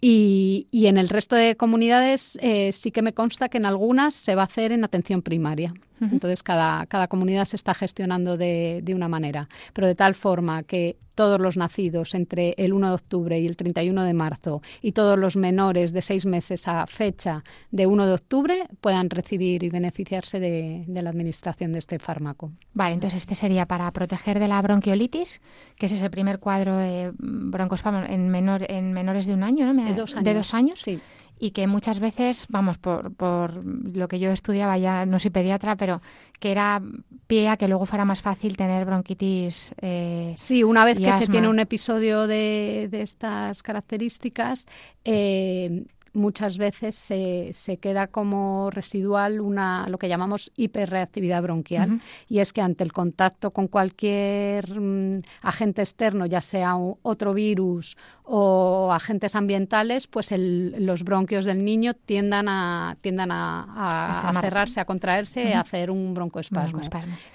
Y, 0.00 0.66
y, 0.70 0.86
en 0.86 0.96
el 0.96 1.08
resto 1.08 1.36
de 1.36 1.56
comunidades 1.56 2.38
sí 2.72 2.90
que 2.90 3.02
me 3.02 3.12
consta 3.12 3.50
que 3.50 3.58
en 3.58 3.66
algunas 3.66 4.14
se 4.14 4.34
va 4.34 4.42
a 4.42 4.46
hacer 4.46 4.72
en 4.72 4.84
atención 4.84 5.20
primaria. 5.20 5.74
Entonces, 6.00 6.42
cada, 6.42 6.86
cada 6.86 7.08
comunidad 7.08 7.44
se 7.44 7.56
está 7.56 7.74
gestionando 7.74 8.36
de, 8.36 8.80
de, 8.82 8.94
una 8.94 9.08
manera, 9.08 9.48
pero 9.72 9.86
de 9.86 9.94
tal 9.94 10.14
forma 10.14 10.62
que 10.62 10.96
todos 11.14 11.38
los 11.38 11.58
nacidos 11.58 12.14
entre 12.14 12.54
el 12.56 12.72
1 12.72 12.88
de 12.88 12.94
octubre 12.94 13.38
y 13.38 13.46
el 13.46 13.54
31 13.54 14.04
de 14.04 14.14
marzo 14.14 14.62
y 14.80 14.92
todos 14.92 15.18
los 15.18 15.36
menores 15.36 15.92
de 15.92 16.00
seis 16.00 16.24
meses 16.24 16.66
a 16.66 16.86
fecha 16.86 17.44
de 17.70 17.86
1 17.86 18.06
de 18.06 18.12
octubre 18.14 18.66
puedan 18.80 19.10
recibir 19.10 19.62
y 19.62 19.68
beneficiarse 19.68 20.40
de, 20.40 20.84
de 20.86 21.02
la 21.02 21.10
administración 21.10 21.72
de 21.72 21.80
este 21.80 21.98
fármaco. 21.98 22.52
Vale, 22.72 22.94
entonces 22.94 23.18
este 23.18 23.34
sería 23.34 23.66
para 23.66 23.90
proteger 23.90 24.38
de 24.38 24.48
la 24.48 24.62
bronquiolitis, 24.62 25.42
que 25.76 25.86
es 25.86 25.92
ese 25.92 26.08
primer 26.08 26.38
cuadro 26.38 26.78
de 26.78 27.12
broncoespasmo 27.18 28.00
en, 28.08 28.30
menor, 28.30 28.64
en 28.70 28.94
menores 28.94 29.26
de 29.26 29.34
un 29.34 29.42
año, 29.42 29.70
¿no? 29.70 29.84
De 29.84 29.92
dos 29.92 30.14
años. 30.14 30.24
De 30.24 30.34
dos 30.34 30.54
años. 30.54 30.80
Sí 30.80 31.00
y 31.40 31.52
que 31.52 31.66
muchas 31.66 32.00
veces, 32.00 32.46
vamos, 32.50 32.76
por, 32.76 33.14
por 33.14 33.64
lo 33.64 34.08
que 34.08 34.18
yo 34.18 34.30
estudiaba, 34.30 34.76
ya 34.76 35.06
no 35.06 35.18
soy 35.18 35.30
pediatra, 35.30 35.74
pero 35.74 36.02
que 36.38 36.52
era 36.52 36.82
pie 37.26 37.48
a 37.48 37.56
que 37.56 37.66
luego 37.66 37.86
fuera 37.86 38.04
más 38.04 38.20
fácil 38.20 38.58
tener 38.58 38.84
bronquitis. 38.84 39.74
Eh, 39.80 40.34
sí, 40.36 40.62
una 40.62 40.84
vez 40.84 40.98
que 40.98 41.12
se 41.12 41.26
tiene 41.26 41.48
un 41.48 41.58
episodio 41.58 42.26
de, 42.26 42.88
de 42.90 43.00
estas 43.00 43.62
características, 43.62 44.66
eh, 45.04 45.86
muchas 46.12 46.58
veces 46.58 46.94
se, 46.94 47.50
se, 47.52 47.76
queda 47.78 48.06
como 48.08 48.70
residual 48.70 49.40
una 49.40 49.88
lo 49.88 49.98
que 49.98 50.08
llamamos 50.08 50.50
hiperreactividad 50.56 51.42
bronquial. 51.42 52.00
Y 52.28 52.40
es 52.40 52.52
que 52.52 52.62
ante 52.62 52.84
el 52.84 52.92
contacto 52.92 53.50
con 53.52 53.68
cualquier 53.68 54.80
mm, 54.80 55.20
agente 55.42 55.82
externo, 55.82 56.26
ya 56.26 56.40
sea 56.40 56.76
otro 56.76 57.34
virus 57.34 57.96
o 58.32 58.92
agentes 58.92 59.34
ambientales, 59.34 60.06
pues 60.06 60.32
los 60.36 61.02
bronquios 61.02 61.46
del 61.46 61.64
niño 61.64 61.94
tiendan 61.94 62.48
a, 62.48 62.96
tiendan 63.00 63.30
a, 63.32 64.36
cerrarse, 64.40 64.78
a 64.78 64.84
contraerse, 64.84 65.52
a 65.52 65.62
hacer 65.62 65.90
un 65.90 66.14
broncoespasmo. 66.14 66.78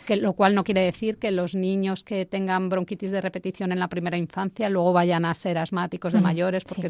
Que, 0.08 0.16
lo 0.16 0.32
cual 0.34 0.56
no 0.56 0.64
quiere 0.64 0.82
decir 0.82 1.18
que 1.18 1.32
los 1.32 1.54
niños 1.54 2.06
que 2.06 2.26
tengan 2.26 2.70
bronquitis 2.70 3.12
de 3.12 3.20
repetición 3.20 3.74
en 3.74 3.80
la 3.80 3.90
primera 3.90 4.18
infancia 4.18 4.70
luego 4.70 4.94
vayan 4.94 5.26
a 5.26 5.34
ser 5.34 5.58
asmáticos 5.58 6.14
de 6.14 6.22
mayores, 6.22 6.64
porque 6.64 6.88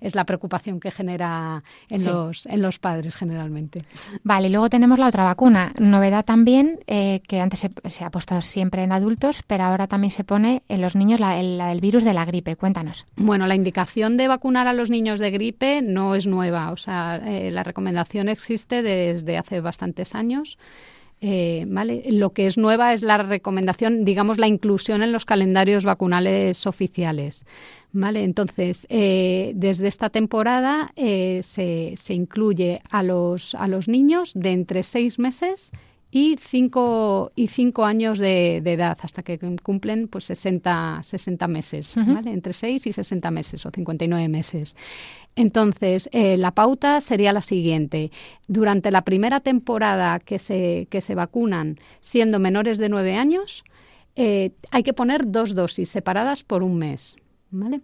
es, 0.00 0.14
la 0.14 0.24
preocupación 0.24 0.78
que 0.78 0.92
genera 0.92 1.11
en, 1.20 2.04
los, 2.04 2.46
en 2.46 2.62
los 2.62 2.78
padres 2.78 3.16
generalmente. 3.16 3.82
Vale, 4.22 4.48
y 4.48 4.50
luego 4.50 4.70
tenemos 4.70 4.98
la 4.98 5.08
otra 5.08 5.24
vacuna. 5.24 5.72
Novedad 5.78 6.24
también, 6.24 6.80
eh, 6.86 7.20
que 7.26 7.40
antes 7.40 7.66
se, 7.84 8.04
ha 8.04 8.10
puesto 8.10 8.40
siempre 8.40 8.82
en 8.82 8.92
adultos, 8.92 9.42
pero 9.46 9.64
ahora 9.64 9.86
también 9.86 10.10
se 10.10 10.24
pone 10.24 10.62
en 10.68 10.80
los 10.80 10.96
niños 10.96 11.20
la, 11.20 11.42
la 11.42 11.68
del 11.68 11.80
virus 11.80 12.04
de 12.04 12.12
la 12.14 12.24
gripe. 12.24 12.56
Cuéntanos. 12.56 13.06
Bueno, 13.16 13.46
la 13.46 13.54
indicación 13.54 14.16
de 14.16 14.28
vacunar 14.28 14.66
a 14.66 14.72
los 14.72 14.90
niños 14.90 15.18
de 15.18 15.30
gripe 15.30 15.82
no 15.82 16.14
es 16.14 16.26
nueva, 16.26 16.70
o 16.70 16.76
sea, 16.76 17.20
eh, 17.24 17.50
la 17.50 17.62
recomendación 17.62 18.28
existe 18.28 18.82
desde 18.82 19.38
hace 19.38 19.60
bastantes 19.60 20.14
años. 20.14 20.58
Eh, 21.24 21.66
¿vale? 21.68 22.02
Lo 22.10 22.30
que 22.30 22.48
es 22.48 22.58
nueva 22.58 22.92
es 22.94 23.02
la 23.02 23.16
recomendación, 23.16 24.04
digamos, 24.04 24.38
la 24.38 24.48
inclusión 24.48 25.04
en 25.04 25.12
los 25.12 25.24
calendarios 25.24 25.84
vacunales 25.84 26.66
oficiales. 26.66 27.46
¿Vale? 27.94 28.24
Entonces, 28.24 28.86
eh, 28.88 29.52
desde 29.54 29.88
esta 29.88 30.08
temporada 30.08 30.92
se, 30.96 31.92
se, 31.94 32.14
incluye 32.14 32.80
a 32.90 33.02
los, 33.02 33.54
a 33.54 33.68
los 33.68 33.86
niños 33.86 34.32
de 34.34 34.52
entre 34.52 34.82
seis 34.82 35.18
meses 35.18 35.72
y 36.14 36.36
cinco, 36.38 37.32
y 37.34 37.48
cinco 37.48 37.86
años 37.86 38.18
de, 38.18 38.58
edad, 38.58 38.98
hasta 39.00 39.22
que 39.22 39.38
cumplen 39.62 40.08
pues 40.08 40.24
60, 40.24 41.00
60 41.02 41.48
meses, 41.48 41.94
entre 41.96 42.52
6 42.52 42.86
y 42.86 42.92
60 42.92 43.30
meses 43.30 43.64
o 43.64 43.70
59 43.70 44.28
meses. 44.28 44.76
Entonces, 45.36 46.10
eh, 46.12 46.36
la 46.36 46.50
pauta 46.50 47.00
sería 47.00 47.32
la 47.32 47.40
siguiente. 47.40 48.10
Durante 48.46 48.90
la 48.90 49.04
primera 49.04 49.40
temporada 49.40 50.18
que 50.18 50.38
se, 50.38 50.86
que 50.90 51.00
se 51.00 51.14
vacunan 51.14 51.78
siendo 52.00 52.38
menores 52.38 52.76
de 52.76 52.90
9 52.90 53.16
años, 53.16 53.64
hay 54.14 54.82
que 54.82 54.92
poner 54.92 55.30
dos 55.30 55.54
dosis 55.54 55.88
separadas 55.88 56.44
por 56.44 56.62
un 56.62 56.76
mes. 56.76 57.16
¿Vale? 57.52 57.80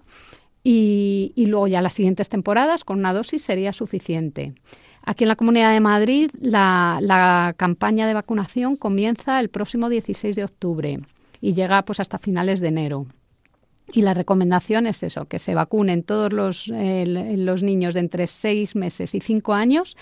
Y, 0.65 1.33
y, 1.37 1.47
luego 1.47 1.69
ya 1.69 1.81
las 1.81 1.95
siguientes 1.95 2.29
temporadas 2.29 2.85
con 2.85 2.99
una 2.99 3.15
dosis 3.15 3.43
sería 3.43 3.73
suficiente. 3.73 4.55
Aquí 5.05 5.25
en 5.25 5.29
la 5.29 5.37
Comunidad 5.37 5.73
de 5.73 5.81
Madrid 5.81 6.31
la, 6.41 6.99
la 7.01 7.55
campaña 7.57 8.07
de 8.07 8.15
vacunación 8.15 8.77
comienza 8.77 9.41
el 9.41 9.49
próximo 9.49 9.89
16 9.89 10.35
de 10.37 10.45
octubre 10.45 11.01
y 11.41 11.55
llega 11.55 11.83
pues 11.85 12.01
hasta 12.01 12.19
finales 12.19 12.61
de 12.61 12.69
enero. 12.69 13.07
Y 13.93 14.03
la 14.03 14.13
recomendación 14.13 14.87
es 14.87 15.03
eso, 15.03 15.25
que 15.27 15.39
se 15.39 15.55
vacunen 15.55 16.03
todos 16.03 16.33
los, 16.33 16.69
los 16.69 17.63
niños 17.63 17.95
de 17.95 18.01
entre 18.01 18.27
6 18.27 18.77
meses 18.77 19.15
y 19.15 19.21
5 19.21 19.55
años, 19.55 19.97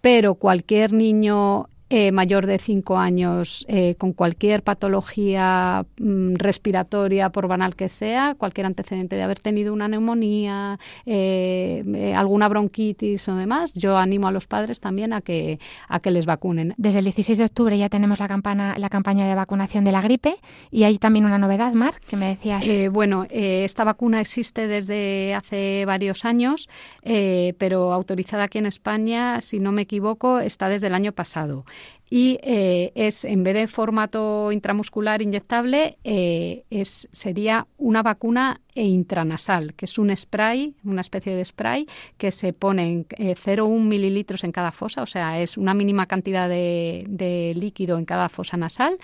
pero 0.00 0.36
cualquier 0.36 0.92
niño 0.92 1.68
eh, 1.92 2.12
mayor 2.12 2.46
de 2.46 2.60
5 2.60 2.98
años 2.98 3.66
eh, 3.68 3.96
con 3.96 4.12
cualquier 4.12 4.62
patología 4.62 5.84
mm, 5.98 6.36
respiratoria, 6.36 7.30
por 7.30 7.48
banal 7.48 7.74
que 7.74 7.88
sea, 7.88 8.36
cualquier 8.38 8.66
antecedente 8.66 9.16
de 9.16 9.22
haber 9.24 9.40
tenido 9.40 9.72
una 9.72 9.88
neumonía, 9.88 10.78
eh, 11.04 12.14
alguna 12.16 12.48
bronquitis 12.48 13.28
o 13.28 13.34
demás, 13.34 13.74
yo 13.74 13.96
animo 13.98 14.28
a 14.28 14.30
los 14.30 14.46
padres 14.46 14.78
también 14.78 15.12
a 15.12 15.20
que, 15.20 15.58
a 15.88 15.98
que 15.98 16.12
les 16.12 16.26
vacunen. 16.26 16.74
Desde 16.76 17.00
el 17.00 17.06
16 17.06 17.38
de 17.38 17.44
octubre 17.46 17.76
ya 17.76 17.88
tenemos 17.88 18.20
la, 18.20 18.28
campana, 18.28 18.78
la 18.78 18.88
campaña 18.88 19.26
de 19.26 19.34
vacunación 19.34 19.82
de 19.82 19.90
la 19.90 20.00
gripe 20.00 20.36
y 20.70 20.84
hay 20.84 20.96
también 20.98 21.24
una 21.24 21.38
novedad, 21.38 21.72
Marc, 21.72 22.00
que 22.06 22.16
me 22.16 22.28
decías. 22.28 22.64
bueno, 22.92 23.26
esta 23.30 23.82
vacuna 23.82 24.20
existe 24.20 24.68
desde 24.68 25.34
hace 25.34 25.84
varios 25.86 26.24
años, 26.24 26.68
pero 27.02 27.92
autorizada 27.92 28.44
aquí 28.44 28.58
en 28.58 28.66
España, 28.66 29.40
si 29.40 29.58
no 29.58 29.72
me 29.72 29.82
equivoco, 29.82 30.38
está 30.38 30.68
desde 30.68 30.86
el 30.86 30.94
año 30.94 31.10
pasado 31.10 31.64
y 32.12 32.40
eh, 32.42 32.90
es 32.96 33.24
en 33.24 33.44
vez 33.44 33.54
de 33.54 33.68
formato 33.68 34.50
intramuscular 34.50 35.22
inyectable 35.22 35.96
eh, 36.02 36.64
es 36.68 37.08
sería 37.12 37.68
una 37.78 38.02
vacuna 38.02 38.60
intranasal 38.74 39.74
que 39.74 39.84
es 39.84 39.96
un 39.96 40.14
spray 40.14 40.74
una 40.82 41.02
especie 41.02 41.36
de 41.36 41.44
spray 41.44 41.86
que 42.18 42.32
se 42.32 42.52
pone 42.52 42.90
en 42.90 43.04
0,1 43.06 43.76
eh, 43.76 43.80
mililitros 43.80 44.42
en 44.42 44.50
cada 44.50 44.72
fosa 44.72 45.02
o 45.02 45.06
sea 45.06 45.40
es 45.40 45.56
una 45.56 45.72
mínima 45.72 46.06
cantidad 46.06 46.48
de, 46.48 47.04
de 47.08 47.52
líquido 47.54 47.96
en 47.96 48.04
cada 48.04 48.28
fosa 48.28 48.56
nasal 48.56 48.98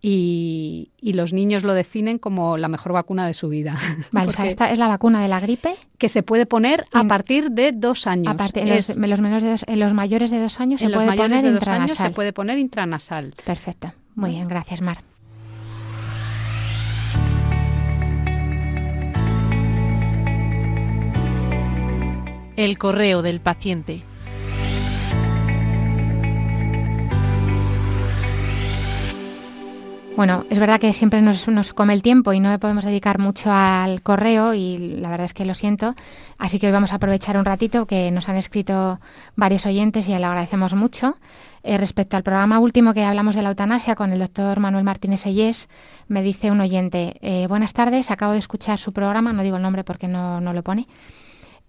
y, 0.00 0.90
los 1.02 1.32
niños 1.32 1.64
lo 1.64 1.74
definen 1.74 2.18
como 2.18 2.56
la 2.56 2.68
mejor 2.68 2.92
vacuna 2.92 3.26
de 3.26 3.34
su 3.34 3.48
vida. 3.48 3.76
Vale, 4.12 4.28
o 4.28 4.32
sea, 4.32 4.46
esta 4.46 4.70
es 4.70 4.78
la 4.78 4.88
vacuna 4.88 5.22
de 5.22 5.28
la 5.28 5.40
gripe. 5.40 5.74
Que 5.98 6.08
se 6.08 6.22
puede 6.22 6.46
poner 6.46 6.84
a 6.92 7.04
partir 7.04 7.50
de 7.50 7.72
dos 7.72 8.06
años. 8.06 8.36
en, 8.54 8.68
los, 9.10 9.20
menores 9.20 9.64
de 9.66 9.76
los 9.76 9.94
mayores 9.94 10.30
de 10.30 10.40
dos 10.40 10.60
años 10.60 10.80
se 10.80 10.88
puede 10.88 11.16
poner 11.16 11.44
intranasal. 11.44 12.08
se 12.08 12.14
puede 12.14 12.32
poner 12.32 12.58
intranasal. 12.58 13.34
Perfecto. 13.44 13.92
Muy 14.14 14.30
bien, 14.30 14.48
gracias, 14.48 14.80
Mar. 14.80 14.98
El 22.56 22.76
correo 22.76 23.22
del 23.22 23.40
paciente 23.40 24.02
Bueno, 30.18 30.46
es 30.50 30.58
verdad 30.58 30.80
que 30.80 30.92
siempre 30.92 31.22
nos, 31.22 31.46
nos, 31.46 31.72
come 31.72 31.94
el 31.94 32.02
tiempo 32.02 32.32
y 32.32 32.40
no 32.40 32.58
podemos 32.58 32.84
dedicar 32.84 33.20
mucho 33.20 33.52
al 33.52 34.02
correo 34.02 34.52
y 34.52 34.76
la 34.76 35.10
verdad 35.10 35.26
es 35.26 35.32
que 35.32 35.44
lo 35.44 35.54
siento. 35.54 35.94
Así 36.38 36.58
que 36.58 36.66
hoy 36.66 36.72
vamos 36.72 36.90
a 36.90 36.96
aprovechar 36.96 37.36
un 37.36 37.44
ratito 37.44 37.86
que 37.86 38.10
nos 38.10 38.28
han 38.28 38.34
escrito 38.34 38.98
varios 39.36 39.64
oyentes 39.64 40.08
y 40.08 40.18
le 40.18 40.24
agradecemos 40.24 40.74
mucho. 40.74 41.16
Eh, 41.62 41.78
respecto 41.78 42.16
al 42.16 42.24
programa 42.24 42.58
último 42.58 42.94
que 42.94 43.04
hablamos 43.04 43.36
de 43.36 43.42
la 43.42 43.50
eutanasia 43.50 43.94
con 43.94 44.10
el 44.10 44.18
doctor 44.18 44.58
Manuel 44.58 44.82
Martínez 44.82 45.20
Sellés, 45.20 45.68
me 46.08 46.20
dice 46.20 46.50
un 46.50 46.60
oyente, 46.60 47.14
eh, 47.20 47.46
buenas 47.46 47.72
tardes, 47.72 48.10
acabo 48.10 48.32
de 48.32 48.40
escuchar 48.40 48.78
su 48.78 48.92
programa, 48.92 49.32
no 49.32 49.44
digo 49.44 49.54
el 49.54 49.62
nombre 49.62 49.84
porque 49.84 50.08
no, 50.08 50.40
no 50.40 50.52
lo 50.52 50.64
pone. 50.64 50.88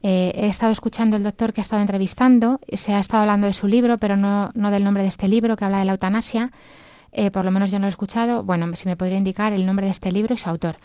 Eh, 0.01 0.31
he 0.33 0.47
estado 0.47 0.71
escuchando 0.71 1.17
el 1.17 1.21
doctor 1.21 1.53
que 1.53 1.61
ha 1.61 1.65
estado 1.69 1.83
entrevistando, 1.83 2.59
se 2.73 2.95
ha 2.95 2.99
estado 2.99 3.21
hablando 3.21 3.45
de 3.45 3.53
su 3.53 3.67
libro, 3.67 3.99
pero 3.99 4.17
no, 4.17 4.49
no 4.55 4.71
del 4.71 4.83
nombre 4.83 5.03
de 5.03 5.09
este 5.09 5.27
libro 5.27 5.55
que 5.55 5.65
habla 5.65 5.77
de 5.77 5.85
la 5.85 5.91
eutanasia. 5.91 6.51
Eh, 7.11 7.31
por 7.31 7.45
lo 7.45 7.51
menos 7.51 7.71
yo 7.71 7.79
no 7.79 7.83
lo 7.83 7.87
he 7.87 7.89
escuchado. 7.89 8.43
Bueno, 8.43 8.75
si 8.75 8.87
me 8.87 8.95
podría 8.95 9.17
indicar 9.17 9.53
el 9.53 9.65
nombre 9.65 9.85
de 9.85 9.91
este 9.91 10.11
libro 10.11 10.33
y 10.33 10.37
su 10.37 10.49
autor. 10.49 10.77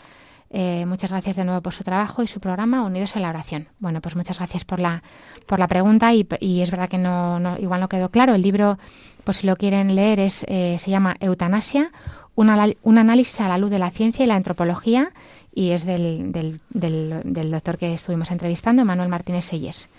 Eh, 0.49 0.85
muchas 0.85 1.11
gracias 1.11 1.35
de 1.35 1.43
nuevo 1.43 1.61
por 1.61 1.73
su 1.73 1.83
trabajo 1.83 2.23
y 2.23 2.27
su 2.27 2.39
programa 2.39 2.83
Unidos 2.83 3.15
en 3.15 3.23
la 3.23 3.29
Oración. 3.29 3.67
Bueno, 3.79 3.99
pues 4.01 4.15
muchas 4.15 4.37
gracias 4.37 4.63
por 4.63 4.79
la, 4.79 5.03
por 5.47 5.59
la 5.59 5.67
pregunta 5.67 6.13
y, 6.13 6.27
es 6.61 6.71
verdad 6.71 6.87
que 6.87 6.97
no, 6.97 7.57
igual 7.59 7.81
no 7.81 7.89
quedó 7.89 8.09
claro. 8.09 8.35
El 8.35 8.41
libro, 8.41 8.77
por 9.23 9.35
si 9.35 9.47
lo 9.47 9.55
quieren 9.55 9.95
leer, 9.95 10.19
es, 10.19 10.45
eh, 10.47 10.77
se 10.79 10.91
llama 10.91 11.17
Eutanasia, 11.19 11.91
un, 12.35 12.49
análisis 12.49 13.41
a 13.41 13.47
la 13.47 13.57
luz 13.57 13.69
de 13.69 13.79
la 13.79 13.91
ciencia 13.91 14.23
y 14.23 14.27
la 14.27 14.35
antropología 14.35 15.11
y 15.53 15.71
es 15.71 15.85
del, 15.85 16.31
del, 16.31 16.59
del, 16.69 17.51
doctor 17.51 17.77
que 17.77 17.93
estuvimos 17.93 18.29
entrevistando, 18.29 18.83
Manuel 18.83 19.09
Martínez 19.09 19.45
Selles. 19.45 19.89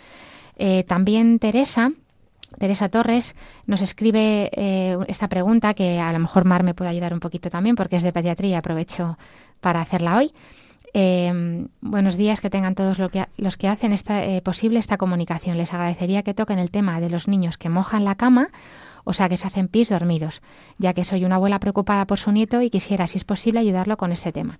también 0.86 1.38
Teresa 1.38 1.92
Teresa 2.58 2.88
Torres 2.88 3.34
nos 3.66 3.82
escribe 3.82 4.50
eh, 4.52 4.96
esta 5.08 5.28
pregunta 5.28 5.74
que 5.74 6.00
a 6.00 6.12
lo 6.12 6.18
mejor 6.18 6.44
Mar 6.44 6.62
me 6.62 6.74
puede 6.74 6.90
ayudar 6.90 7.12
un 7.12 7.20
poquito 7.20 7.50
también 7.50 7.76
porque 7.76 7.96
es 7.96 8.02
de 8.02 8.12
pediatría, 8.12 8.58
aprovecho 8.58 9.18
para 9.60 9.80
hacerla 9.80 10.16
hoy. 10.16 10.32
Eh, 10.94 11.66
buenos 11.82 12.16
días, 12.16 12.40
que 12.40 12.48
tengan 12.48 12.74
todos 12.74 12.98
los 12.98 13.56
que 13.58 13.68
hacen 13.68 13.92
esta, 13.92 14.24
eh, 14.24 14.40
posible 14.40 14.78
esta 14.78 14.96
comunicación. 14.96 15.58
Les 15.58 15.74
agradecería 15.74 16.22
que 16.22 16.32
toquen 16.32 16.58
el 16.58 16.70
tema 16.70 17.00
de 17.00 17.10
los 17.10 17.28
niños 17.28 17.58
que 17.58 17.68
mojan 17.68 18.04
la 18.04 18.14
cama, 18.14 18.48
o 19.04 19.12
sea, 19.12 19.28
que 19.28 19.36
se 19.36 19.46
hacen 19.46 19.68
pis 19.68 19.90
dormidos, 19.90 20.40
ya 20.78 20.94
que 20.94 21.04
soy 21.04 21.24
una 21.26 21.36
abuela 21.36 21.60
preocupada 21.60 22.06
por 22.06 22.18
su 22.18 22.32
nieto 22.32 22.62
y 22.62 22.70
quisiera, 22.70 23.06
si 23.08 23.18
es 23.18 23.24
posible, 23.24 23.60
ayudarlo 23.60 23.98
con 23.98 24.10
este 24.10 24.32
tema. 24.32 24.58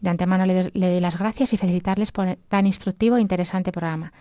De 0.00 0.10
antemano 0.10 0.46
le 0.46 0.70
doy 0.72 1.00
las 1.00 1.18
gracias 1.18 1.52
y 1.54 1.56
felicitarles 1.56 2.12
por 2.12 2.36
tan 2.48 2.66
instructivo 2.66 3.16
e 3.16 3.20
interesante 3.20 3.72
programa. 3.72 4.12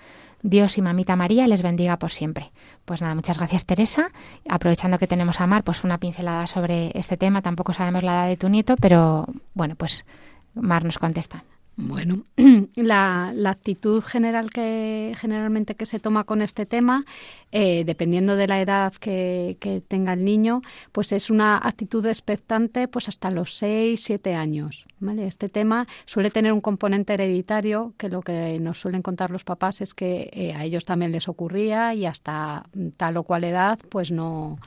Dios 0.44 0.78
y 0.78 0.82
mamita 0.82 1.16
María 1.16 1.48
les 1.48 1.62
bendiga 1.62 1.98
por 1.98 2.12
siempre. 2.12 2.52
Pues 2.86 3.02
nada, 3.02 3.16
muchas 3.16 3.38
gracias 3.38 3.66
Teresa. 3.66 4.12
Aprovechando 4.48 5.00
que 5.00 5.08
tenemos 5.08 5.40
a 5.40 5.48
Mar, 5.48 5.64
pues 5.64 5.84
una 5.84 5.98
pincelada 5.98 6.48
sobre 6.48 6.92
este 6.94 7.18
tema. 7.18 7.42
Tampoco 7.42 7.74
sabemos 7.74 8.04
la 8.04 8.14
edad 8.14 8.28
de 8.28 8.38
tu 8.38 8.50
nieto, 8.50 8.76
pero 8.76 9.26
bueno, 9.54 9.76
pues 9.76 10.06
Mar 10.54 10.84
nos 10.84 11.00
contesta. 11.00 11.46
Bueno, 11.76 12.26
la, 12.76 13.34
actitud 13.50 14.04
general 14.04 14.52
que 14.52 15.16
generalmente 15.18 15.74
que 15.74 15.88
se 15.88 16.00
toma 16.00 16.24
con 16.24 16.44
este 16.44 16.68
tema, 16.68 17.04
eh, 17.52 17.84
dependiendo 17.84 18.36
de 18.36 18.48
la 18.48 18.62
edad 18.62 18.94
que, 18.94 19.58
tenga 19.88 20.14
el 20.14 20.24
niño, 20.24 20.62
pues 20.92 21.12
es 21.12 21.32
una 21.32 21.58
actitud 21.58 22.06
expectante 22.06 22.88
pues 22.88 23.10
hasta 23.10 23.32
los 23.32 23.56
6, 23.56 24.00
7 24.04 24.36
años. 24.36 24.86
¿vale? 25.00 25.26
Este 25.26 25.50
tema 25.50 25.88
suele 26.06 26.30
tener 26.30 26.54
un 26.54 26.62
componente 26.62 27.14
hereditario 27.14 27.94
que 27.98 28.10
lo 28.10 28.22
que 28.22 28.60
nos 28.60 28.80
suelen 28.80 29.02
contar 29.02 29.32
los 29.32 29.44
papás 29.44 29.82
es 29.82 29.96
que 29.96 30.30
eh, 30.32 30.54
a 30.54 30.66
ellos 30.66 30.86
también 30.86 31.12
les 31.12 31.28
ocurría 31.28 31.96
y 31.96 32.06
hasta 32.06 32.66
tal 32.98 33.18
o 33.18 33.24
cual 33.24 33.46
edad 33.46 33.80
pues 33.90 34.12
no 34.12 34.60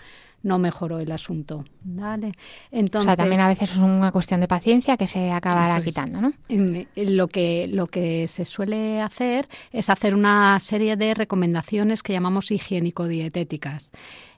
no 0.46 0.58
mejoró 0.58 1.00
el 1.00 1.10
asunto. 1.10 1.64
¿vale? 1.82 2.32
Entonces, 2.70 3.06
o 3.06 3.10
sea, 3.10 3.16
también 3.16 3.40
a 3.40 3.48
veces 3.48 3.72
es 3.72 3.78
una 3.78 4.12
cuestión 4.12 4.40
de 4.40 4.48
paciencia 4.48 4.96
que 4.96 5.06
se 5.06 5.30
acabará 5.30 5.82
quitando, 5.82 6.20
¿no? 6.20 6.32
Lo 6.94 7.28
que, 7.28 7.66
lo 7.68 7.88
que 7.88 8.28
se 8.28 8.44
suele 8.44 9.00
hacer 9.00 9.48
es 9.72 9.90
hacer 9.90 10.14
una 10.14 10.58
serie 10.60 10.96
de 10.96 11.14
recomendaciones 11.14 12.02
que 12.02 12.12
llamamos 12.12 12.50
higiénico-dietéticas. 12.50 13.90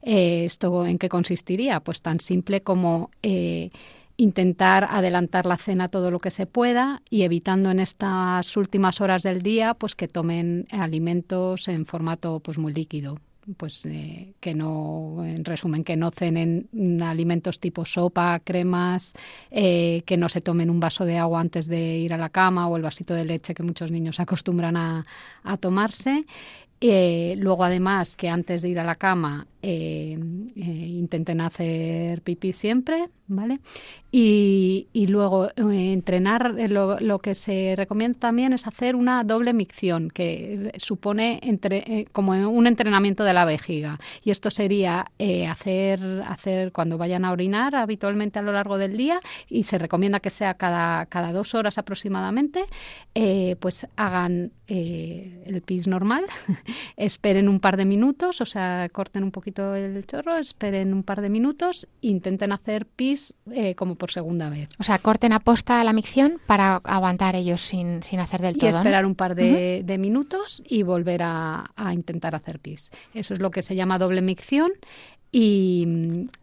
Eh, 0.02 0.44
¿Esto 0.44 0.86
en 0.86 0.98
qué 0.98 1.09
consistiría? 1.09 1.80
Pues 1.80 2.02
tan 2.02 2.20
simple 2.20 2.62
como... 2.62 3.11
Eh, 3.22 3.70
intentar 4.20 4.82
adelantar 4.90 5.46
la 5.46 5.56
cena 5.56 5.90
todo 5.90 6.11
lo 6.11 6.18
que 6.18 6.32
se 6.32 6.44
pueda 6.44 7.02
y 7.09 7.22
evitando 7.22 7.70
en 7.70 7.78
estas 7.78 8.56
últimas 8.56 9.00
horas 9.00 9.22
del 9.22 9.42
día 9.42 9.74
pues 9.74 9.94
que 9.94 10.09
tomen 10.09 10.66
alimentos 10.72 11.68
en 11.68 11.86
formato 11.86 12.40
pues 12.40 12.59
muy 12.59 12.74
líquido 12.74 13.20
pues 13.57 13.84
eh, 13.86 14.34
que 14.40 14.55
no, 14.55 15.24
en 15.24 15.44
resumen, 15.44 15.84
que 15.84 15.96
no 15.96 16.11
cenen 16.11 16.68
alimentos 17.03 17.61
tipo 17.61 17.84
sopa, 17.84 18.40
cremas, 18.40 19.14
eh, 19.51 20.03
que 20.07 20.16
no 20.16 20.28
se 20.28 20.40
tomen 20.40 20.70
un 20.70 20.80
vaso 20.80 21.05
de 21.05 21.18
agua 21.18 21.40
antes 21.40 21.66
de 21.66 21.99
ir 21.99 22.12
a 22.12 22.18
la 22.18 22.28
cama 22.28 22.68
o 22.68 22.76
el 22.76 22.82
vasito 22.82 23.14
de 23.14 23.24
leche 23.24 23.55
que 23.55 23.62
muchos 23.62 23.90
niños 23.90 24.20
acostumbran 24.20 24.76
a, 24.76 25.07
a 25.44 25.57
tomarse. 25.57 26.22
Eh, 26.80 27.34
luego, 27.38 27.64
además, 27.64 28.16
que 28.16 28.28
antes 28.28 28.62
de 28.62 28.68
ir 28.68 28.78
a 28.78 28.84
la 28.84 28.94
cama 28.94 29.46
intenten 29.62 31.40
hacer 31.40 32.22
pipí 32.22 32.52
siempre, 32.52 33.09
¿vale? 33.28 33.61
Y, 34.11 35.06
luego 35.09 35.48
eh, 35.48 35.92
entrenar, 35.92 36.54
eh, 36.59 36.68
lo, 36.68 37.18
que 37.18 37.34
se 37.34 37.74
recomienda 37.76 38.18
también 38.18 38.54
es 38.54 38.66
hacer 38.66 38.96
una 38.96 39.22
doble 39.22 39.52
micción, 39.52 40.11
que 40.11 40.72
supone 40.78 41.40
eh, 41.42 42.06
como 42.12 42.32
un 42.32 42.66
entrenamiento 42.66 43.24
de 43.24 43.34
la 43.34 43.44
vejiga. 43.44 43.98
Y 44.24 44.30
esto 44.30 44.50
sería 44.50 45.06
hacer, 45.48 46.22
hacer 46.26 46.72
cuando 46.72 46.96
vayan 46.96 47.24
a 47.24 47.32
orinar 47.32 47.74
habitualmente 47.74 48.38
a 48.38 48.42
lo 48.42 48.52
largo 48.52 48.78
del 48.78 48.96
día, 48.96 49.20
y 49.48 49.64
se 49.64 49.78
recomienda 49.78 50.20
que 50.20 50.30
sea 50.30 50.54
cada, 50.54 51.06
cada 51.06 51.32
dos 51.32 51.54
horas 51.54 51.76
aproximadamente, 51.76 52.64
pues 53.61 53.86
hagan 53.96 54.52
el 54.68 55.62
pis 55.64 55.86
normal, 55.86 56.24
esperen 56.96 57.48
un 57.48 57.61
par 57.61 57.76
de 57.76 57.84
minutos, 57.84 58.40
o 58.40 58.46
sea, 58.46 58.88
corten 58.90 59.24
un 59.24 59.32
poquito 59.32 59.57
el 59.59 60.06
chorro, 60.06 60.36
esperen 60.36 60.92
un 60.92 61.02
par 61.02 61.20
de 61.20 61.30
minutos, 61.30 61.86
intenten 62.00 62.52
hacer 62.52 62.86
pis 62.86 63.34
eh, 63.50 63.74
como 63.74 63.94
por 63.96 64.11
segunda 64.11 64.48
vez. 64.48 64.68
O 64.78 64.84
sea, 64.84 64.98
corten 64.98 65.32
a 65.32 65.40
posta 65.40 65.82
la 65.84 65.92
micción 65.92 66.40
para 66.46 66.76
aguantar 66.76 67.36
ellos 67.36 67.61
sin, 67.61 68.02
sin 68.02 68.20
hacer 68.20 68.40
del 68.40 68.56
todo. 68.56 68.66
Y 68.66 68.70
esperar 68.70 69.06
un 69.06 69.14
par 69.14 69.34
de, 69.34 69.96
minutos 69.98 70.62
y 70.66 70.82
volver 70.82 71.22
a, 71.22 71.70
a 71.74 71.92
intentar 71.92 72.34
hacer 72.34 72.61
pis. 72.61 72.90
Eso 73.14 73.34
es 73.34 73.40
lo 73.40 73.50
que 73.50 73.62
se 73.62 73.74
llama 73.74 73.98
doble 73.98 74.22
micción. 74.22 74.70
Y, 75.30 75.86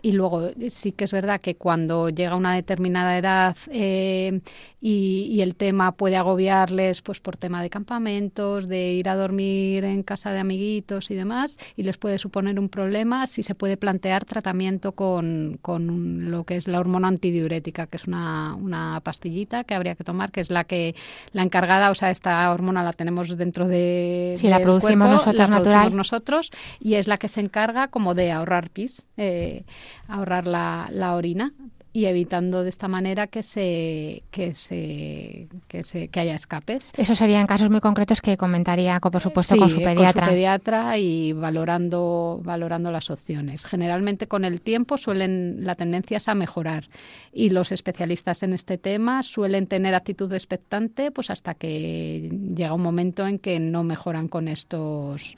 luego 0.03 0.51
sí 0.70 0.91
que 0.91 1.05
es 1.05 1.11
verdad 1.11 1.41
que 1.41 1.55
cuando 1.55 2.09
llega 2.09 2.36
una 2.36 2.53
determinada 2.53 3.18
edad 3.18 3.57
eh, 3.72 4.41
y, 4.88 5.42
el 5.42 5.56
tema 5.56 5.94
puede 5.94 6.16
agobiarles 6.16 7.02
pues 7.02 7.20
por 7.20 7.38
tema 7.38 7.64
de 7.64 7.72
campamentos, 7.72 8.68
de 8.68 8.94
ir 8.94 9.10
a 9.10 9.16
dormir 9.16 9.84
en 9.84 10.04
casa 10.04 10.32
de 10.32 10.38
amiguitos 10.38 11.10
y 11.10 11.16
demás, 11.16 11.58
y 11.76 11.82
les 11.82 11.98
puede 11.98 12.20
suponer 12.20 12.60
un 12.60 12.70
problema, 12.70 13.26
si 13.26 13.42
se 13.42 13.56
puede 13.56 13.78
plantear 13.78 14.26
tratamiento 14.26 14.92
con, 14.92 15.58
con 15.64 16.30
lo 16.30 16.44
que 16.44 16.56
es 16.56 16.68
la 16.68 16.80
hormona 16.80 17.08
antidiurética, 17.08 17.88
que 17.88 17.98
es 17.98 18.06
una, 18.06 18.54
una 18.54 19.02
pastillita 19.02 19.64
que 19.64 19.74
habría 19.74 19.96
que 19.96 20.04
tomar, 20.04 20.32
que 20.32 20.42
es 20.42 20.52
la 20.52 20.66
que 20.66 20.94
la 21.32 21.42
encargada, 21.42 21.90
o 21.90 21.96
sea, 21.96 22.12
esta 22.12 22.52
hormona 22.52 22.84
la 22.84 22.94
tenemos 22.94 23.36
dentro 23.38 23.68
de... 23.68 24.36
Sí, 24.38 24.50
la 24.50 24.60
producimos 24.60 25.10
nosotros 25.10 25.50
natural. 25.50 25.96
nosotros 25.96 26.52
y 26.80 26.94
es 26.94 27.08
la 27.08 27.18
que 27.18 27.28
se 27.28 27.42
encarga 27.42 27.88
como 27.88 28.14
de 28.14 28.32
ahorrar 28.32 28.70
eh, 29.18 29.64
ahorrar 30.08 30.46
la, 30.48 30.88
la, 30.92 31.16
orina 31.16 31.54
y 31.96 32.08
evitando 32.08 32.64
de 32.64 32.70
esta 32.70 32.89
manera 32.89 33.28
que 33.28 33.41
se 33.41 34.24
que 34.30 34.54
se 34.54 35.48
que, 35.70 35.84
se, 35.84 36.10
que 36.10 36.20
haya 36.20 36.36
escapes. 36.36 36.91
Eso 36.98 37.16
serían 37.16 37.48
casos 37.48 37.70
muy 37.70 37.80
concretos 37.80 38.20
que 38.20 38.36
comentaría, 38.36 39.00
por 39.00 39.22
supuesto, 39.22 39.56
con 39.56 39.70
su 39.70 39.78
pediatra. 39.78 40.12
Con 40.12 40.24
su 40.26 40.30
pediatra 40.32 40.98
y 40.98 41.32
valorando 41.32 42.41
valorando 42.43 42.91
las 42.91 43.10
opciones. 43.10 43.66
Generalmente 43.66 44.28
con 44.28 44.43
el 44.43 44.60
tiempo 44.60 44.98
suelen 44.98 45.64
la 45.64 45.76
tendencia 45.76 46.18
es 46.18 46.28
a 46.28 46.36
mejorar 46.36 46.89
y 47.32 47.52
los 47.52 47.72
especialistas 47.72 48.43
en 48.43 48.52
este 48.52 48.78
tema 48.78 49.24
suelen 49.24 49.66
tener 49.66 49.96
actitud 49.96 50.34
expectante 50.34 51.12
pues 51.12 51.30
hasta 51.30 51.54
que 51.54 52.30
llega 52.58 52.74
un 52.74 52.82
momento 52.82 53.26
en 53.26 53.39
que 53.39 53.58
no 53.62 53.86
mejoran 53.86 54.28
con 54.28 54.50
estos 54.50 55.38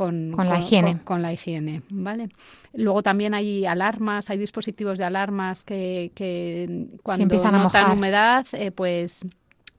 con, 0.00 0.34
la 0.34 0.58
higiene. 0.58 1.02
Con, 1.04 1.20
la 1.20 1.30
higiene, 1.30 1.82
¿vale? 1.90 2.30
Luego 2.72 3.02
también 3.02 3.34
hay 3.34 3.66
alarmas, 3.66 4.30
hay 4.30 4.38
dispositivos 4.38 4.96
de 4.96 5.04
alarmas 5.04 5.62
que, 5.62 6.10
que 6.14 6.86
cuando 7.02 7.24
empiezan 7.24 7.52
notan 7.52 7.90
humedad, 7.90 8.46
eh, 8.54 8.70
pues 8.70 9.26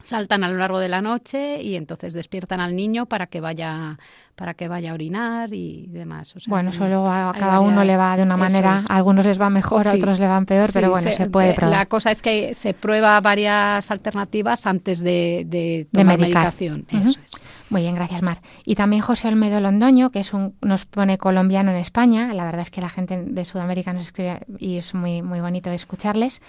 saltan 0.03 0.43
a 0.43 0.49
lo 0.49 0.59
largo 0.59 0.78
de 0.78 0.89
la 0.89 1.01
noche 1.01 1.63
y 1.63 1.76
entonces 1.76 2.13
despiertan 2.13 2.59
al 2.59 2.76
niño 2.76 3.07
para 3.07 3.26
que 3.26 3.41
vaya 3.41 3.97
para 4.36 4.53
que 4.53 4.67
vaya 4.67 4.91
a 4.91 4.93
orinar 4.93 5.53
y 5.53 5.88
demás. 5.88 6.34
bueno, 6.47 6.71
solo 6.71 7.09
a 7.11 7.34
cada 7.38 7.59
uno 7.59 7.84
le 7.84 7.97
va 7.97 8.17
de 8.17 8.23
una 8.23 8.38
manera, 8.38 8.79
a 8.88 8.95
algunos 8.95 9.25
les 9.25 9.39
va 9.39 9.49
mejor, 9.49 9.88
a 9.88 9.93
otros 9.93 10.19
le 10.19 10.27
van 10.27 10.45
peor, 10.45 10.69
pero 10.73 10.89
bueno, 10.89 11.11
se, 11.11 11.29
puede 11.29 11.53
probar. 11.53 11.77
La 11.77 11.86
cosa 11.86 12.11
es 12.11 12.21
que 12.21 12.53
se 12.53 12.73
prueba 12.73 13.19
varias 13.21 13.91
alternativas 13.91 14.65
antes 14.65 15.01
de, 15.01 15.43
de 15.47 15.88
tomar 15.91 16.19
medicación. 16.19 16.86
Eso 16.89 17.19
es. 17.23 17.34
Muy 17.71 17.84
bien, 17.84 17.95
gracias 17.95 18.21
Mar. 18.21 18.41
Y 18.65 18.75
también 18.75 19.01
José 19.01 19.29
Olmedo 19.29 19.61
Londoño, 19.61 20.11
que 20.11 20.19
es 20.19 20.34
un, 20.34 20.55
nos 20.61 20.86
pone 20.86 21.17
colombiano 21.17 21.71
en 21.71 21.77
España, 21.77 22.34
la 22.34 22.43
verdad 22.43 22.63
es 22.63 22.69
que 22.69 22.82
la 22.82 22.89
gente 22.89 23.23
de 23.23 23.45
Sudamérica 23.45 23.93
nos 23.93 24.03
escribe 24.03 24.41
y 24.57 24.75
es 24.75 24.93
muy, 24.93 25.21
muy 25.21 25.39
bonito 25.39 25.71
escucharles, 25.71 26.41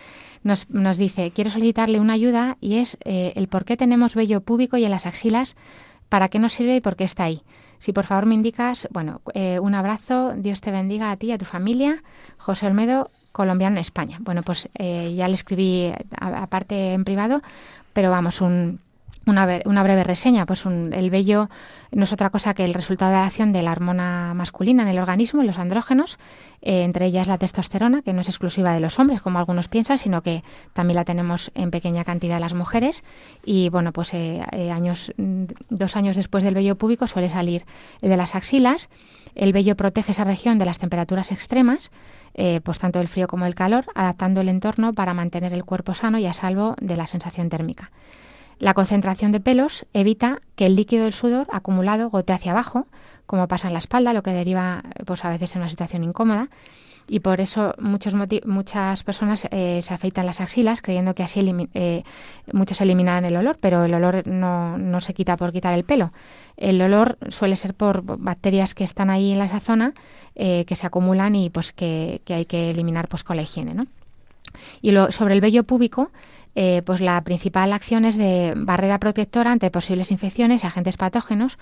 nos, 0.42 0.68
nos 0.70 0.96
dice, 0.96 1.30
quiero 1.30 1.50
solicitarle 1.50 2.00
una 2.00 2.14
ayuda 2.14 2.56
y 2.60 2.78
es 2.78 2.98
eh, 3.04 3.32
el 3.36 3.46
por 3.46 3.64
qué 3.64 3.76
tenemos 3.76 4.16
vello 4.16 4.40
púbico 4.40 4.76
y 4.76 4.84
en 4.84 4.90
las 4.90 5.06
axilas, 5.06 5.54
para 6.08 6.28
qué 6.28 6.38
nos 6.38 6.52
sirve 6.52 6.76
y 6.76 6.80
por 6.80 6.96
qué 6.96 7.04
está 7.04 7.24
ahí. 7.24 7.42
Si 7.82 7.92
por 7.92 8.04
favor 8.04 8.26
me 8.26 8.36
indicas, 8.36 8.86
bueno, 8.92 9.22
eh, 9.34 9.58
un 9.58 9.74
abrazo, 9.74 10.34
Dios 10.36 10.60
te 10.60 10.70
bendiga 10.70 11.10
a 11.10 11.16
ti 11.16 11.26
y 11.26 11.32
a 11.32 11.38
tu 11.38 11.44
familia, 11.44 12.04
José 12.38 12.68
Olmedo, 12.68 13.10
colombiano 13.32 13.74
en 13.74 13.80
España. 13.80 14.18
Bueno, 14.20 14.44
pues 14.44 14.68
eh, 14.78 15.12
ya 15.16 15.26
le 15.26 15.34
escribí 15.34 15.92
aparte 16.16 16.92
en 16.92 17.02
privado, 17.02 17.42
pero 17.92 18.12
vamos, 18.12 18.40
un, 18.40 18.78
una, 19.26 19.60
una, 19.64 19.82
breve 19.82 20.04
reseña. 20.04 20.46
Pues 20.46 20.64
el 20.66 21.10
vello 21.10 21.48
no 21.90 22.04
es 22.04 22.12
otra 22.12 22.30
cosa 22.30 22.54
que 22.54 22.64
el 22.64 22.74
resultado 22.74 23.12
de 23.12 23.18
la 23.18 23.26
acción 23.26 23.52
de 23.52 23.62
la 23.62 23.72
hormona 23.72 24.34
masculina 24.34 24.82
en 24.82 24.88
el 24.88 24.98
organismo, 24.98 25.42
los 25.42 25.58
andrógenos, 25.58 26.18
eh, 26.62 26.82
entre 26.84 27.06
ellas 27.06 27.26
la 27.26 27.38
testosterona, 27.38 28.02
que 28.02 28.12
no 28.12 28.20
es 28.20 28.28
exclusiva 28.28 28.72
de 28.72 28.80
los 28.80 28.98
hombres, 28.98 29.20
como 29.20 29.38
algunos 29.38 29.68
piensan, 29.68 29.98
sino 29.98 30.22
que 30.22 30.42
también 30.72 30.96
la 30.96 31.04
tenemos 31.04 31.50
en 31.54 31.70
pequeña 31.70 32.04
cantidad 32.04 32.40
las 32.40 32.54
mujeres. 32.54 33.02
Y 33.44 33.68
bueno, 33.68 33.92
pues 33.92 34.14
eh, 34.14 34.42
eh, 34.52 34.70
años, 34.70 35.12
dos 35.16 35.96
años 35.96 36.16
después 36.16 36.44
del 36.44 36.54
vello 36.54 36.76
púbico 36.76 37.06
suele 37.06 37.28
salir 37.28 37.64
el 38.00 38.10
de 38.10 38.16
las 38.16 38.34
axilas. 38.34 38.88
El 39.34 39.52
vello 39.52 39.76
protege 39.76 40.12
esa 40.12 40.24
región 40.24 40.58
de 40.58 40.66
las 40.66 40.78
temperaturas 40.78 41.32
extremas, 41.32 41.90
pues 42.62 42.78
tanto 42.78 42.98
del 42.98 43.08
frío 43.08 43.28
como 43.28 43.44
del 43.44 43.54
calor, 43.54 43.86
adaptando 43.94 44.40
el 44.42 44.48
entorno 44.48 44.92
para 44.92 45.14
mantener 45.14 45.52
el 45.52 45.64
cuerpo 45.64 45.94
sano 45.94 46.18
y 46.18 46.26
a 46.26 46.32
salvo 46.32 46.76
de 46.80 46.96
la 46.96 47.06
sensación 47.06 47.48
térmica. 47.48 47.90
La 48.62 48.74
concentración 48.74 49.32
de 49.32 49.40
pelos 49.40 49.86
evita 49.92 50.40
que 50.54 50.66
el 50.66 50.76
líquido 50.76 51.02
del 51.02 51.12
sudor 51.12 51.48
acumulado 51.50 52.10
gotee 52.10 52.36
hacia 52.36 52.52
abajo, 52.52 52.86
como 53.26 53.48
pasa 53.48 53.66
en 53.66 53.72
la 53.72 53.80
espalda, 53.80 54.12
lo 54.12 54.22
que 54.22 54.30
deriva 54.30 54.84
pues, 55.04 55.24
a 55.24 55.30
veces 55.30 55.56
en 55.56 55.62
una 55.62 55.68
situación 55.68 56.04
incómoda. 56.04 56.48
Y 57.08 57.18
por 57.18 57.40
eso 57.40 57.74
muchas 57.80 59.02
personas 59.02 59.48
eh, 59.50 59.80
se 59.82 59.92
afeitan 59.92 60.26
las 60.26 60.40
axilas 60.40 60.80
creyendo 60.80 61.16
que 61.16 61.24
así 61.24 61.44
eh, 61.74 62.04
muchos 62.52 62.80
eliminarán 62.80 63.24
el 63.24 63.36
olor, 63.36 63.58
pero 63.60 63.84
el 63.84 63.94
olor 63.94 64.24
no, 64.28 64.78
no, 64.78 65.00
se 65.00 65.12
quita 65.12 65.36
por 65.36 65.50
quitar 65.50 65.74
el 65.74 65.82
pelo. 65.82 66.12
El 66.56 66.80
olor 66.80 67.18
suele 67.30 67.56
ser 67.56 67.74
por 67.74 68.04
bacterias 68.20 68.76
que 68.76 68.84
están 68.84 69.10
ahí 69.10 69.32
en 69.32 69.42
esa 69.42 69.58
zona, 69.58 69.92
eh, 70.36 70.64
que 70.66 70.76
se 70.76 70.86
acumulan 70.86 71.34
y 71.34 71.50
pues 71.50 71.72
que, 71.72 72.22
que, 72.24 72.34
hay 72.34 72.44
que 72.44 72.70
eliminar 72.70 73.08
pues, 73.08 73.24
con 73.24 73.34
la 73.34 73.42
higiene. 73.42 73.74
¿no? 73.74 73.88
Y 74.80 74.92
lo, 74.92 75.10
sobre 75.10 75.34
el 75.34 75.40
vello 75.40 75.64
púbico, 75.64 76.12
eh, 76.54 76.82
pues 76.84 77.00
la 77.00 77.20
principal 77.22 77.72
acción 77.72 78.04
es 78.04 78.16
de 78.16 78.52
barrera 78.56 78.98
protectora 78.98 79.52
ante 79.52 79.70
posibles 79.70 80.10
infecciones 80.10 80.62
y 80.62 80.66
agentes 80.66 80.96
patógenos, 80.96 81.58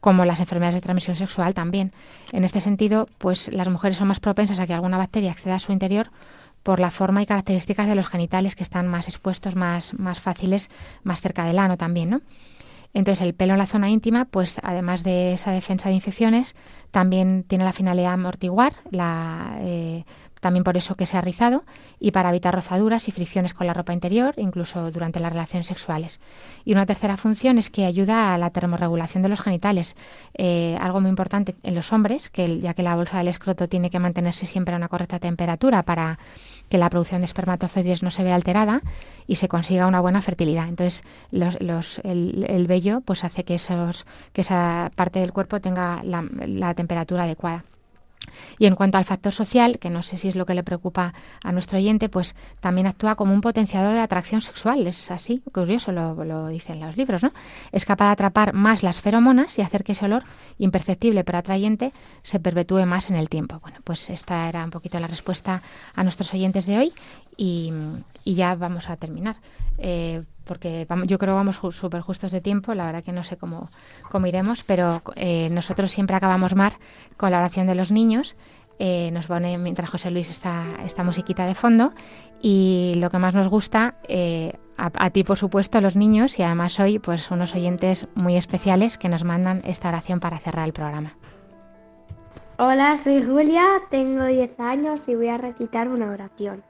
como 0.00 0.24
las 0.24 0.40
enfermedades 0.40 0.74
de 0.76 0.80
transmisión 0.80 1.16
sexual 1.16 1.54
también. 1.54 1.92
En 2.32 2.44
este 2.44 2.60
sentido, 2.60 3.08
pues 3.18 3.52
las 3.52 3.68
mujeres 3.68 3.98
son 3.98 4.08
más 4.08 4.20
propensas 4.20 4.58
a 4.58 4.66
que 4.66 4.74
alguna 4.74 4.98
bacteria 4.98 5.30
acceda 5.30 5.56
a 5.56 5.60
su 5.60 5.72
interior 5.72 6.10
por 6.62 6.80
la 6.80 6.90
forma 6.90 7.22
y 7.22 7.26
características 7.26 7.88
de 7.88 7.94
los 7.94 8.08
genitales 8.08 8.54
que 8.54 8.62
están 8.62 8.86
más 8.88 9.08
expuestos, 9.08 9.56
más, 9.56 9.94
más 9.94 10.20
fáciles, 10.20 10.70
más 11.02 11.20
cerca 11.20 11.44
del 11.44 11.58
ano 11.58 11.76
también, 11.76 12.10
¿no? 12.10 12.20
Entonces, 12.92 13.24
el 13.24 13.34
pelo 13.34 13.52
en 13.52 13.60
la 13.60 13.66
zona 13.66 13.88
íntima, 13.88 14.24
pues 14.24 14.58
además 14.64 15.04
de 15.04 15.32
esa 15.32 15.52
defensa 15.52 15.88
de 15.88 15.94
infecciones, 15.94 16.56
también 16.90 17.44
tiene 17.44 17.64
la 17.64 17.72
finalidad 17.72 18.08
de 18.08 18.14
amortiguar 18.14 18.72
la, 18.90 19.58
eh, 19.60 20.04
también 20.40 20.64
por 20.64 20.76
eso 20.76 20.94
que 20.94 21.06
se 21.06 21.16
ha 21.16 21.20
rizado, 21.20 21.64
y 21.98 22.10
para 22.10 22.30
evitar 22.30 22.54
rozaduras 22.54 23.08
y 23.08 23.12
fricciones 23.12 23.54
con 23.54 23.66
la 23.66 23.74
ropa 23.74 23.92
interior, 23.92 24.34
incluso 24.36 24.90
durante 24.90 25.20
las 25.20 25.32
relaciones 25.32 25.66
sexuales. 25.66 26.20
Y 26.64 26.72
una 26.72 26.86
tercera 26.86 27.16
función 27.16 27.58
es 27.58 27.70
que 27.70 27.84
ayuda 27.84 28.34
a 28.34 28.38
la 28.38 28.50
termorregulación 28.50 29.22
de 29.22 29.28
los 29.28 29.40
genitales, 29.40 29.96
eh, 30.34 30.76
algo 30.80 31.00
muy 31.00 31.10
importante 31.10 31.54
en 31.62 31.74
los 31.74 31.92
hombres, 31.92 32.28
que 32.28 32.60
ya 32.60 32.74
que 32.74 32.82
la 32.82 32.96
bolsa 32.96 33.18
del 33.18 33.28
escroto 33.28 33.68
tiene 33.68 33.90
que 33.90 33.98
mantenerse 33.98 34.46
siempre 34.46 34.74
a 34.74 34.78
una 34.78 34.88
correcta 34.88 35.18
temperatura 35.18 35.82
para 35.82 36.18
que 36.68 36.78
la 36.78 36.88
producción 36.88 37.20
de 37.20 37.24
espermatozoides 37.26 38.02
no 38.02 38.10
se 38.10 38.22
vea 38.22 38.34
alterada 38.34 38.80
y 39.26 39.36
se 39.36 39.48
consiga 39.48 39.86
una 39.86 40.00
buena 40.00 40.22
fertilidad. 40.22 40.68
Entonces, 40.68 41.02
el, 41.32 42.46
el, 42.48 42.66
vello 42.66 43.00
pues 43.00 43.24
hace 43.24 43.44
que, 43.44 43.54
esos, 43.54 44.06
que 44.32 44.42
esa 44.42 44.90
parte 44.94 45.18
del 45.18 45.32
cuerpo 45.32 45.60
tenga 45.60 46.02
la 46.04 46.74
temperatura 46.74 47.24
adecuada. 47.24 47.64
Y 48.58 48.66
en 48.66 48.74
cuanto 48.74 48.98
al 48.98 49.04
factor 49.04 49.32
social, 49.32 49.78
que 49.78 49.90
no 49.90 50.02
sé 50.02 50.16
si 50.16 50.28
es 50.28 50.36
lo 50.36 50.46
que 50.46 50.54
le 50.54 50.62
preocupa 50.62 51.14
a 51.42 51.52
nuestro 51.52 51.78
oyente, 51.78 52.08
pues 52.08 52.34
también 52.60 52.86
actúa 52.86 53.14
como 53.14 53.34
un 53.34 53.40
potenciador 53.40 53.94
de 53.94 54.00
atracción 54.00 54.40
sexual. 54.40 54.86
Es 54.86 55.10
así, 55.10 55.42
curioso, 55.52 55.92
lo, 55.92 56.24
lo 56.24 56.48
dicen 56.48 56.80
los 56.80 56.96
libros, 56.96 57.22
¿no? 57.22 57.32
Es 57.72 57.84
capaz 57.84 58.06
de 58.06 58.12
atrapar 58.12 58.52
más 58.52 58.82
las 58.82 59.00
feromonas 59.00 59.58
y 59.58 59.62
hacer 59.62 59.84
que 59.84 59.92
ese 59.92 60.04
olor, 60.04 60.24
imperceptible 60.58 61.24
pero 61.24 61.38
atrayente, 61.38 61.92
se 62.22 62.40
perpetúe 62.40 62.86
más 62.86 63.10
en 63.10 63.16
el 63.16 63.28
tiempo. 63.28 63.58
Bueno, 63.60 63.78
pues 63.84 64.10
esta 64.10 64.48
era 64.48 64.64
un 64.64 64.70
poquito 64.70 64.98
la 65.00 65.06
respuesta 65.06 65.62
a 65.94 66.02
nuestros 66.02 66.32
oyentes 66.34 66.66
de 66.66 66.78
hoy 66.78 66.92
y, 67.36 67.72
ya 68.24 68.54
vamos 68.54 68.88
a 68.88 68.96
terminar. 68.96 69.36
Eh, 69.78 70.22
porque 70.50 70.84
yo 71.04 71.18
creo 71.18 71.34
que 71.34 71.36
vamos 71.36 71.60
súper 71.76 72.00
justos 72.00 72.32
de 72.32 72.40
tiempo, 72.40 72.74
la 72.74 72.84
verdad 72.84 73.04
que 73.04 73.12
no 73.12 73.22
sé 73.22 73.36
cómo, 73.36 73.68
cómo 74.10 74.26
iremos, 74.26 74.64
pero 74.64 75.00
eh, 75.14 75.48
nosotros 75.48 75.92
siempre 75.92 76.16
acabamos 76.16 76.56
mar 76.56 76.72
con 77.16 77.30
la 77.30 77.38
oración 77.38 77.68
de 77.68 77.76
los 77.76 77.92
niños. 77.92 78.34
Eh, 78.80 79.12
nos 79.12 79.28
pone 79.28 79.58
mientras 79.58 79.88
José 79.88 80.10
Luis 80.10 80.28
está 80.28 80.64
esta 80.84 81.04
musiquita 81.04 81.46
de 81.46 81.54
fondo 81.54 81.92
y 82.42 82.94
lo 82.96 83.10
que 83.10 83.18
más 83.18 83.32
nos 83.32 83.46
gusta 83.46 83.94
a, 84.76 84.90
a, 84.92 85.10
ti 85.10 85.22
por 85.22 85.36
supuesto 85.36 85.80
los 85.80 85.94
niños 85.94 86.36
y 86.40 86.42
además 86.42 86.80
hoy 86.80 86.98
pues 86.98 87.30
unos 87.30 87.54
oyentes 87.54 88.08
muy 88.16 88.36
especiales 88.36 88.98
que 88.98 89.08
nos 89.08 89.22
mandan 89.22 89.60
esta 89.62 89.86
oración 89.86 90.18
para 90.18 90.40
cerrar 90.40 90.66
el 90.66 90.72
programa. 90.72 91.14
Hola, 92.58 92.96
soy 92.96 93.22
Julia, 93.22 93.64
tengo 93.88 94.24
10 94.24 94.58
años 94.58 95.06
y 95.06 95.14
voy 95.14 95.28
a 95.28 95.38
recitar 95.38 95.88
una 95.88 96.10
oración. 96.10 96.64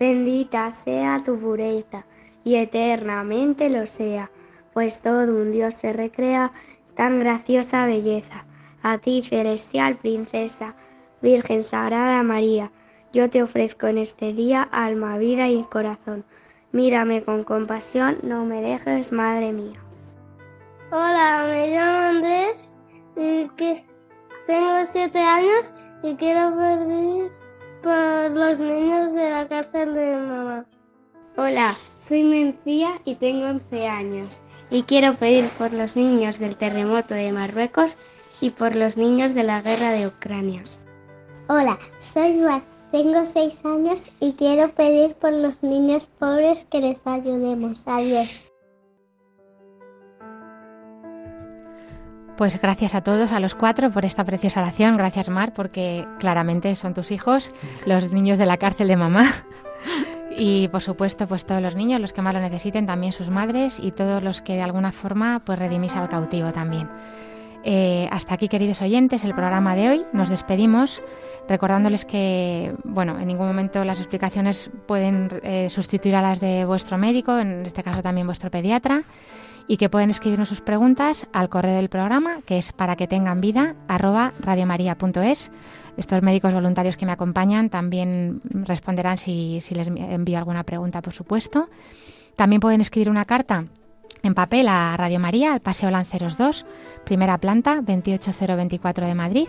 Bendita 0.00 0.72
sea 0.72 1.22
tu 1.24 1.38
pureza 1.38 2.04
y 2.44 2.56
eternamente 2.56 3.70
lo 3.70 3.86
sea, 3.86 4.30
pues 4.72 5.00
todo 5.00 5.34
un 5.34 5.50
Dios 5.50 5.74
se 5.74 5.92
recrea 5.92 6.52
tan 6.94 7.20
graciosa 7.20 7.86
belleza. 7.86 8.44
A 8.82 8.98
ti, 8.98 9.22
celestial 9.22 9.96
princesa, 9.96 10.74
Virgen 11.22 11.62
Sagrada 11.62 12.22
María, 12.22 12.70
Yo 13.12 13.30
te 13.30 13.42
ofrezco 13.42 13.86
en 13.86 13.98
este 13.98 14.32
día 14.32 14.62
alma, 14.72 15.18
vida 15.18 15.48
y 15.48 15.62
corazón. 15.62 16.24
Mírame 16.72 17.22
con 17.22 17.44
compasión, 17.44 18.18
no 18.24 18.44
me 18.44 18.60
dejes, 18.60 19.12
Madre 19.12 19.52
mía. 19.52 19.78
Hola, 20.90 21.46
me 21.48 21.70
llamo 21.70 21.98
Andrés 22.08 22.56
y 23.16 23.48
que 23.56 23.84
tengo 24.48 24.84
siete 24.92 25.20
años 25.20 25.72
y 26.02 26.16
quiero 26.16 26.54
pedir 26.56 27.30
por 27.82 28.30
los 28.32 28.58
niños 28.58 29.14
de 29.14 29.30
la 29.30 29.48
cárcel 29.48 29.94
de 29.94 30.16
mamá. 30.16 30.66
Hola, 31.36 31.74
soy 32.06 32.22
Mencía 32.22 33.00
y 33.04 33.16
tengo 33.16 33.46
11 33.46 33.86
años 33.88 34.42
y 34.70 34.82
quiero 34.84 35.14
pedir 35.14 35.48
por 35.58 35.72
los 35.72 35.96
niños 35.96 36.38
del 36.38 36.56
terremoto 36.56 37.14
de 37.14 37.32
Marruecos 37.32 37.96
y 38.40 38.50
por 38.50 38.76
los 38.76 38.96
niños 38.96 39.34
de 39.34 39.44
la 39.44 39.62
guerra 39.62 39.90
de 39.92 40.06
Ucrania. 40.06 40.62
Hola, 41.48 41.78
soy 42.00 42.34
Mar 42.34 42.62
tengo 42.94 43.26
seis 43.26 43.60
años 43.64 44.08
y 44.20 44.34
quiero 44.34 44.68
pedir 44.68 45.16
por 45.16 45.32
los 45.32 45.60
niños 45.64 46.08
pobres 46.20 46.64
que 46.70 46.80
les 46.80 47.04
ayudemos. 47.04 47.82
Adiós. 47.88 48.52
Pues 52.36 52.60
gracias 52.62 52.94
a 52.94 53.00
todos, 53.00 53.32
a 53.32 53.40
los 53.40 53.56
cuatro, 53.56 53.90
por 53.90 54.04
esta 54.04 54.24
preciosa 54.24 54.60
oración. 54.60 54.96
Gracias, 54.96 55.28
Mar, 55.28 55.52
porque 55.52 56.06
claramente 56.20 56.76
son 56.76 56.94
tus 56.94 57.10
hijos, 57.10 57.50
los 57.84 58.12
niños 58.12 58.38
de 58.38 58.46
la 58.46 58.58
cárcel 58.58 58.86
de 58.86 58.96
mamá. 58.96 59.28
Y 60.36 60.68
por 60.68 60.82
supuesto, 60.82 61.26
pues 61.26 61.46
todos 61.46 61.62
los 61.62 61.76
niños, 61.76 62.00
los 62.00 62.12
que 62.12 62.22
más 62.22 62.34
lo 62.34 62.40
necesiten, 62.40 62.86
también 62.86 63.12
sus 63.12 63.30
madres 63.30 63.78
y 63.78 63.92
todos 63.92 64.22
los 64.22 64.42
que 64.42 64.54
de 64.54 64.62
alguna 64.62 64.92
forma 64.92 65.42
pues 65.44 65.58
redimís 65.58 65.94
al 65.94 66.08
cautivo 66.08 66.52
también. 66.52 66.88
Eh, 67.66 68.08
hasta 68.10 68.34
aquí, 68.34 68.48
queridos 68.48 68.82
oyentes, 68.82 69.24
el 69.24 69.34
programa 69.34 69.74
de 69.74 69.88
hoy. 69.88 70.06
Nos 70.12 70.28
despedimos 70.28 71.02
recordándoles 71.48 72.04
que, 72.04 72.74
bueno, 72.84 73.18
en 73.18 73.26
ningún 73.26 73.46
momento 73.46 73.84
las 73.84 74.00
explicaciones 74.00 74.70
pueden 74.86 75.28
eh, 75.42 75.70
sustituir 75.70 76.14
a 76.16 76.22
las 76.22 76.40
de 76.40 76.66
vuestro 76.66 76.98
médico, 76.98 77.38
en 77.38 77.64
este 77.64 77.82
caso 77.82 78.02
también 78.02 78.26
vuestro 78.26 78.50
pediatra, 78.50 79.04
y 79.66 79.78
que 79.78 79.88
pueden 79.88 80.10
escribirnos 80.10 80.50
sus 80.50 80.60
preguntas 80.60 81.26
al 81.32 81.48
correo 81.48 81.76
del 81.76 81.88
programa, 81.88 82.42
que 82.44 82.58
es 82.58 82.72
para 82.72 82.96
que 82.96 83.06
tengan 83.06 83.40
vida, 83.40 83.76
arroba 83.88 84.34
radiomaria.es. 84.40 85.50
Estos 85.96 86.22
médicos 86.22 86.52
voluntarios 86.52 86.96
que 86.96 87.06
me 87.06 87.12
acompañan 87.12 87.70
también 87.70 88.40
responderán 88.44 89.16
si, 89.16 89.60
les 89.70 89.88
envío 89.88 90.38
alguna 90.38 90.64
pregunta, 90.64 91.02
por 91.02 91.12
supuesto. 91.12 91.68
También 92.36 92.60
pueden 92.60 92.80
escribir 92.80 93.10
una 93.10 93.24
carta 93.24 93.64
en 94.22 94.34
papel 94.34 94.68
a 94.68 94.96
Radio 94.96 95.20
María, 95.20 95.52
al 95.52 95.60
Paseo 95.60 95.90
Lanceros 95.90 96.36
2, 96.36 96.66
primera 97.04 97.38
planta, 97.38 97.80
28024 97.82 99.06
de 99.06 99.14
Madrid. 99.14 99.48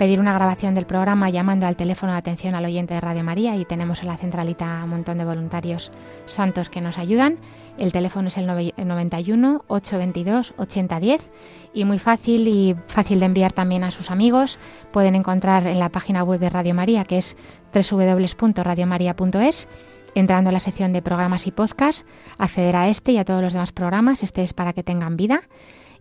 Pedir 0.00 0.18
una 0.18 0.32
grabación 0.32 0.74
del 0.74 0.86
programa 0.86 1.28
llamando 1.28 1.66
al 1.66 1.76
teléfono 1.76 2.12
de 2.12 2.18
atención 2.18 2.54
al 2.54 2.64
oyente 2.64 2.94
de 2.94 3.02
Radio 3.02 3.22
María 3.22 3.56
y 3.56 3.66
tenemos 3.66 4.00
en 4.00 4.08
la 4.08 4.16
centralita 4.16 4.80
un 4.82 4.88
montón 4.88 5.18
de 5.18 5.26
voluntarios 5.26 5.92
santos 6.24 6.70
que 6.70 6.80
nos 6.80 6.96
ayudan. 6.96 7.36
El 7.76 7.92
teléfono 7.92 8.28
es 8.28 8.38
el 8.38 8.46
91 8.46 9.64
822 9.66 10.54
8010 10.56 11.32
y 11.74 11.84
muy 11.84 11.98
fácil 11.98 12.48
y 12.48 12.74
fácil 12.86 13.20
de 13.20 13.26
enviar 13.26 13.52
también 13.52 13.84
a 13.84 13.90
sus 13.90 14.10
amigos. 14.10 14.58
Pueden 14.90 15.14
encontrar 15.16 15.66
en 15.66 15.78
la 15.78 15.90
página 15.90 16.24
web 16.24 16.40
de 16.40 16.48
Radio 16.48 16.74
María 16.74 17.04
que 17.04 17.18
es 17.18 17.36
www.radiomaria.es 17.74 19.68
entrando 20.14 20.48
a 20.48 20.52
la 20.54 20.60
sección 20.60 20.94
de 20.94 21.02
programas 21.02 21.46
y 21.46 21.50
podcast, 21.50 22.06
acceder 22.38 22.74
a 22.74 22.88
este 22.88 23.12
y 23.12 23.18
a 23.18 23.26
todos 23.26 23.42
los 23.42 23.52
demás 23.52 23.72
programas. 23.72 24.22
Este 24.22 24.42
es 24.42 24.54
para 24.54 24.72
que 24.72 24.82
tengan 24.82 25.18
vida. 25.18 25.42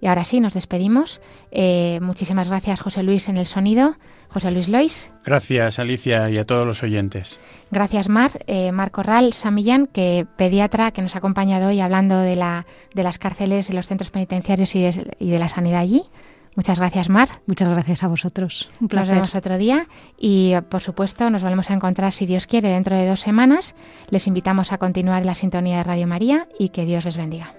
Y 0.02 0.08
ahora 0.08 0.24
sí, 0.24 0.39
nos 0.39 0.54
despedimos. 0.54 1.22
Eh, 1.52 2.00
muchísimas 2.02 2.50
gracias, 2.50 2.80
José 2.80 3.04
Luis, 3.04 3.30
en 3.30 3.38
el 3.38 3.45
sonido. 3.45 3.95
José 4.30 4.52
Luis 4.52 4.70
Lois. 4.70 5.10
Gracias, 5.26 5.80
Alicia, 5.80 6.30
y 6.30 6.38
a 6.38 6.45
todos 6.45 6.66
los 6.66 6.84
oyentes. 6.84 7.39
Gracias, 7.72 8.10
Mar. 8.10 8.32
Eh, 8.45 8.72
Mar 8.72 8.91
Corral 8.91 9.34
Samillán, 9.34 9.88
que 9.88 10.28
pediatra, 10.38 10.91
que 10.91 11.02
nos 11.02 11.16
ha 11.16 11.18
acompañado 11.18 11.70
hoy 11.70 11.80
hablando 11.80 12.20
de, 12.20 12.36
la, 12.36 12.66
de 12.93 13.04
las 13.04 13.18
cárceles, 13.18 13.68
de 13.68 13.74
los 13.74 13.88
centros 13.88 14.12
penitenciarios 14.12 14.76
y 14.76 14.82
de, 14.84 15.16
y 15.20 15.32
de 15.32 15.39
la 15.39 15.50
sanidad 15.50 15.82
allí. 15.82 16.04
Muchas 16.56 16.80
gracias, 16.80 17.10
Mar. 17.10 17.30
Muchas 17.45 17.70
gracias 17.70 18.04
a 18.04 18.08
vosotros. 18.08 18.70
Un 18.82 18.88
placer. 18.88 19.08
Nos 19.08 19.16
vemos 19.16 19.36
otro 19.36 19.58
día 19.58 19.88
y, 20.18 20.54
por 20.70 20.82
supuesto, 20.82 21.30
nos 21.30 21.41
volvemos 21.41 21.70
a 21.70 21.74
encontrar, 21.74 22.12
si 22.12 22.26
Dios 22.26 22.47
quiere, 22.47 22.70
dentro 22.70 22.95
de 22.95 23.08
dos 23.08 23.22
semanas. 23.22 23.76
Les 24.10 24.28
invitamos 24.28 24.72
a 24.72 24.78
continuar 24.78 25.22
en 25.22 25.28
la 25.28 25.36
sintonía 25.36 25.78
de 25.78 25.84
Radio 25.84 26.08
María 26.08 26.47
y 26.60 26.70
que 26.70 26.86
Dios 26.86 27.06
les 27.06 27.18
bendiga. 27.18 27.59